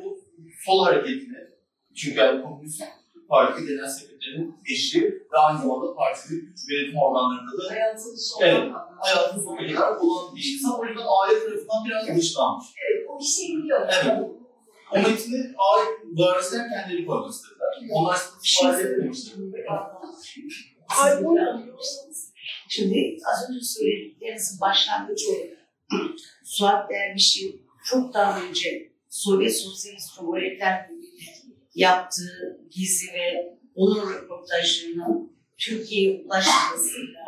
[0.66, 1.38] sol hareketini,
[1.96, 2.82] çünkü yani Komünist
[3.28, 5.02] Parti Genel Sekreterinin eşi
[5.32, 8.72] ve aynı zamanda partinin yönetim organlarında da Hayatın sonuna Evet.
[9.00, 10.80] hayatın sonuna kadar olan bir insan.
[10.80, 12.66] O yüzden aile tarafından biraz dışlanmış.
[12.84, 13.80] Evet, o hissediliyor.
[13.80, 14.39] Evet.
[14.92, 17.68] O metni ağır varisler kendileri koymak istediler.
[17.90, 19.34] Onlar ifade etmemişler.
[20.88, 22.32] Pardon anlıyorsanız.
[22.68, 25.58] Şimdi az önce söylediklerinizin başlangıcı
[26.44, 36.22] Suat Derviş'in çok daha önce Sovyet Sosyalist Cumhuriyetler Birliği'ne yaptığı gizli ve onun röportajlarının Türkiye'ye
[36.24, 37.20] ulaşmasıyla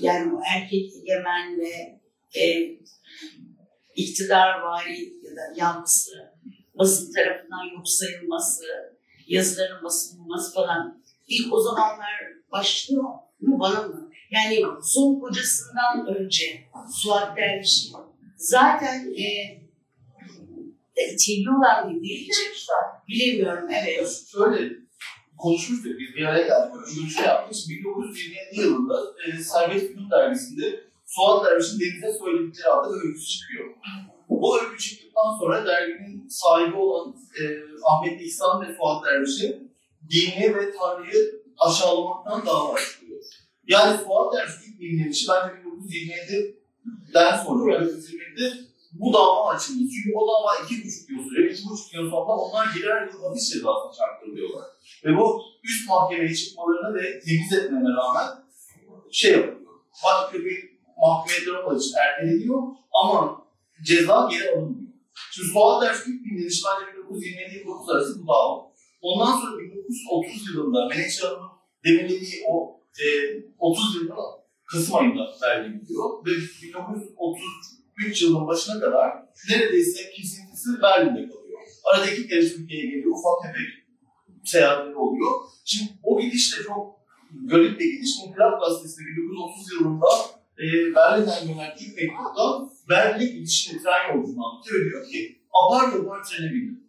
[0.00, 2.00] yani o erkek egemen ve
[2.40, 2.70] e,
[3.96, 6.10] iktidarvari ya da yanlısı
[6.74, 8.64] basın tarafından yok sayılması,
[9.26, 12.20] yazıların basılması falan ilk o zamanlar
[12.52, 13.02] başlıyor
[13.40, 14.10] mu bana mı?
[14.30, 16.44] Yani son kocasından önce
[17.02, 17.92] Suat Derviş
[18.36, 19.24] zaten e,
[20.96, 22.30] e, TV olan bir değil.
[23.08, 24.22] Bilemiyorum evet.
[24.32, 24.74] Şöyle
[25.38, 26.74] konuşmuştuk biz bir araya geldik.
[26.96, 27.56] Görüşme yaptık.
[27.68, 28.94] 1927 yılında
[29.26, 33.74] e, Servet Film dergisinde Suat Derviş'in denize söyledikleri adlı öyküsü çıkıyor.
[34.40, 37.42] O öykü çıktıktan sonra derginin sahibi olan e,
[37.84, 39.62] Ahmet İhsan ve Fuat Derviş'i
[40.10, 43.22] dini ve Tanrı'yı aşağılamaktan dava açılıyor.
[43.66, 49.78] Yani Fuat Derviş ilk dinlenişi bence 1927'den sonra 1927'de bu dava açıldı.
[49.78, 51.50] Çünkü o dava iki buçuk yıl sürüyor.
[51.50, 54.66] İki buçuk yıl sonra onlar birer yıl hapis cezasına çarptırılıyorlar.
[55.04, 58.28] Ve bu üst mahkemeye çıkmalarına ve temiz etmeme rağmen
[59.10, 59.72] şey yapılıyor.
[60.04, 62.62] Başka bir mahkemeye dönmek için erteleniyor
[63.02, 63.41] ama
[63.82, 64.92] ceza geri alınmıyor.
[65.32, 66.84] Şimdi Suat Ders ilk dinleniş bence
[67.64, 68.72] 1927-29 arası bu dava.
[69.02, 71.48] Ondan sonra 1930 yılında Menekşe Hanım'ın
[71.84, 73.06] deminlediği o e,
[73.58, 74.42] 30 yılında
[74.72, 76.30] Kasım ayında belge gidiyor ve
[76.62, 79.10] 1933 yılının başına kadar
[79.50, 81.60] neredeyse kesintisi Berlin'de kalıyor.
[81.84, 83.68] Arada iki kere Türkiye'ye geliyor, ufak tefek
[84.44, 85.30] seyahatleri oluyor.
[85.64, 86.96] Şimdi o gidiş de çok
[87.44, 88.10] garip bir gidiş.
[88.26, 90.06] İnkılap Gazetesi'nde 1930 yılında
[90.58, 96.80] e, Berlin'den gönderdiği mektupta Berlin'e gidişini tren yolculuğunu anlatıyor diyor ki apar topar trene bindim.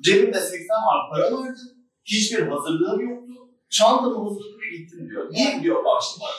[0.00, 1.60] Cebimde 80 mark para vardı.
[2.04, 3.34] Hiçbir hazırlığım yoktu.
[3.70, 5.32] Çantamı ve gittim diyor.
[5.32, 6.30] Niye diyor başlılar?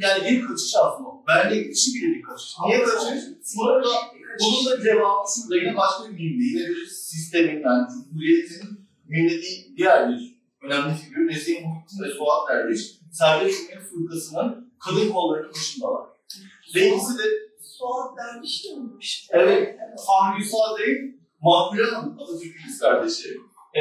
[0.00, 1.08] Yani bir kaçış aslında.
[1.28, 2.54] Berlin'e gidişi bile bir kaçış.
[2.66, 3.24] Niye kaçış?
[3.56, 3.88] Bunun da,
[4.40, 6.44] bunun da cevabı şurada yine başka bir bilgi.
[6.44, 12.80] Yine bir sistemin yani Cumhuriyet'in dinlediği diğer bir önemli figür Nezih Muhittin ve Suat Derviş.
[13.12, 16.06] Serbest Cumhuriyet Fırkası'nın kadın kollarının başındalar.
[16.74, 17.43] Ve ikisi de
[17.78, 19.26] Suat derviş de olmuş.
[19.30, 19.78] Evet.
[20.06, 20.98] Fahri Yusal değil,
[21.42, 23.28] Mahmure Hanım Atatürk'ün kız kardeşi.
[23.74, 23.80] E,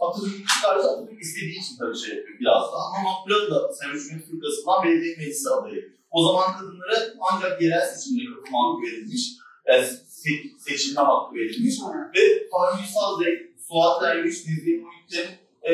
[0.00, 2.84] Atatürk çıkarsa Atatürk istediği için tabii şey yapıyor biraz daha.
[2.96, 5.82] Ama Makbulat da Servet Cumhuriyet Fırkası'ndan belediye meclisi adayı.
[6.10, 6.96] O zaman kadınlara
[7.30, 9.24] ancak yerel seçimlere katılma hakkı verilmiş.
[9.68, 9.84] Yani
[10.20, 11.74] se- seçilme hakkı verilmiş.
[12.14, 13.38] Ve Fahri Sazek,
[13.68, 15.28] Suat Derviş, Nezih Muhittin,
[15.70, 15.72] e,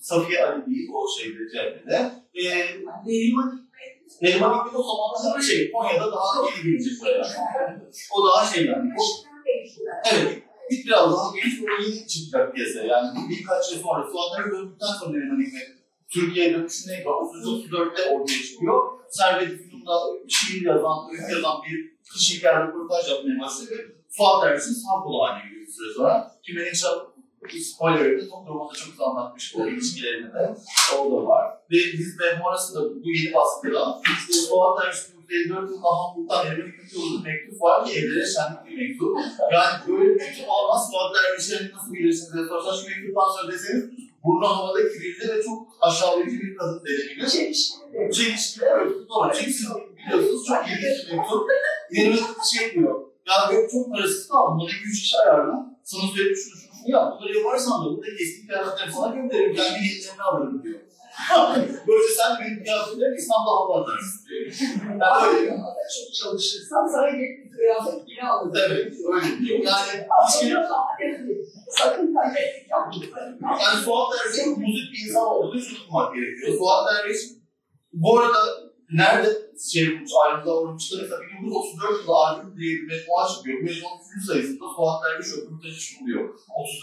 [0.00, 1.98] Safiye Ali değil o şeyde cephede.
[2.34, 2.42] E,
[3.06, 3.59] Neriman
[4.22, 7.26] Neriman Hikmet o zaman da şey, Konya'da daha yeni gelecek buraya.
[8.14, 8.92] O daha şey yani.
[9.00, 9.02] O,
[10.12, 12.86] evet, bir biraz daha genç ve yeni çıkacak piyasaya.
[12.86, 15.68] Yani bir- birkaç yıl sonra, Suat Derviş döndükten sonra Neriman Hikmet
[16.14, 18.82] Türkiye'ye dönüşüne 33-34'te ortaya çıkıyor.
[19.10, 19.96] Servet Fünun'da
[20.28, 23.82] şiir yazan, öykü yazan bir kişiyle röportaj yapmaya başlıyor ve
[24.16, 26.32] Suat Derviş'in sağ kolu haline geliyor bir süre sonra.
[26.46, 26.86] Ki Menekşe
[27.48, 30.54] spoiler verdi, Tom Durman'da çok güzel anlatmış bu ilişkilerini de.
[30.98, 31.46] O da var.
[31.70, 37.22] Ve biz Mehmet arasında bu yeni baskıda işte Suat Derviş'in 54 yılında Hamburg'dan gitmiş olduğu
[37.22, 39.16] mektup var ki evlere şenlik bir mektup.
[39.52, 43.84] Yani böyle bir mektup almaz Suat Derviş'e nasıl bilirsiniz diye sorsan şu mektuptan sonra deseniz
[44.24, 47.28] burnu havada kirli ve çok aşağılayıcı bir kadın denebilir.
[47.28, 48.12] Çelişkili.
[48.12, 48.92] Çelişkili evet.
[49.08, 49.34] Doğru.
[49.34, 49.66] Siz
[49.98, 51.48] biliyorsunuz çok ilginç bir mektup.
[51.92, 53.00] Yeni bir şey diyor.
[53.28, 54.58] Ya yok çok parasız kaldım.
[54.58, 55.76] Bana 2-3 kişi ayarla.
[55.84, 57.12] Sana söyleyip şunu yap.
[57.12, 59.54] Bunları yaparsan da burada eski kıyafetleri sana gönderirim.
[59.54, 60.80] Kendi yenilerini alırım diyor.
[61.86, 64.52] Böylece sen benim kıyafetlerimi İstanbul'da hava atarsın diyor.
[65.00, 65.50] Yani öyle.
[65.96, 68.52] Çok çalışırsan sana yeni kıyafet yine alırım.
[68.66, 69.58] Evet, öyle diyor.
[69.58, 71.46] Yani hiç önemli.
[71.68, 72.94] Sakın kaybettik yapma.
[73.42, 76.58] Yani Suat Derviş'in müzik bir insan olduğunu şunu tutmak gerekiyor.
[76.58, 77.20] Suat Derviş
[77.92, 78.38] bu arada
[78.92, 79.28] nerede
[79.72, 81.02] şey yapmış, ayrımda uğramıştır?
[81.02, 83.62] Mesela 1934 yılında albüm diye bir mecmua çıkıyor.
[83.62, 84.26] Mecmuanın 3.
[84.26, 86.24] sayısında Suat Derviş röportajı sunuluyor.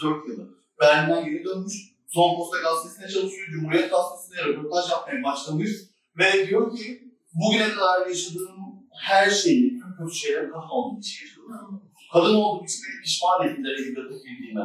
[0.02, 0.44] 34 yılı.
[0.80, 1.74] Berlin'den geri dönmüş.
[2.06, 3.48] Son Posta Gazetesi'ne çalışıyor.
[3.52, 5.70] Cumhuriyet Gazetesi'ne röportaj yapmaya başlamış.
[6.18, 7.02] Ve diyor ki
[7.34, 8.58] bugüne kadar yaşadığım
[9.02, 11.82] her şeyi, tüm kötü şeyleri kadın olduğum için yaşadım.
[12.12, 14.60] Kadın olduğum için beni pişman ettiler edebiyatı bildiğime.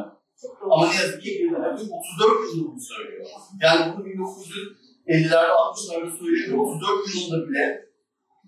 [0.70, 3.26] Ama ne yazık ki Ege'den 34 yılında bunu söylüyor.
[3.62, 6.58] Yani bunu 1950'lerde 60'larda söylüyor.
[6.58, 7.93] 34 yılında bile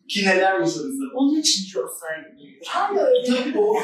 [0.08, 1.04] ki neler yaşadıysa.
[1.14, 2.66] onun için çok saygı duyuyorum.
[2.76, 3.26] Ben de öyle.
[3.26, 3.78] Tabii doğru.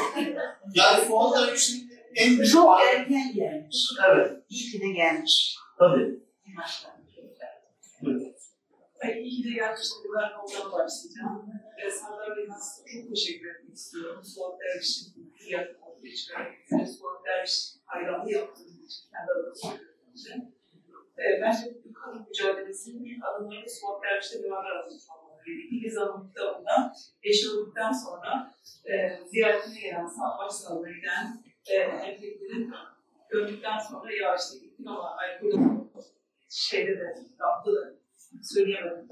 [0.75, 2.81] Yani Fuat Derviş'in en büyük Çok var.
[2.93, 3.77] erken gelmiş.
[4.09, 4.31] Evet.
[4.49, 5.55] İyi ki de gelmiş.
[5.79, 6.19] Tabii.
[9.03, 11.45] Ay, iyi ki de gerçekten ben oradan başlayacağım.
[11.77, 14.23] Ee, Serdar Bey'e çok teşekkür etmek istiyorum.
[14.25, 20.33] Suat Derviş'in fiyatını ortaya çıkarak bize Suat Derviş hayranı yaptığınız için kendi adıma söylüyorum size.
[21.19, 25.03] Ee, bence bu kadın mücadelesinin ilk adımlarını Suat Derviş'le beraber atmış
[25.51, 26.93] İngiliz Anadolu kitabında
[27.23, 28.53] yaşadıktan sonra
[28.85, 28.93] e,
[29.25, 32.73] ziyaretine gelen savaş sağlığı giden e, erkeklerin
[33.31, 35.83] öldükten sonra ya işte gittim ama burada
[36.49, 37.93] şeyde de damda da
[38.41, 39.07] söyleyemedim.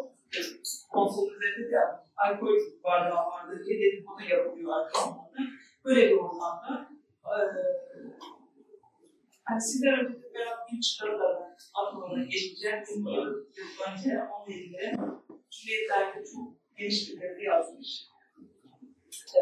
[0.89, 1.77] Konsol üzerinde de
[2.17, 5.31] alkol bardağı vardı diye dedim bunu yapılıyor arkamda.
[5.85, 6.89] Böyle bir ormanda
[7.25, 7.35] e,
[9.43, 12.83] hani sizler önce de ben bir çıkarı da atmalara geçeceğim.
[12.87, 13.09] Çünkü
[14.09, 14.97] 17'de
[15.52, 18.07] Şiirlerde çok geniş bir devre yazmış.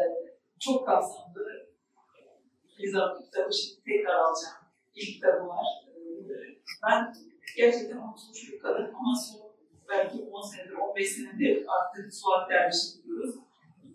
[0.00, 0.38] Evet.
[0.60, 1.70] Çok kapsamlı.
[2.78, 4.60] Nizam kitabı şimdi tekrar alacağım.
[4.94, 5.66] İlk kitabı var.
[5.88, 7.14] Ee, ben
[7.56, 9.50] gerçekten unutmuş bir kadın ama son
[9.88, 13.34] belki 10 senedir, 15 senedir artık Suat Derviş'i biliyoruz.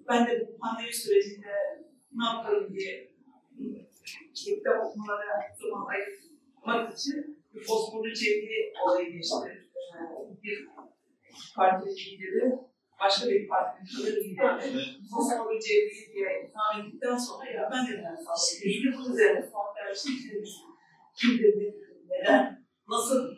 [0.08, 1.54] Ben de bu pandemi sürecinde
[2.12, 3.12] ne yaparım diye
[4.36, 9.68] kitap okumalara zaman ayırmak için bir fosforlu çeviri olayı geçti.
[9.96, 10.68] Ee, bir
[11.56, 12.60] parti lideri,
[13.00, 14.76] başka bir partinin kadın lideri
[15.12, 18.70] fosforlu cevdi diye itham ettikten sonra ya ben de ben sağlıyorum.
[18.70, 19.42] İlgi bunun üzerine
[19.76, 20.70] Derviş'i izlemiştim.
[21.18, 23.36] Kimdir, nedir, neden, nasıl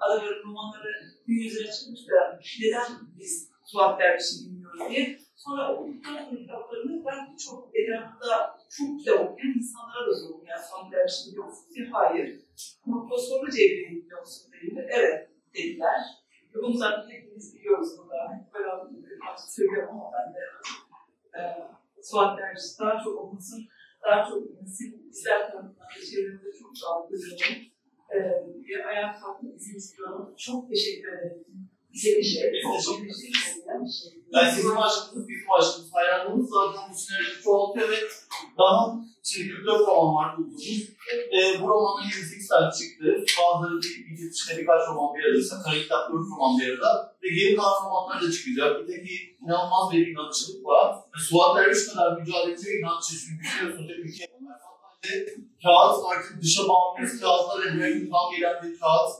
[0.00, 0.92] Adaların romanları
[1.26, 5.18] gün yüzüne çıkmış da neden biz Suat Derviş'i bilmiyoruz diye.
[5.36, 10.46] Sonra okuduktan sonra kitaplarını ben çok etrafında çok kitap okuyan insanlara da sordum.
[10.46, 11.88] Yani Suat Derviş'i biliyor musunuz.
[11.92, 12.40] Hayır.
[12.86, 14.50] Ama Fosforlu Cevriye'yi biliyor musunuz
[14.88, 16.00] evet dediler.
[16.54, 18.48] Ve bunu zaten hepimiz biliyoruz burada.
[18.54, 18.68] Böyle
[19.30, 20.40] artık söylüyorum ama ben de
[21.38, 21.42] e,
[22.02, 23.60] Suat Derviş'i daha çok okusun,
[24.04, 25.10] daha çok bilsin.
[25.10, 27.68] Bizler tarafından da çevremizde çok sağlıklı görüyorum
[28.14, 28.18] e,
[28.68, 30.34] bir ayağa kalkıp izin istiyorum.
[30.36, 31.44] Çok teşekkür ederim.
[31.92, 32.42] Bize bir şey
[32.84, 33.86] çok teşekkür ederim.
[34.32, 37.96] Yani sizin aşkınız, bizim aşkımız, hayranımız zaten bu senaryoyu çoğaltıyor ve
[38.58, 39.00] daha
[39.32, 40.88] şimdi 44 roman var bulduğumuz.
[41.34, 43.04] E, bu romanın 28 tane çıktı.
[43.38, 47.16] Bazıları bir, bir içinde birkaç roman bir arada, kara kitap 4 roman bir arada.
[47.22, 48.70] Ve geri kalan romanlar da çıkacak.
[48.80, 50.96] Bir de ki inanılmaz bir inatçılık var.
[50.96, 53.12] Ve Suat Derviş kadar mücadeleci ve inatçı.
[53.24, 54.24] Çünkü biliyorsunuz hep ülke
[55.62, 57.20] kağıt artık dışa bağımlıyız.
[57.20, 57.62] Kağıtlar
[58.10, 59.10] tam gelen bir kağıt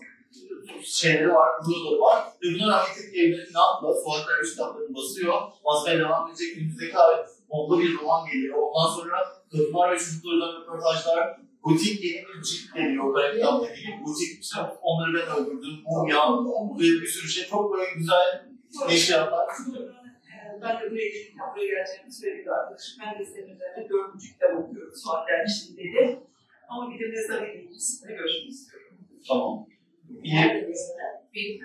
[0.85, 2.25] şeyleri var, ruloları var.
[2.43, 5.43] Ve buna rağmen tek evine inatla Fuat Derviş kitaplarını basıyor.
[5.65, 6.57] Basmaya devam edecek.
[6.57, 7.17] Önümüzdeki ay
[7.49, 8.57] onda bir roman geliyor.
[8.59, 9.17] Ondan sonra
[9.53, 13.15] kadınlar ve çocuklarla röportajlar, Butik yeni bir cilt geliyor.
[13.15, 13.99] Kara kitaptaki gibi
[14.39, 14.63] bir şey.
[14.83, 15.75] Onları ben öldürdüm.
[15.87, 16.23] Mumya
[16.79, 17.45] ve bir sürü şey.
[17.49, 18.49] Çok böyle güzel
[18.91, 19.49] eşyalar.
[20.63, 22.99] Ben de buraya gelip buraya geleceğimi söyledi arkadaşım.
[23.03, 24.93] Ben de senin üzerine dördüncü kitap okuyorum.
[24.95, 26.21] Suatler için dedi.
[26.69, 28.99] Ama bir de mezar ilgisinde görüşmek istiyorum.
[29.29, 29.67] Tamam.
[30.23, 30.37] İyi.
[30.37, 31.27] Nerede mesela?
[31.35, 31.61] Benim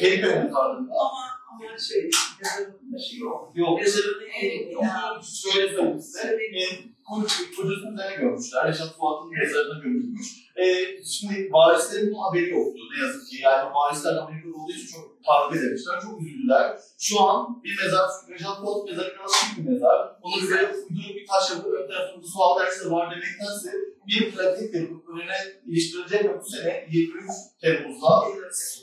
[0.00, 0.92] Feriköy'ün ardında.
[0.92, 2.10] ama ama şey,
[2.40, 3.52] mezarın başı yok.
[3.54, 3.80] Yok.
[3.80, 4.74] Mezarın en.
[4.74, 8.68] Onu şöyle söyleyeyim Kocasının üzerine görmüşler.
[8.68, 10.28] Reşat Fuat'ın mezarına gömülmüş.
[10.56, 10.64] E,
[11.04, 13.36] şimdi varislerin bunun haberi yoktu ne yazık ki.
[13.42, 16.00] Yani varisler Amerika'da olduğu için çok takip edemişler.
[16.00, 16.78] Çok üzüldüler.
[16.98, 20.16] Şu an bir mezar, Reşat Fuat mezarı biraz şık bir mezar.
[20.22, 23.70] Onu böyle uydurup bir taş yapıp ön tarafında sual dersi var demektense
[24.08, 27.24] bir plaket yapıp önüne iliştirecek ve bu sene 23
[27.60, 28.24] Temmuz'da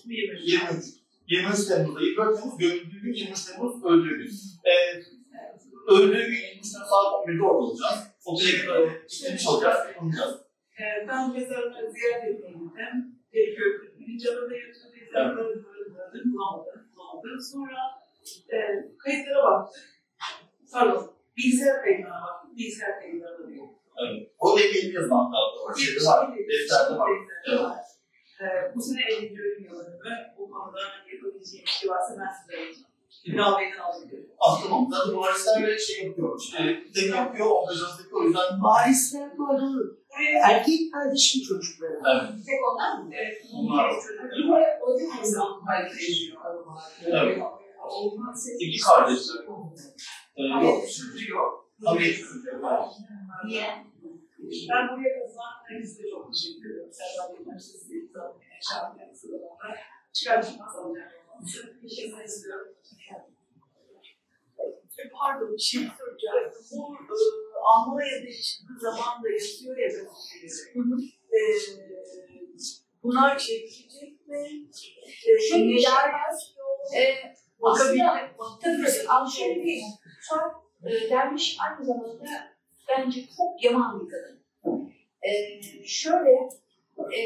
[0.06, 1.05] 23.
[1.28, 4.32] 23 Temmuz'da 24 Temmuz gömüldüğü gün 23 Temmuz öldüğü gün.
[4.66, 4.74] Ee,
[5.94, 8.00] öldüğü gün 23 Temmuz saat 11'de orada olacağız.
[8.26, 10.36] Plaketi böyle işlemiş olacağız, yapılacağız.
[10.80, 12.42] Ee, ben mezarını ziyaret.
[13.34, 13.70] Gerekiyor.
[14.00, 14.96] Birinci adada yatıyordu.
[15.02, 15.66] Mezarları
[16.14, 16.82] böyle bulamadım.
[16.96, 17.40] Bulamadım.
[17.52, 17.80] Sonra
[18.54, 18.58] e,
[19.04, 19.84] kayıtlara baktık.
[20.74, 21.12] Pardon.
[21.38, 22.58] Bilgisayar kayıtlarına baktık.
[22.58, 23.70] Bilgisayar kayıtlarında da yok.
[24.02, 24.32] Evet.
[24.40, 25.76] O lekeyi yazan hatta var.
[25.80, 27.10] Şeyde var, defterde var.
[27.50, 27.95] Evet.
[28.42, 29.42] Ee, bu sene 50.
[29.42, 30.80] ölüm yıllarını bu konuda
[31.14, 32.90] yapabileceğim bir şey varsa ben size vereceğim.
[33.28, 34.30] Ünal Bey'den alabilirim.
[34.40, 36.40] Aslında zaten varisler böyle şey yapıyor.
[36.42, 37.48] İşte tek yapıyor, yapıyor.
[38.14, 39.68] O yüzden Varisler bu arada
[40.44, 41.94] erkek kardeşim çocukları.
[42.12, 42.46] evet.
[42.46, 43.12] Tek ondan mı?
[43.16, 43.90] Evet, Bunlar-
[44.60, 45.48] Ve o da insan
[47.06, 47.42] Evet.
[48.60, 49.46] İki kardeşler.
[50.38, 50.84] Ee, yok.
[50.88, 51.72] Üçüncü yok.
[51.86, 52.16] Tabii.
[54.70, 56.92] Ben buraya kazanan herkese çok teşekkür ediyorum.
[56.94, 59.76] Serdar Üniversitesi İktisat Şahane Sıralama
[60.14, 61.10] çıkartılmaz alacağım.
[61.82, 62.76] Teşekkür ediyorum.
[64.98, 66.54] E, Pardon, bir şey soracağım.
[66.72, 71.06] Bu e, Almanya'da çıktığı zaman da yazıyor ya gazeteleri.
[71.34, 71.40] E,
[73.04, 74.68] bunlar çekilecek mi?
[75.28, 76.22] E, şey neler var.
[76.32, 76.66] yazıyor?
[77.62, 79.82] Aslında Bakabilir tabii şöyle bir
[80.22, 80.40] son
[80.86, 82.24] e, derviş aynı zamanda
[82.90, 84.46] bence çok yaman bir kadın.
[85.28, 86.32] Ee, şöyle
[87.00, 87.20] e,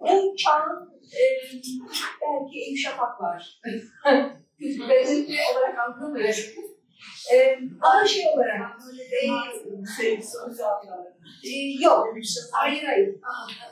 [0.00, 1.22] bu çağın e,
[2.20, 3.60] belki Ebu Şafak var.
[4.60, 6.34] Benzetme olarak anlamıyorum.
[7.34, 8.78] E, ama şey olarak
[9.22, 9.26] e,
[11.44, 12.06] e, yok.
[12.52, 13.14] Hayır hayır.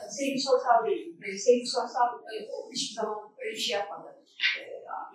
[0.09, 1.15] Sevgi Soysal değil.
[1.23, 2.35] E, Sevgi Soysal e,
[2.73, 4.15] hiçbir zaman öyle bir şey yapmadı.
[4.59, 4.61] E,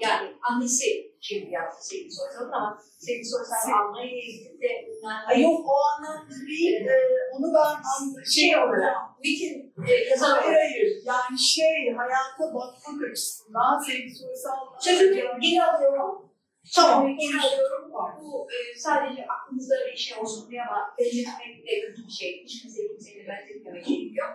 [0.01, 0.87] yani annesi
[1.21, 4.89] şimdi yaptı Sevgi Soysal'ın ama Sevgi Soysal Almanya'ya gidip de
[5.29, 6.87] Ay yok o anlamda değil.
[6.87, 6.97] E,
[7.33, 8.25] onu ben anladım.
[8.35, 11.03] şey olarak Wikin e, yazar Hayır hayır.
[11.05, 16.29] Yani şey hayata bakmak açısından sevgi soysal sözümü geri alıyorum.
[16.75, 17.17] Tamam.
[17.17, 17.93] Geri alıyorum.
[18.21, 22.45] Bu e, sadece aklınızda bir şey olsun diye ama benzetmek de kötü bir şey.
[22.45, 24.29] Hiç kimse kimseyle benzetmemek gerekiyor.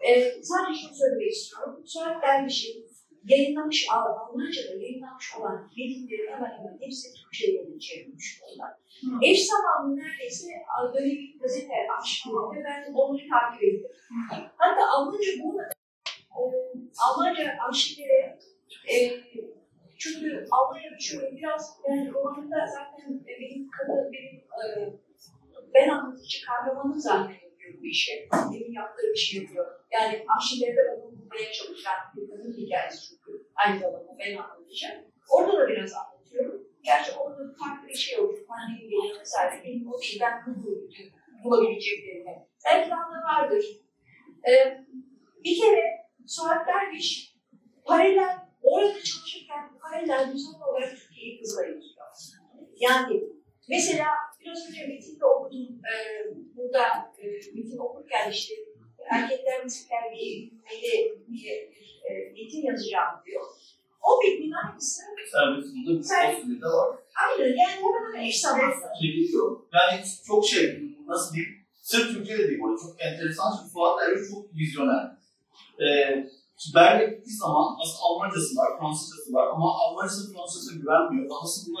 [0.00, 1.82] E, sadece şunu söylemek istiyorum.
[1.86, 2.87] Suat Derviş'in
[3.24, 8.70] yayınlamış, Al- Almanca'da yayınlanmış olan metinlerin hemen hemen hepsi Türkçe'ye çevrilmiş onlar.
[9.22, 10.46] Eş zamanlı neredeyse
[10.94, 13.90] böyle bir gazete açtım ve ben onu takip ettim.
[14.56, 15.62] Hatta Almanca bunu
[16.38, 16.42] e,
[17.04, 18.38] Almanca arşivlere
[18.92, 18.96] e,
[19.98, 24.64] çünkü Almanya'da şöyle biraz yani romanında zaten benim kadın benim e,
[25.74, 27.00] ben anlatıcı kahramanı
[27.68, 28.28] zannediyor bu işi.
[28.52, 29.66] Benim yaptığı bir şey yapıyor.
[29.92, 33.46] Yani arşivlerde onu bulmaya çalışan bir kadın hikayesi çünkü.
[33.64, 34.86] Aynı zamanda ben anlatıcı.
[35.30, 36.68] Orada da biraz anlatıyorum.
[36.82, 38.36] Gerçi orada farklı bir şey oldu.
[38.48, 39.64] Hani geliyor vesaire.
[39.64, 40.88] Benim o şeyden kurduğum
[41.44, 42.46] bulabileceklerimi.
[42.66, 43.64] Belki de vardır.
[44.48, 44.84] Ee,
[45.44, 45.84] bir kere
[46.26, 47.36] Suat Derviş
[47.84, 52.06] paralel, orada çalışırken paralel düzenli olarak Türkiye'yi kızla yazıyor.
[52.80, 53.22] Yani
[53.68, 54.08] mesela
[54.40, 55.80] biraz önce metinde okudum.
[55.92, 55.94] E,
[56.56, 56.82] burada
[57.18, 58.54] e, metin okurken işte
[59.10, 63.42] erkekler müzikler bir cümleyle diye bir e, metin yazacağım diyor.
[64.02, 65.00] O metnin aynısı
[65.32, 66.98] Servisinde bir fasulye de var.
[67.24, 68.74] aynı yani hemen hemen eş zamanlı.
[69.02, 69.60] Çekiliyor.
[69.72, 72.80] Yani çok şey, nasıl diyeyim, sırf Türkçe de değil bu arada.
[72.82, 75.18] Çok enteresan çünkü Fuat Erbil çok vizyoner.
[75.80, 76.26] Ee,
[76.74, 81.30] Berlin'e gittiği zaman aslında Almancası var, Fransızcası var ama Almancası Fransızcasına güvenmiyor.
[81.42, 81.80] Aslında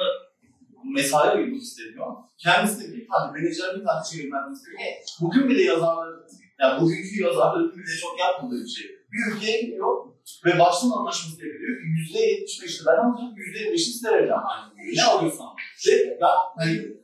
[0.84, 2.06] mesai ayırmak istemiyor.
[2.38, 4.78] Kendisi de bir tane menajer, bir tane çevirmen istiyor.
[4.86, 5.16] Evet.
[5.20, 6.26] Bugün bile yazarları,
[6.60, 8.86] yani bugünkü yazarların bile çok yapmadığı bir şey.
[9.12, 10.06] Bir ülkeye gidiyor
[10.44, 14.42] ve baştan anlaşması yapıyor ki yüzde yetmiş beşini ben alacağım, yüzde yetmiş beşini size vereceğim.
[14.76, 15.46] Yani ne alıyorsan.
[15.88, 16.98] Ve ben, hani,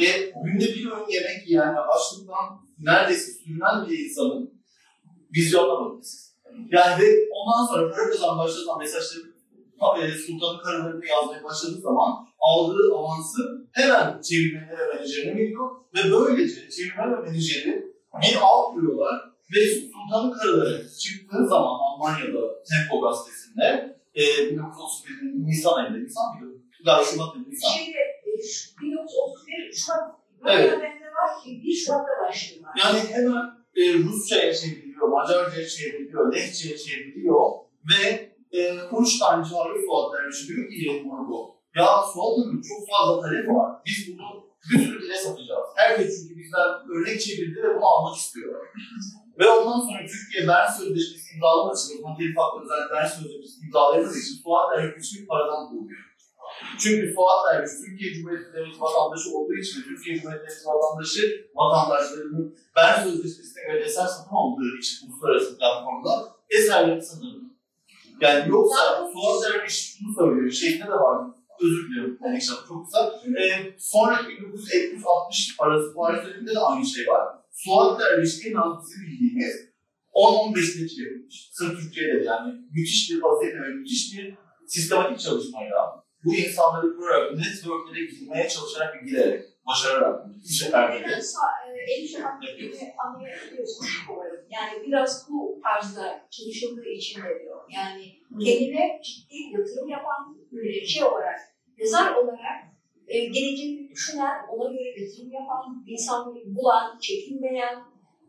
[0.00, 2.46] ve günde bir öğün yemek yiyen ve açlıktan
[2.78, 4.62] neredeyse sürünen bir insanın
[5.36, 6.36] vizyonuna bakın siz.
[6.72, 9.35] Yani ve ondan sonra başladığı zaman mesajları
[10.26, 17.20] sultanın karılarını yazmaya başladığı zaman aldığı avansı hemen çevirmenlere menajerine veriyor ve böylece çevirmen ve
[17.20, 17.92] menajeri
[18.22, 19.20] bir av kuruyorlar
[19.54, 22.40] ve sultanın karıları çıktığı zaman Almanya'da
[22.70, 26.62] Tempo gazetesinde e, 1931'in Nisan ayında, Nisan mıydı?
[26.84, 27.68] Galiba Şubat ayında, Nisan.
[27.68, 29.98] Şeyde, e, şu 1931 Şubat,
[30.46, 30.74] Evet.
[30.78, 30.96] evet.
[31.16, 32.72] var ki 1 Şubat'ta başlıyorlar.
[32.84, 33.44] Yani hemen
[33.76, 37.50] e, Rusça'ya çevriliyor, Macarca'ya çevriliyor, Lehçe'ye çevriliyor
[37.90, 41.56] ve e, Kuştan çağırıyor Suat Derviş diyor ki Morgo.
[41.76, 43.82] Ya Suat Hanım çok fazla talep var.
[43.86, 45.68] Biz bunu bir sürü dile satacağız.
[45.76, 48.66] Herkes çünkü bizden örnek çevirdi ve bunu almak istiyor.
[49.38, 54.18] ve ondan sonra Türkiye Bern Sözleşmesi imzalamak için, Osman Telif Hakkı özel Bern Sözleşmesi imzalaması
[54.22, 56.06] için Suat Derviş hiçbir paradan bulmuyor.
[56.78, 61.22] Çünkü Fuat Derviş Türkiye Cumhuriyeti vatandaşı olduğu için Türkiye Cumhuriyeti vatandaşı
[61.54, 66.12] vatandaşlarının Bern Sözleşmesi'ne göre eser satın aldığı için uluslararası platformda
[66.50, 67.55] eserlerini satın
[68.20, 71.26] Yani yoksa Fuat Derviş şunu söylüyor, şeyinde de var,
[71.60, 73.20] özür diliyorum Menekşe Hanım, çok kısa.
[73.40, 77.24] Ee, sonraki 1950-60 arası Paris döneminde de aynı şey var.
[77.52, 79.56] Suat Derviş en az bizim bildiğimiz
[80.14, 81.50] 10-15 net yapılmış.
[81.52, 84.34] Sırf Türkiye'de de yani müthiş bir vaziyette ve müthiş bir
[84.66, 91.34] sistematik çalışmayla bu insanları kurarak, networklere girmeye çalışarak ve girerek, başararak bu seferleri Biraz
[91.98, 92.50] endişe hakkında
[93.04, 94.35] anlayabiliyorsunuz umarım.
[94.50, 97.60] Yani biraz bu tarzda çalışıldığı için de diyor.
[97.70, 98.12] Yani
[98.44, 101.40] kendine ciddi yatırım yapan, böyle şey olarak,
[101.78, 102.64] yazar olarak
[103.08, 107.78] e, geleceğini düşünen, ona göre yatırım yapan, insanları bulan, çekinmeyen,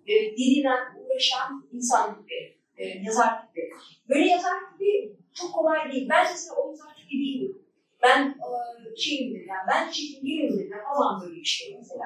[0.08, 3.70] e, dilinen, uğraşan insan gibi, e, yazar gibi.
[4.10, 6.08] Böyle yazar gibi çok kolay değil.
[6.10, 7.62] Ben size o yazar gibi değilim.
[8.04, 12.06] Ben e, şeyimdir yani, ben çekingiyimdir falan böyle bir şey mesela.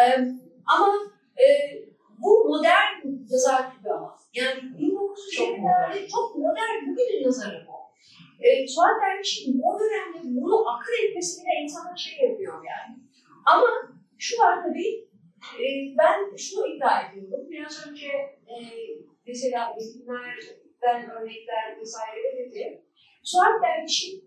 [0.00, 0.18] Ee,
[0.66, 0.94] ama
[1.36, 1.44] e,
[2.22, 2.94] bu modern
[3.30, 4.18] yazar gibi ama.
[4.34, 7.78] Yani 1950'lerde çok modern bugünün yazarı bu.
[8.44, 12.96] E, Suat Derviş'in o dönemde bunu akıl etmesi bile insana şey yapıyor yani.
[13.46, 13.66] Ama
[14.18, 15.08] şu var tabii,
[15.60, 15.64] e,
[15.98, 17.50] ben şunu iddia ediyorum.
[17.50, 18.06] Biraz önce
[18.50, 18.54] e,
[19.26, 22.82] mesela isimlerden örnekler vesaire verildi.
[23.22, 24.24] Suat Derviş'in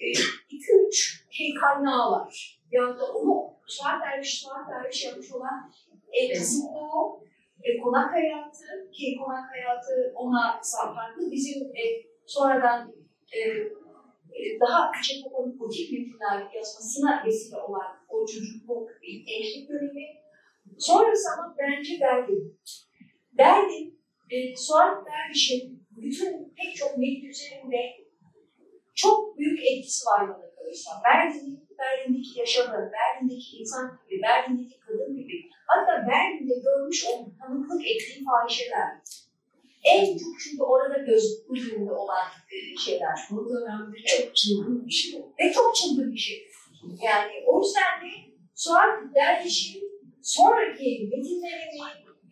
[0.00, 0.06] e,
[0.50, 2.60] iki üç şey kaynağı var.
[2.70, 5.72] Yani onu Suat Derviş, Suat Derviş yapmış olan
[6.12, 7.20] e, kasıtlığı,
[7.62, 10.60] e, konak hayatı ki konak hayatı ona
[10.94, 11.30] farklı.
[11.30, 11.82] Bizim e,
[12.26, 12.94] sonradan
[13.32, 13.38] e,
[14.38, 18.90] e, daha küçük olan politik metinler yazmasına vesile olan o çocukluk,
[19.26, 20.06] gençlik dönemi.
[20.78, 22.60] Sonrası ama bence Berlin.
[23.32, 24.00] Berlin,
[24.30, 27.76] e, Suat Derviş'in bütün pek çok metin üzerinde
[28.94, 30.90] çok büyük etkisi var bana kalırsa.
[31.04, 38.24] Berlin'in, Berlin'deki yaşamı, Berlin'deki insan gibi, Berlin'deki kadın gibi, hatta Berlin'de görmüş olduğu tanıklık ettiği
[38.24, 38.88] fahişeler.
[39.84, 43.18] En çok çünkü orada göz önünde olan e, şeyler.
[43.32, 45.20] O dönemde çok çılgın bir şey.
[45.40, 46.46] Ve çok çılgın bir şey.
[47.02, 48.10] Yani o yüzden de
[48.54, 49.82] Suat Derviş'in
[50.22, 51.80] sonraki metinlerini,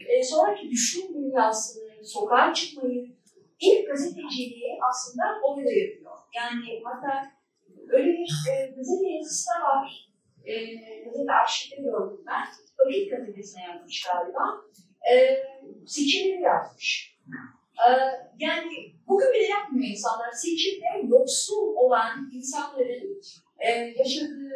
[0.08, 3.16] e, sonraki düşün dünyasını, sokağa çıkmayı,
[3.60, 6.12] ilk gazeteciliği aslında orada yapıyor.
[6.36, 7.37] Yani hatta
[7.90, 10.10] öyle bir e, gazete yazısı da var.
[10.44, 10.74] E,
[11.04, 12.46] gazete arşivde gördüm ben.
[12.86, 14.44] Vakit gazetesine yazmış galiba.
[15.12, 15.42] E,
[15.86, 17.18] seçimleri yazmış.
[17.86, 17.88] E,
[18.38, 20.32] yani bugün bile yapmıyor insanlar.
[20.32, 23.20] Seçimde yoksul olan insanların
[23.58, 24.52] e, yaşadığı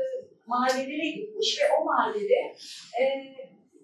[0.46, 2.56] mahallelere gitmiş ve o mahallede
[3.00, 3.02] e,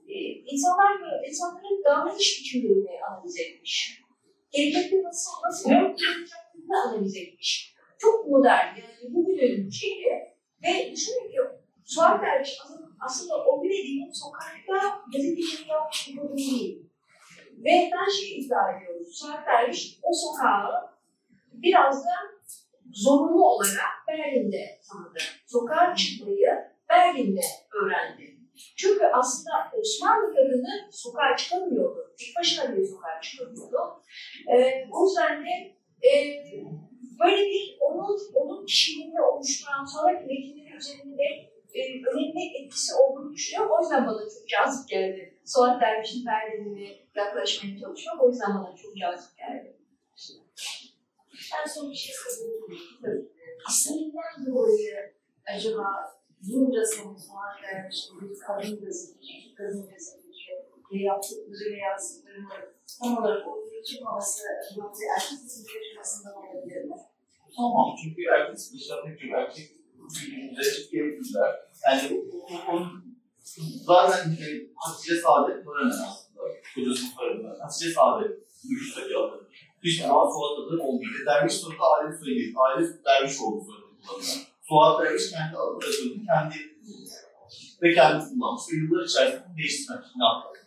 [0.08, 0.14] e,
[0.46, 0.92] insanlar
[1.28, 4.02] insanların davranış biçimlerini analiz etmiş.
[4.52, 7.77] Gelecekte nasıl nasıl yapacaklarını analiz etmiş.
[7.98, 10.06] Çok modern yani bugünün şeyi
[10.62, 11.38] ve düşünün ki
[11.84, 12.58] Suat Derviş
[13.00, 16.82] aslında o bile değil sokakta gazetecilik yapmış bir değil.
[17.58, 20.90] Ve ben şey iddia ediyorum, Suat Derviş o sokağı
[21.52, 22.10] biraz da
[22.92, 25.18] zorunlu olarak Berlin'de tanıdı.
[25.46, 26.48] Sokağa çıkmayı
[26.88, 27.40] Berlin'de
[27.72, 28.38] öğrendi.
[28.76, 32.14] Çünkü aslında Osmanlı kadını sokağa çıkamıyordu.
[32.18, 34.02] Tek başına bile sokağa çıkamıyordu.
[34.52, 35.76] Ee, o yüzden de
[36.08, 36.42] e,
[37.20, 41.22] böyle bir onun, onun kişiliğini oluşturan sonraki metinleri üzerinde
[41.74, 41.80] e,
[42.10, 43.72] önemli etkisi olduğunu düşünüyorum.
[43.78, 45.38] O yüzden bana çok cazip geldi.
[45.44, 49.76] Suat Derviş'in Berlin'ine yaklaşmaya çalışmak o yüzden bana çok cazip geldi.
[51.52, 53.30] Ben son bir şey söyleyeyim.
[53.68, 55.14] İsminden dolayı
[55.56, 60.27] acaba bunca sene sonra vermiş bir kadın gazeteci, kadın gazeteci
[60.96, 62.48] yaptıkları ve yazdıklarını
[63.00, 64.42] tam olarak ortaya çıkmaması
[64.76, 66.96] yoksa erkek gazeteci arasında olabilir mi?
[67.56, 68.58] Tamam çünkü erkek
[69.04, 69.70] pek çok erkek
[70.14, 70.52] birbirine
[70.92, 71.50] gerekliler.
[71.84, 72.24] Yani
[72.68, 73.08] onun
[73.86, 76.42] zaten e, Hatice Saadet Tören aslında.
[76.74, 77.58] Kocasının soyadı.
[77.60, 78.38] Hatice Saadet.
[78.70, 79.48] Üç adı.
[79.82, 81.26] Hiçbir zaman Suat adı olmuyor.
[81.26, 82.54] Derviş soyadı aile soyadı değil.
[82.56, 84.48] Aile derviş oldu soyadı kullanıyor.
[84.68, 86.56] Suat Derviş kendi adını kendi
[87.82, 90.57] ve kendi kullanmış ve yıllar içerisinde değiştirmek için yaptı.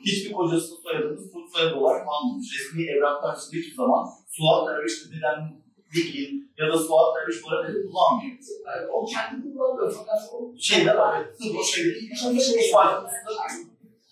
[0.00, 2.46] Hiçbir kocasının soyadını Suud soyadı olarak almamış.
[2.54, 5.62] Resmi evraklar hiçbir zaman Suat Derviş denilen
[5.94, 8.38] değil ya da Suat Derviş soyadı kullanmıyor.
[8.66, 13.30] Yani o kendi kullanıyor fakat o Şeyler evet, sırf o şeyleri iş faydasında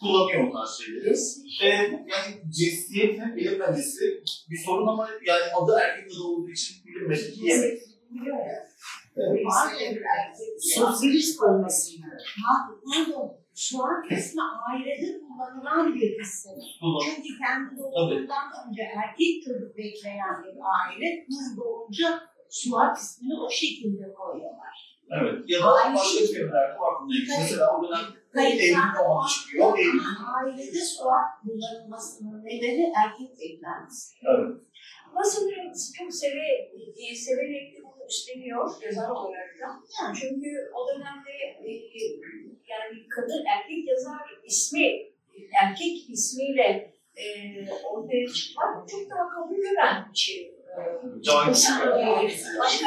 [0.00, 1.14] kullanıyor onlar şeyleri.
[1.62, 1.66] Ve
[2.12, 7.80] yani cinsiyetin bilinmemesi bir sorun ama yani adı erkek adı olduğu için bilinmesi ki yemek.
[8.10, 8.68] biliyor ya.
[10.74, 12.06] sosyalist olmasını.
[12.44, 12.54] Ha,
[12.94, 13.45] pardon.
[13.56, 16.52] Şu an ismi ailede kullanılan bir isim.
[16.80, 22.08] Kullan- Çünkü kendi doğumundan önce erkek çocuk bekleyen bir aile kız doğunca
[22.50, 24.74] Suat ismini o şekilde koyuyorlar.
[25.20, 25.44] Evet.
[25.48, 27.34] Ya da Aynı başka çevrelerde var bununla ilgili.
[27.40, 28.04] Mesela o dönem
[28.44, 29.78] Eylül Kayıtlarda romanı var çıkıyor.
[29.78, 30.00] Eylül.
[30.18, 34.14] ama ailede Suat kullanılmasının nedeni erkek beklentisi.
[34.30, 34.50] Evet.
[35.10, 36.46] Ama sanırım çok seve,
[37.26, 37.78] severek de
[38.08, 39.68] üstleniyor yazar olarak da.
[40.02, 41.32] Yani Çünkü o dönemde
[41.66, 41.70] e,
[42.72, 44.86] yani kadın erkek yazar ismi,
[45.62, 47.24] erkek ismiyle e,
[47.84, 50.56] ortaya çıkmak çok daha kabul gören bir şey.
[50.76, 50.86] E.
[52.60, 52.84] Başka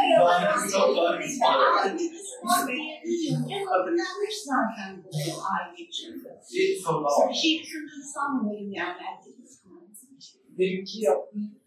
[3.48, 5.10] diye kullanılmış zaten bu
[5.54, 6.24] aile için.
[6.54, 7.30] Bir soru daha var.
[7.30, 9.72] Bir şey düşündüğünü sanmıyorum yani erkek ismi.
[10.58, 11.60] benimki yaptığım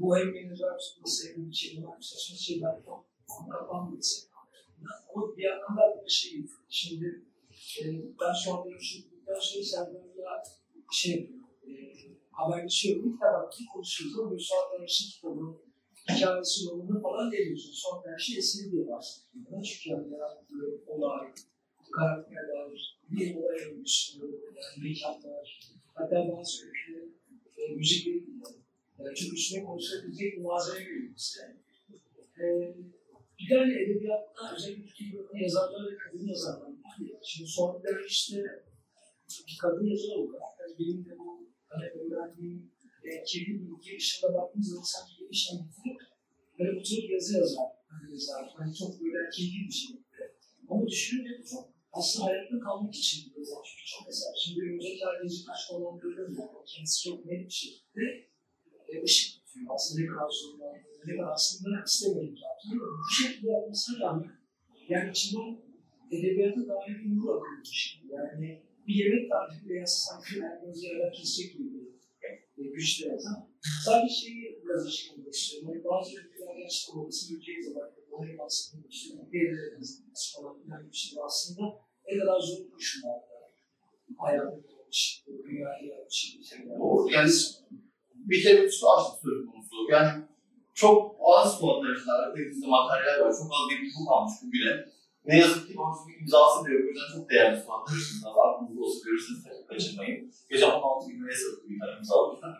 [0.00, 1.96] bu hem menajer sevdiğim bir şey var.
[2.00, 3.04] Saçma şeyler çok
[3.50, 4.28] kapanması.
[5.14, 7.24] Ama bir yandan da bir şey şimdi
[7.80, 7.84] e,
[8.20, 10.42] ben anda yaşadıktan sonra Serdar'la
[10.92, 11.72] şey yapıyorum, e,
[12.30, 13.12] haberleşiyorum.
[13.12, 15.58] Bir tarafta konuşuyoruz ama böyle son dersi kitabı,
[16.10, 17.72] hikayesi yolunda falan geliyorsun.
[17.72, 19.62] Son dersi eseri diye bahsediyor.
[19.64, 20.06] Çünkü yani
[20.86, 21.32] olay,
[21.92, 24.18] karakterler, bir olay örgüsü,
[24.82, 25.60] mekanlar,
[25.94, 27.16] hatta bazı ülkelerin
[27.58, 28.59] e, müzikleri bile
[29.14, 31.42] çok üstüne konuşabilecek bir malzeme veriyor bize.
[32.40, 32.44] E,
[33.38, 36.96] bir hani edebiyatta özellikle Türkiye bölümünde yazarlar ve kadın yazarlar var.
[37.22, 38.36] Şimdi son dersi işte
[39.48, 42.70] bir kadın yazar olarak yani benim de bu hani öğrendiğim
[43.04, 46.00] e, kirli bilgi ışığına baktığım zaman sanki bir işten getirip
[46.58, 47.68] böyle oturup yazı yazar.
[47.88, 48.44] Hani yazar.
[48.56, 49.96] Hani çok böyle kirli bir şey.
[50.68, 53.62] Ama düşününce de çok aslında hayatta kalmak için bir yazar.
[53.68, 54.32] Çünkü çok eser.
[54.44, 56.50] Şimdi önümüzdeki aileci kaç falan görüyorum yani.
[56.66, 58.29] Kendisi çok net bir şekilde
[58.92, 59.66] e, ışık tutuyor.
[59.74, 60.64] Aslında ne kadar zorlu
[61.06, 62.80] ne kadar aslında istemiyorum zaten.
[62.80, 64.30] Bu şekilde yapmasına rağmen
[64.88, 65.58] yani içinden
[66.10, 68.00] edebiyata dair bir nur akıyormuş.
[68.10, 73.38] Yani bir yemek tarifi veya sanki herkes yerden kesecek gibi bir e, güçlü yazar.
[73.84, 75.68] Sadece şeyi biraz açıklamak istiyorum.
[75.72, 77.90] Yani bazı ülkeler gerçekten babası ülkeyi zaman
[78.46, 81.62] aslında işte belirli yazılması falan filan bir şey aslında
[82.06, 83.26] ne kadar zor koşullarda
[84.18, 86.78] hayatı olmuş, dünyayı yapmış bir şeyler.
[86.78, 87.12] Doğru.
[87.12, 87.30] Yani
[88.30, 89.76] bir sürü aşk söz konusu.
[89.90, 90.10] Yani
[90.74, 93.32] çok az fotoğraflar, elimizde materyal var.
[93.38, 94.74] Çok az bir bu kalmış bugüne.
[95.28, 95.74] Ne yazık ki
[96.08, 96.82] bir imzası da yok.
[96.84, 98.32] O yüzden çok değerli fotoğraflar için var.
[98.44, 99.40] Aklınızda olsun görürsünüz.
[99.44, 100.32] Tabii kaçırmayın.
[100.50, 102.52] Geçen 16 bin liraya sattık bir tane imza almışlar.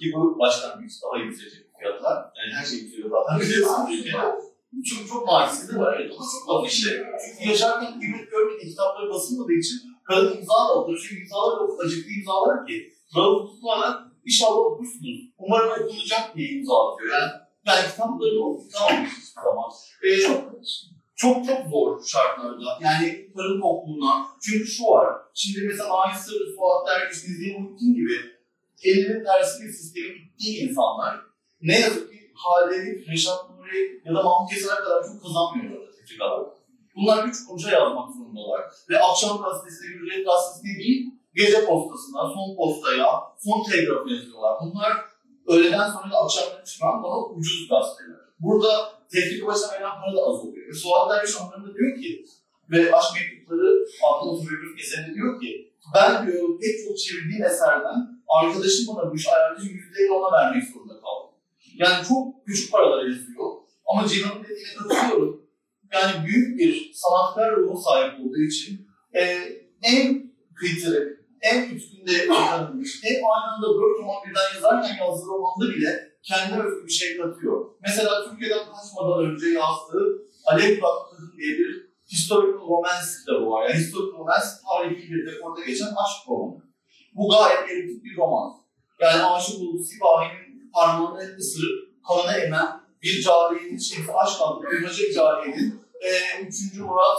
[0.00, 2.16] Ki bu başlangıç daha yükselecek fiyatlar.
[2.38, 3.40] Yani her şey yükseliyor zaten.
[3.40, 4.50] Biliyorsunuz Türkiye'de.
[4.90, 6.00] Çok çok markası da var.
[6.00, 6.90] Evet, ama çok az işte.
[7.22, 10.98] Çünkü yaşarken kıymet görmediği kitapları basılmadığı için kadın imza da alıyor.
[11.02, 12.76] Çünkü imzalar da o kadar acıklı imzalar ki.
[13.16, 15.20] Rauf tutmadan inşallah okursunuz.
[15.38, 17.12] Umarım okunacak diye imza atıyor.
[17.12, 17.30] Yani,
[17.66, 19.70] yani kitaplarını okutamamış hiçbir zaman.
[20.02, 20.40] Ee, çok
[21.16, 22.78] çok çok zor şartlarda.
[22.82, 24.26] Yani karın tokluğuna.
[24.42, 25.16] Çünkü şu var.
[25.34, 28.16] Şimdi mesela Ahmet Sırrı, Fuat Derviş, Nizli Muhittin gibi
[28.82, 31.20] elinin tersi bir sistemi bittiği insanlar
[31.62, 36.46] ne yazık ki halleri, Reşat Nuri ya da Mahmut Yeser'e kadar çok kazanmıyorlar tefrikalar.
[36.96, 38.60] Bunlar üç kuruşa yazmak zorundalar.
[38.90, 43.06] Ve akşam gazetesinde, Hürriyet gazetesinde değil, gece postasına, son postaya,
[43.38, 44.52] son telgrafı yazıyorlar.
[44.62, 44.92] Bunlar
[45.48, 48.20] öğleden sonra da akşamdan çıkan daha ucuz gazeteler.
[48.40, 48.72] Burada
[49.12, 50.68] tefrika başına verilen para da az oluyor.
[50.68, 52.24] Ve Suat Derviş onların da diyor ki,
[52.70, 57.98] ve Aşk Mektupları adlı otobiyografik eserinde diyor ki, ben diyor pek çok çevirdiğim eserden
[58.28, 61.30] arkadaşım bana bu iş ayarlayıcı yüzdeyi ona vermek zorunda kaldım.
[61.74, 63.46] Yani çok küçük paralara yazıyor.
[63.86, 65.46] Ama Cihan'ın dediğine katılıyorum.
[65.92, 69.22] Yani büyük bir sanatkar ruhu sahip olduğu için e,
[69.82, 76.10] en kıytırık, en üstünde tanınmış, en aynı anda dört roman birden yazarken yazdığı romanda bile
[76.22, 77.70] kendine özgü bir şey katıyor.
[77.80, 80.06] Mesela Türkiye'den kaçmadan önce yazdığı
[80.46, 83.68] Alev Kadın diye bir historical romance kitabı var.
[83.68, 86.62] Yani historical romance tarihi bir dekorda geçen aşk romanı.
[87.14, 88.52] Bu gayet erotik bir roman.
[89.00, 95.80] Yani aşık olduğu Sipahi'nin parmağını ısırıp kanına emen bir cariyenin şeysi aşk adlı bir cariyenin
[96.00, 96.78] e, 3.
[96.78, 97.18] Murat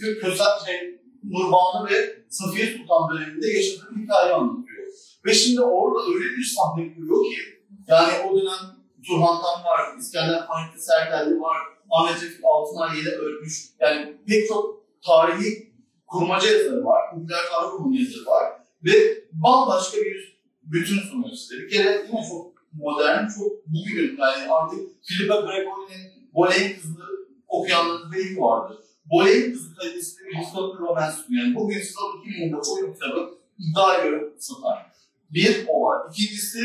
[0.00, 0.95] Kö- Kösel şey,
[1.30, 4.86] Nurbanu ve Safiye Sultan döneminde yaşadığı hikaye anlatıyor.
[5.26, 7.40] Ve şimdi orada öyle bir sahne kuruyor ki
[7.88, 8.76] yani o dönem
[9.06, 11.56] Turhan Tan var, İskender Fahrettin Sertelli var,
[11.90, 13.68] Ahmet Refik Altınar yeni ölmüş.
[13.80, 15.72] Yani pek çok tarihi
[16.06, 18.52] kurmaca yazarı var, popüler tarih romanı yazarı var.
[18.84, 18.92] Ve
[19.32, 21.62] bambaşka bir bütün sunuyor size.
[21.62, 27.06] Bir kere yine çok modern, çok bugün yani artık Philippa Gregory'nin Boleyn Kızı
[27.48, 28.78] okuyanların belki vardır.
[29.10, 31.44] Boleyn Kızı kalitesinde bir roman sunuyor.
[31.44, 34.86] Yani bugün size 2000 yılında oyun kitabı iddia göre satar.
[35.30, 36.10] Bir o var.
[36.12, 36.60] İkincisi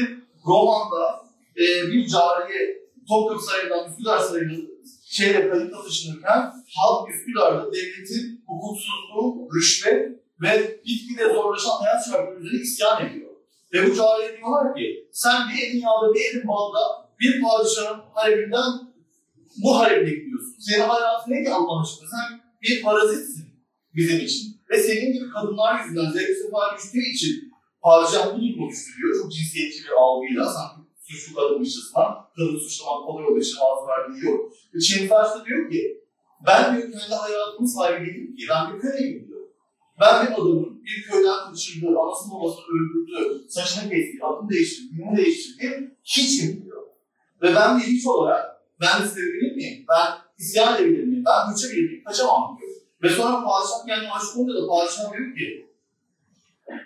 [0.48, 1.26] romanda
[1.58, 4.72] e, bir cariye Topkapı Sarayı'ndan Üsküdar Sarayı'na
[5.06, 13.32] şeyle kayıtla taşınırken halk Üsküdar'da devletin hukuksuzluğu, rüşvet ve gitgide zorlaşan hayat şartları isyan ediyor.
[13.74, 16.80] Ve bu cariye diyorlar ki sen bir elin yağda bir elin balda
[17.20, 18.91] bir padişahın hareminden
[19.64, 20.56] bu haremine gidiyorsun.
[20.60, 22.10] Senin hayatın ne ki Allah aşkına?
[22.10, 23.46] Sen bir parazitsin
[23.96, 24.62] bizim için.
[24.70, 27.52] Ve senin gibi kadınlar yüzünden zevk sefa düştüğü için
[27.82, 29.22] padişah bu durumu düşürüyor.
[29.22, 34.52] Çok cinsiyetçi bir algıyla sanki suçlu kadınmışçasına kadın suçlamak kolay olduğu için ağzı verdiği yok.
[34.74, 36.02] Ve da diyor ki
[36.48, 38.44] ben diyor kendi hayatımın sahibi değilim ki.
[38.50, 39.42] Ben bir köleyim diyor.
[40.00, 45.98] Ben bir adamın bir köyden kaçırdığı, anasını babasını öldürdüğü, saçını kestiği, adını değiştirdiği, dinini değiştirdiği
[46.04, 46.82] hiçim diyor.
[47.42, 48.51] Ve ben bir hiç olarak
[48.82, 49.86] ben de sevebilir miyim?
[49.90, 51.24] Ben isyan edebilir miyim?
[51.26, 52.04] Ben kaçabilir miyim?
[52.06, 52.72] Kaçamam diyor.
[53.04, 55.72] Ve sonra padişah kendine aşık olunca da padişah diyor ki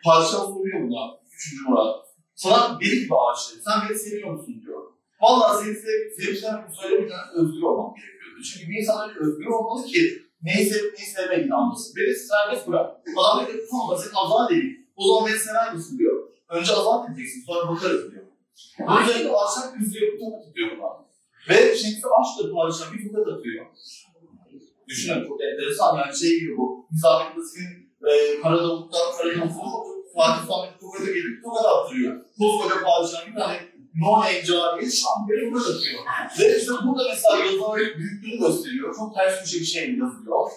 [0.03, 1.67] Padişah soruyor buna 3.
[1.67, 2.05] Murat.
[2.35, 3.63] Sana deli gibi aşık.
[3.63, 4.81] Sen beni seviyor musun diyor.
[5.21, 8.41] Vallahi seni sev, seveceğim söylemeden özgür olmam gerekiyordu.
[8.43, 11.93] Çünkü bir insan öyle özgür olmalı ki neyi sevip neyi sevmediğini anlasın.
[11.95, 12.95] Beni serbest bırak.
[13.17, 14.87] Adam diyor ki tamam da seni azat edeyim.
[14.95, 16.29] O zaman beni sever misin diyor.
[16.49, 18.23] Önce azat edeceksin sonra bakarız diyor.
[18.79, 21.04] Yüzden padişah kızıyor, bu tokat atıyor buna.
[21.49, 23.65] Ve Şemsi Aşk'la padişah bir tokat atıyor.
[24.87, 26.87] Düşünün çok enteresan yani şey gibi bu.
[26.91, 27.71] Nizamettin Nazif'in
[28.09, 32.13] e, Karadavuk'tan Karadavuk'u Fatih Sultan Mehmet'e gelip tokat attırıyor.
[32.37, 33.57] Koskoca padişah bir tane
[34.01, 35.99] non cariye şan bir tokat atıyor.
[36.39, 38.95] Ve işte burada mesela yazılar büyüklüğünü gösteriyor.
[38.95, 40.51] Çok ters bir şey bir şey yazıyor.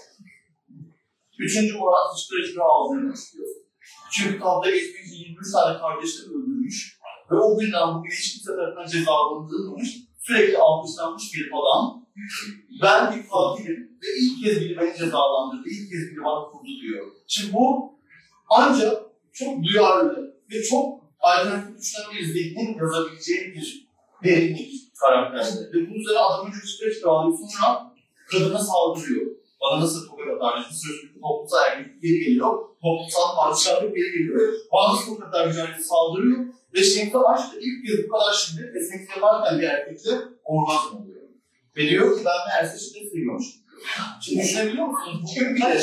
[1.38, 3.48] Üçüncü Murat hiçbir ağzını başlıyor.
[4.12, 6.98] Çünkü kavga geçmek için 23 tane kardeşleri öldürmüş.
[7.30, 10.07] Ve o günden bugüne hiç kimse tarafından cezalandırılmamış.
[10.28, 12.06] Sürekli alkışlanmış bir adam.
[12.82, 17.06] Ben bir katilim ve ilk kez biri beni cezalandırdı, ilk kez biri bana kurdu diyor.
[17.26, 17.94] Şimdi bu
[18.50, 19.02] ancak
[19.32, 23.88] çok duyarlı ve çok alternatif düşünen bir zihnin yazabileceği bir
[24.24, 25.60] derinlik karakterde.
[25.72, 27.36] Ve bunun üzerine adam önce süreç devam.
[27.36, 27.94] Sonra
[28.30, 29.26] kadına saldırıyor.
[29.60, 30.66] Bana nasıl tokat atar?
[30.70, 32.68] Bir sürü toplumsal erkeklik geri geliyor.
[32.82, 34.52] Toplumsal padişahlık geri geliyor.
[34.72, 36.46] Bana nasıl tokat atar mücadelesi saldırıyor.
[36.78, 40.10] Ve Şemsi Aşk ilk kez bu kadar şiddet ve seks yaparken bir erkekle
[40.44, 41.22] orgazm oluyor.
[41.76, 43.60] Ve diyor ki ben meğerse şiddet seviyormuşum.
[44.22, 45.20] Şimdi düşünebiliyor musunuz?
[45.22, 45.80] Bugün bir de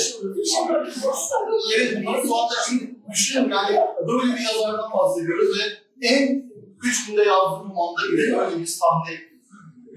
[1.78, 5.64] Evet, bunları Suat'ta şimdi düşünün yani böyle bir yazardan bahsediyoruz ve
[6.02, 6.52] en
[6.84, 9.14] üç günde yazdığım romanda bile böyle bir sahne,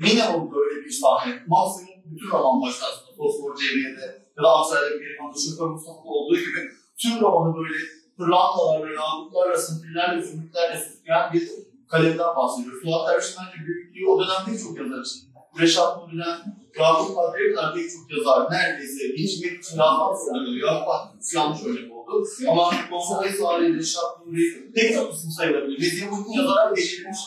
[0.01, 4.07] minimum böyle bir sahne, maksimum bütün roman başlarında Fosfor Cevriye'de
[4.37, 6.61] ya da Aksaray'da bir limanda Şoför Mustafa'da olduğu gibi
[7.03, 7.79] tüm romanı böyle
[8.19, 11.49] pırlantalarla, yağmurlarla, sinirlerle, zümrütlerle süsleyen bir
[11.89, 12.83] kalemden bahsediyoruz.
[12.83, 15.21] Suat Erşin bence büyüklüğü o dönem pek çok yazar için.
[15.61, 16.39] Reşat Nuri'den
[16.79, 20.67] Yakup Kadri'ye kadar pek çok yazar neredeyse geçmek için yazmak zorunda.
[20.67, 22.25] Yakup Kadri yanlış örnek oldu.
[22.51, 26.03] Ama Mustafa Esari, Reşat Nuri pek çok isim sayılabilir.
[26.03, 27.19] Ve bu yazarlar geçirmiş.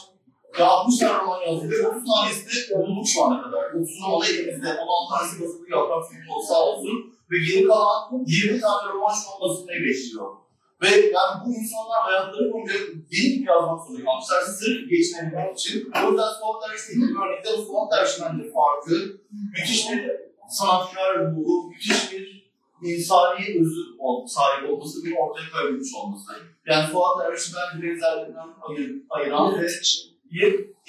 [0.59, 3.59] Ya 60 tane roman yazdı ve 30 tanesi de bulduk şu ana kadar.
[3.59, 4.67] 30'un olayı elimizde.
[4.67, 7.13] 16 tanesi basılı yaprak filmi olsa olsun.
[7.31, 10.40] Ve geri kalan 20 tane roman şu an basılmayı bekliyor.
[10.81, 12.73] Ve yani bu insanlar hayatları boyunca
[13.11, 14.41] bir yazmak zorunda kalmışlar.
[14.41, 15.91] Sırf geçinebilmek için.
[16.05, 17.91] O yüzden Suat Derviş'teki bir örnekte bu Suat
[18.21, 19.19] bence farkı.
[19.31, 20.11] Müthiş bir
[20.49, 22.51] sanatkar ruhu, müthiş bir
[22.83, 23.81] insani özü
[24.27, 26.31] sahip olması, bir ortaya koyabilmiş olması.
[26.65, 29.67] Yani Suat Derviş'i bence benzerlerinden ayır, ayıran ve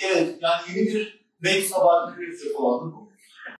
[0.04, 1.06] evet, yani yeni
[1.42, 3.01] bir sabahını üretecek olan, bu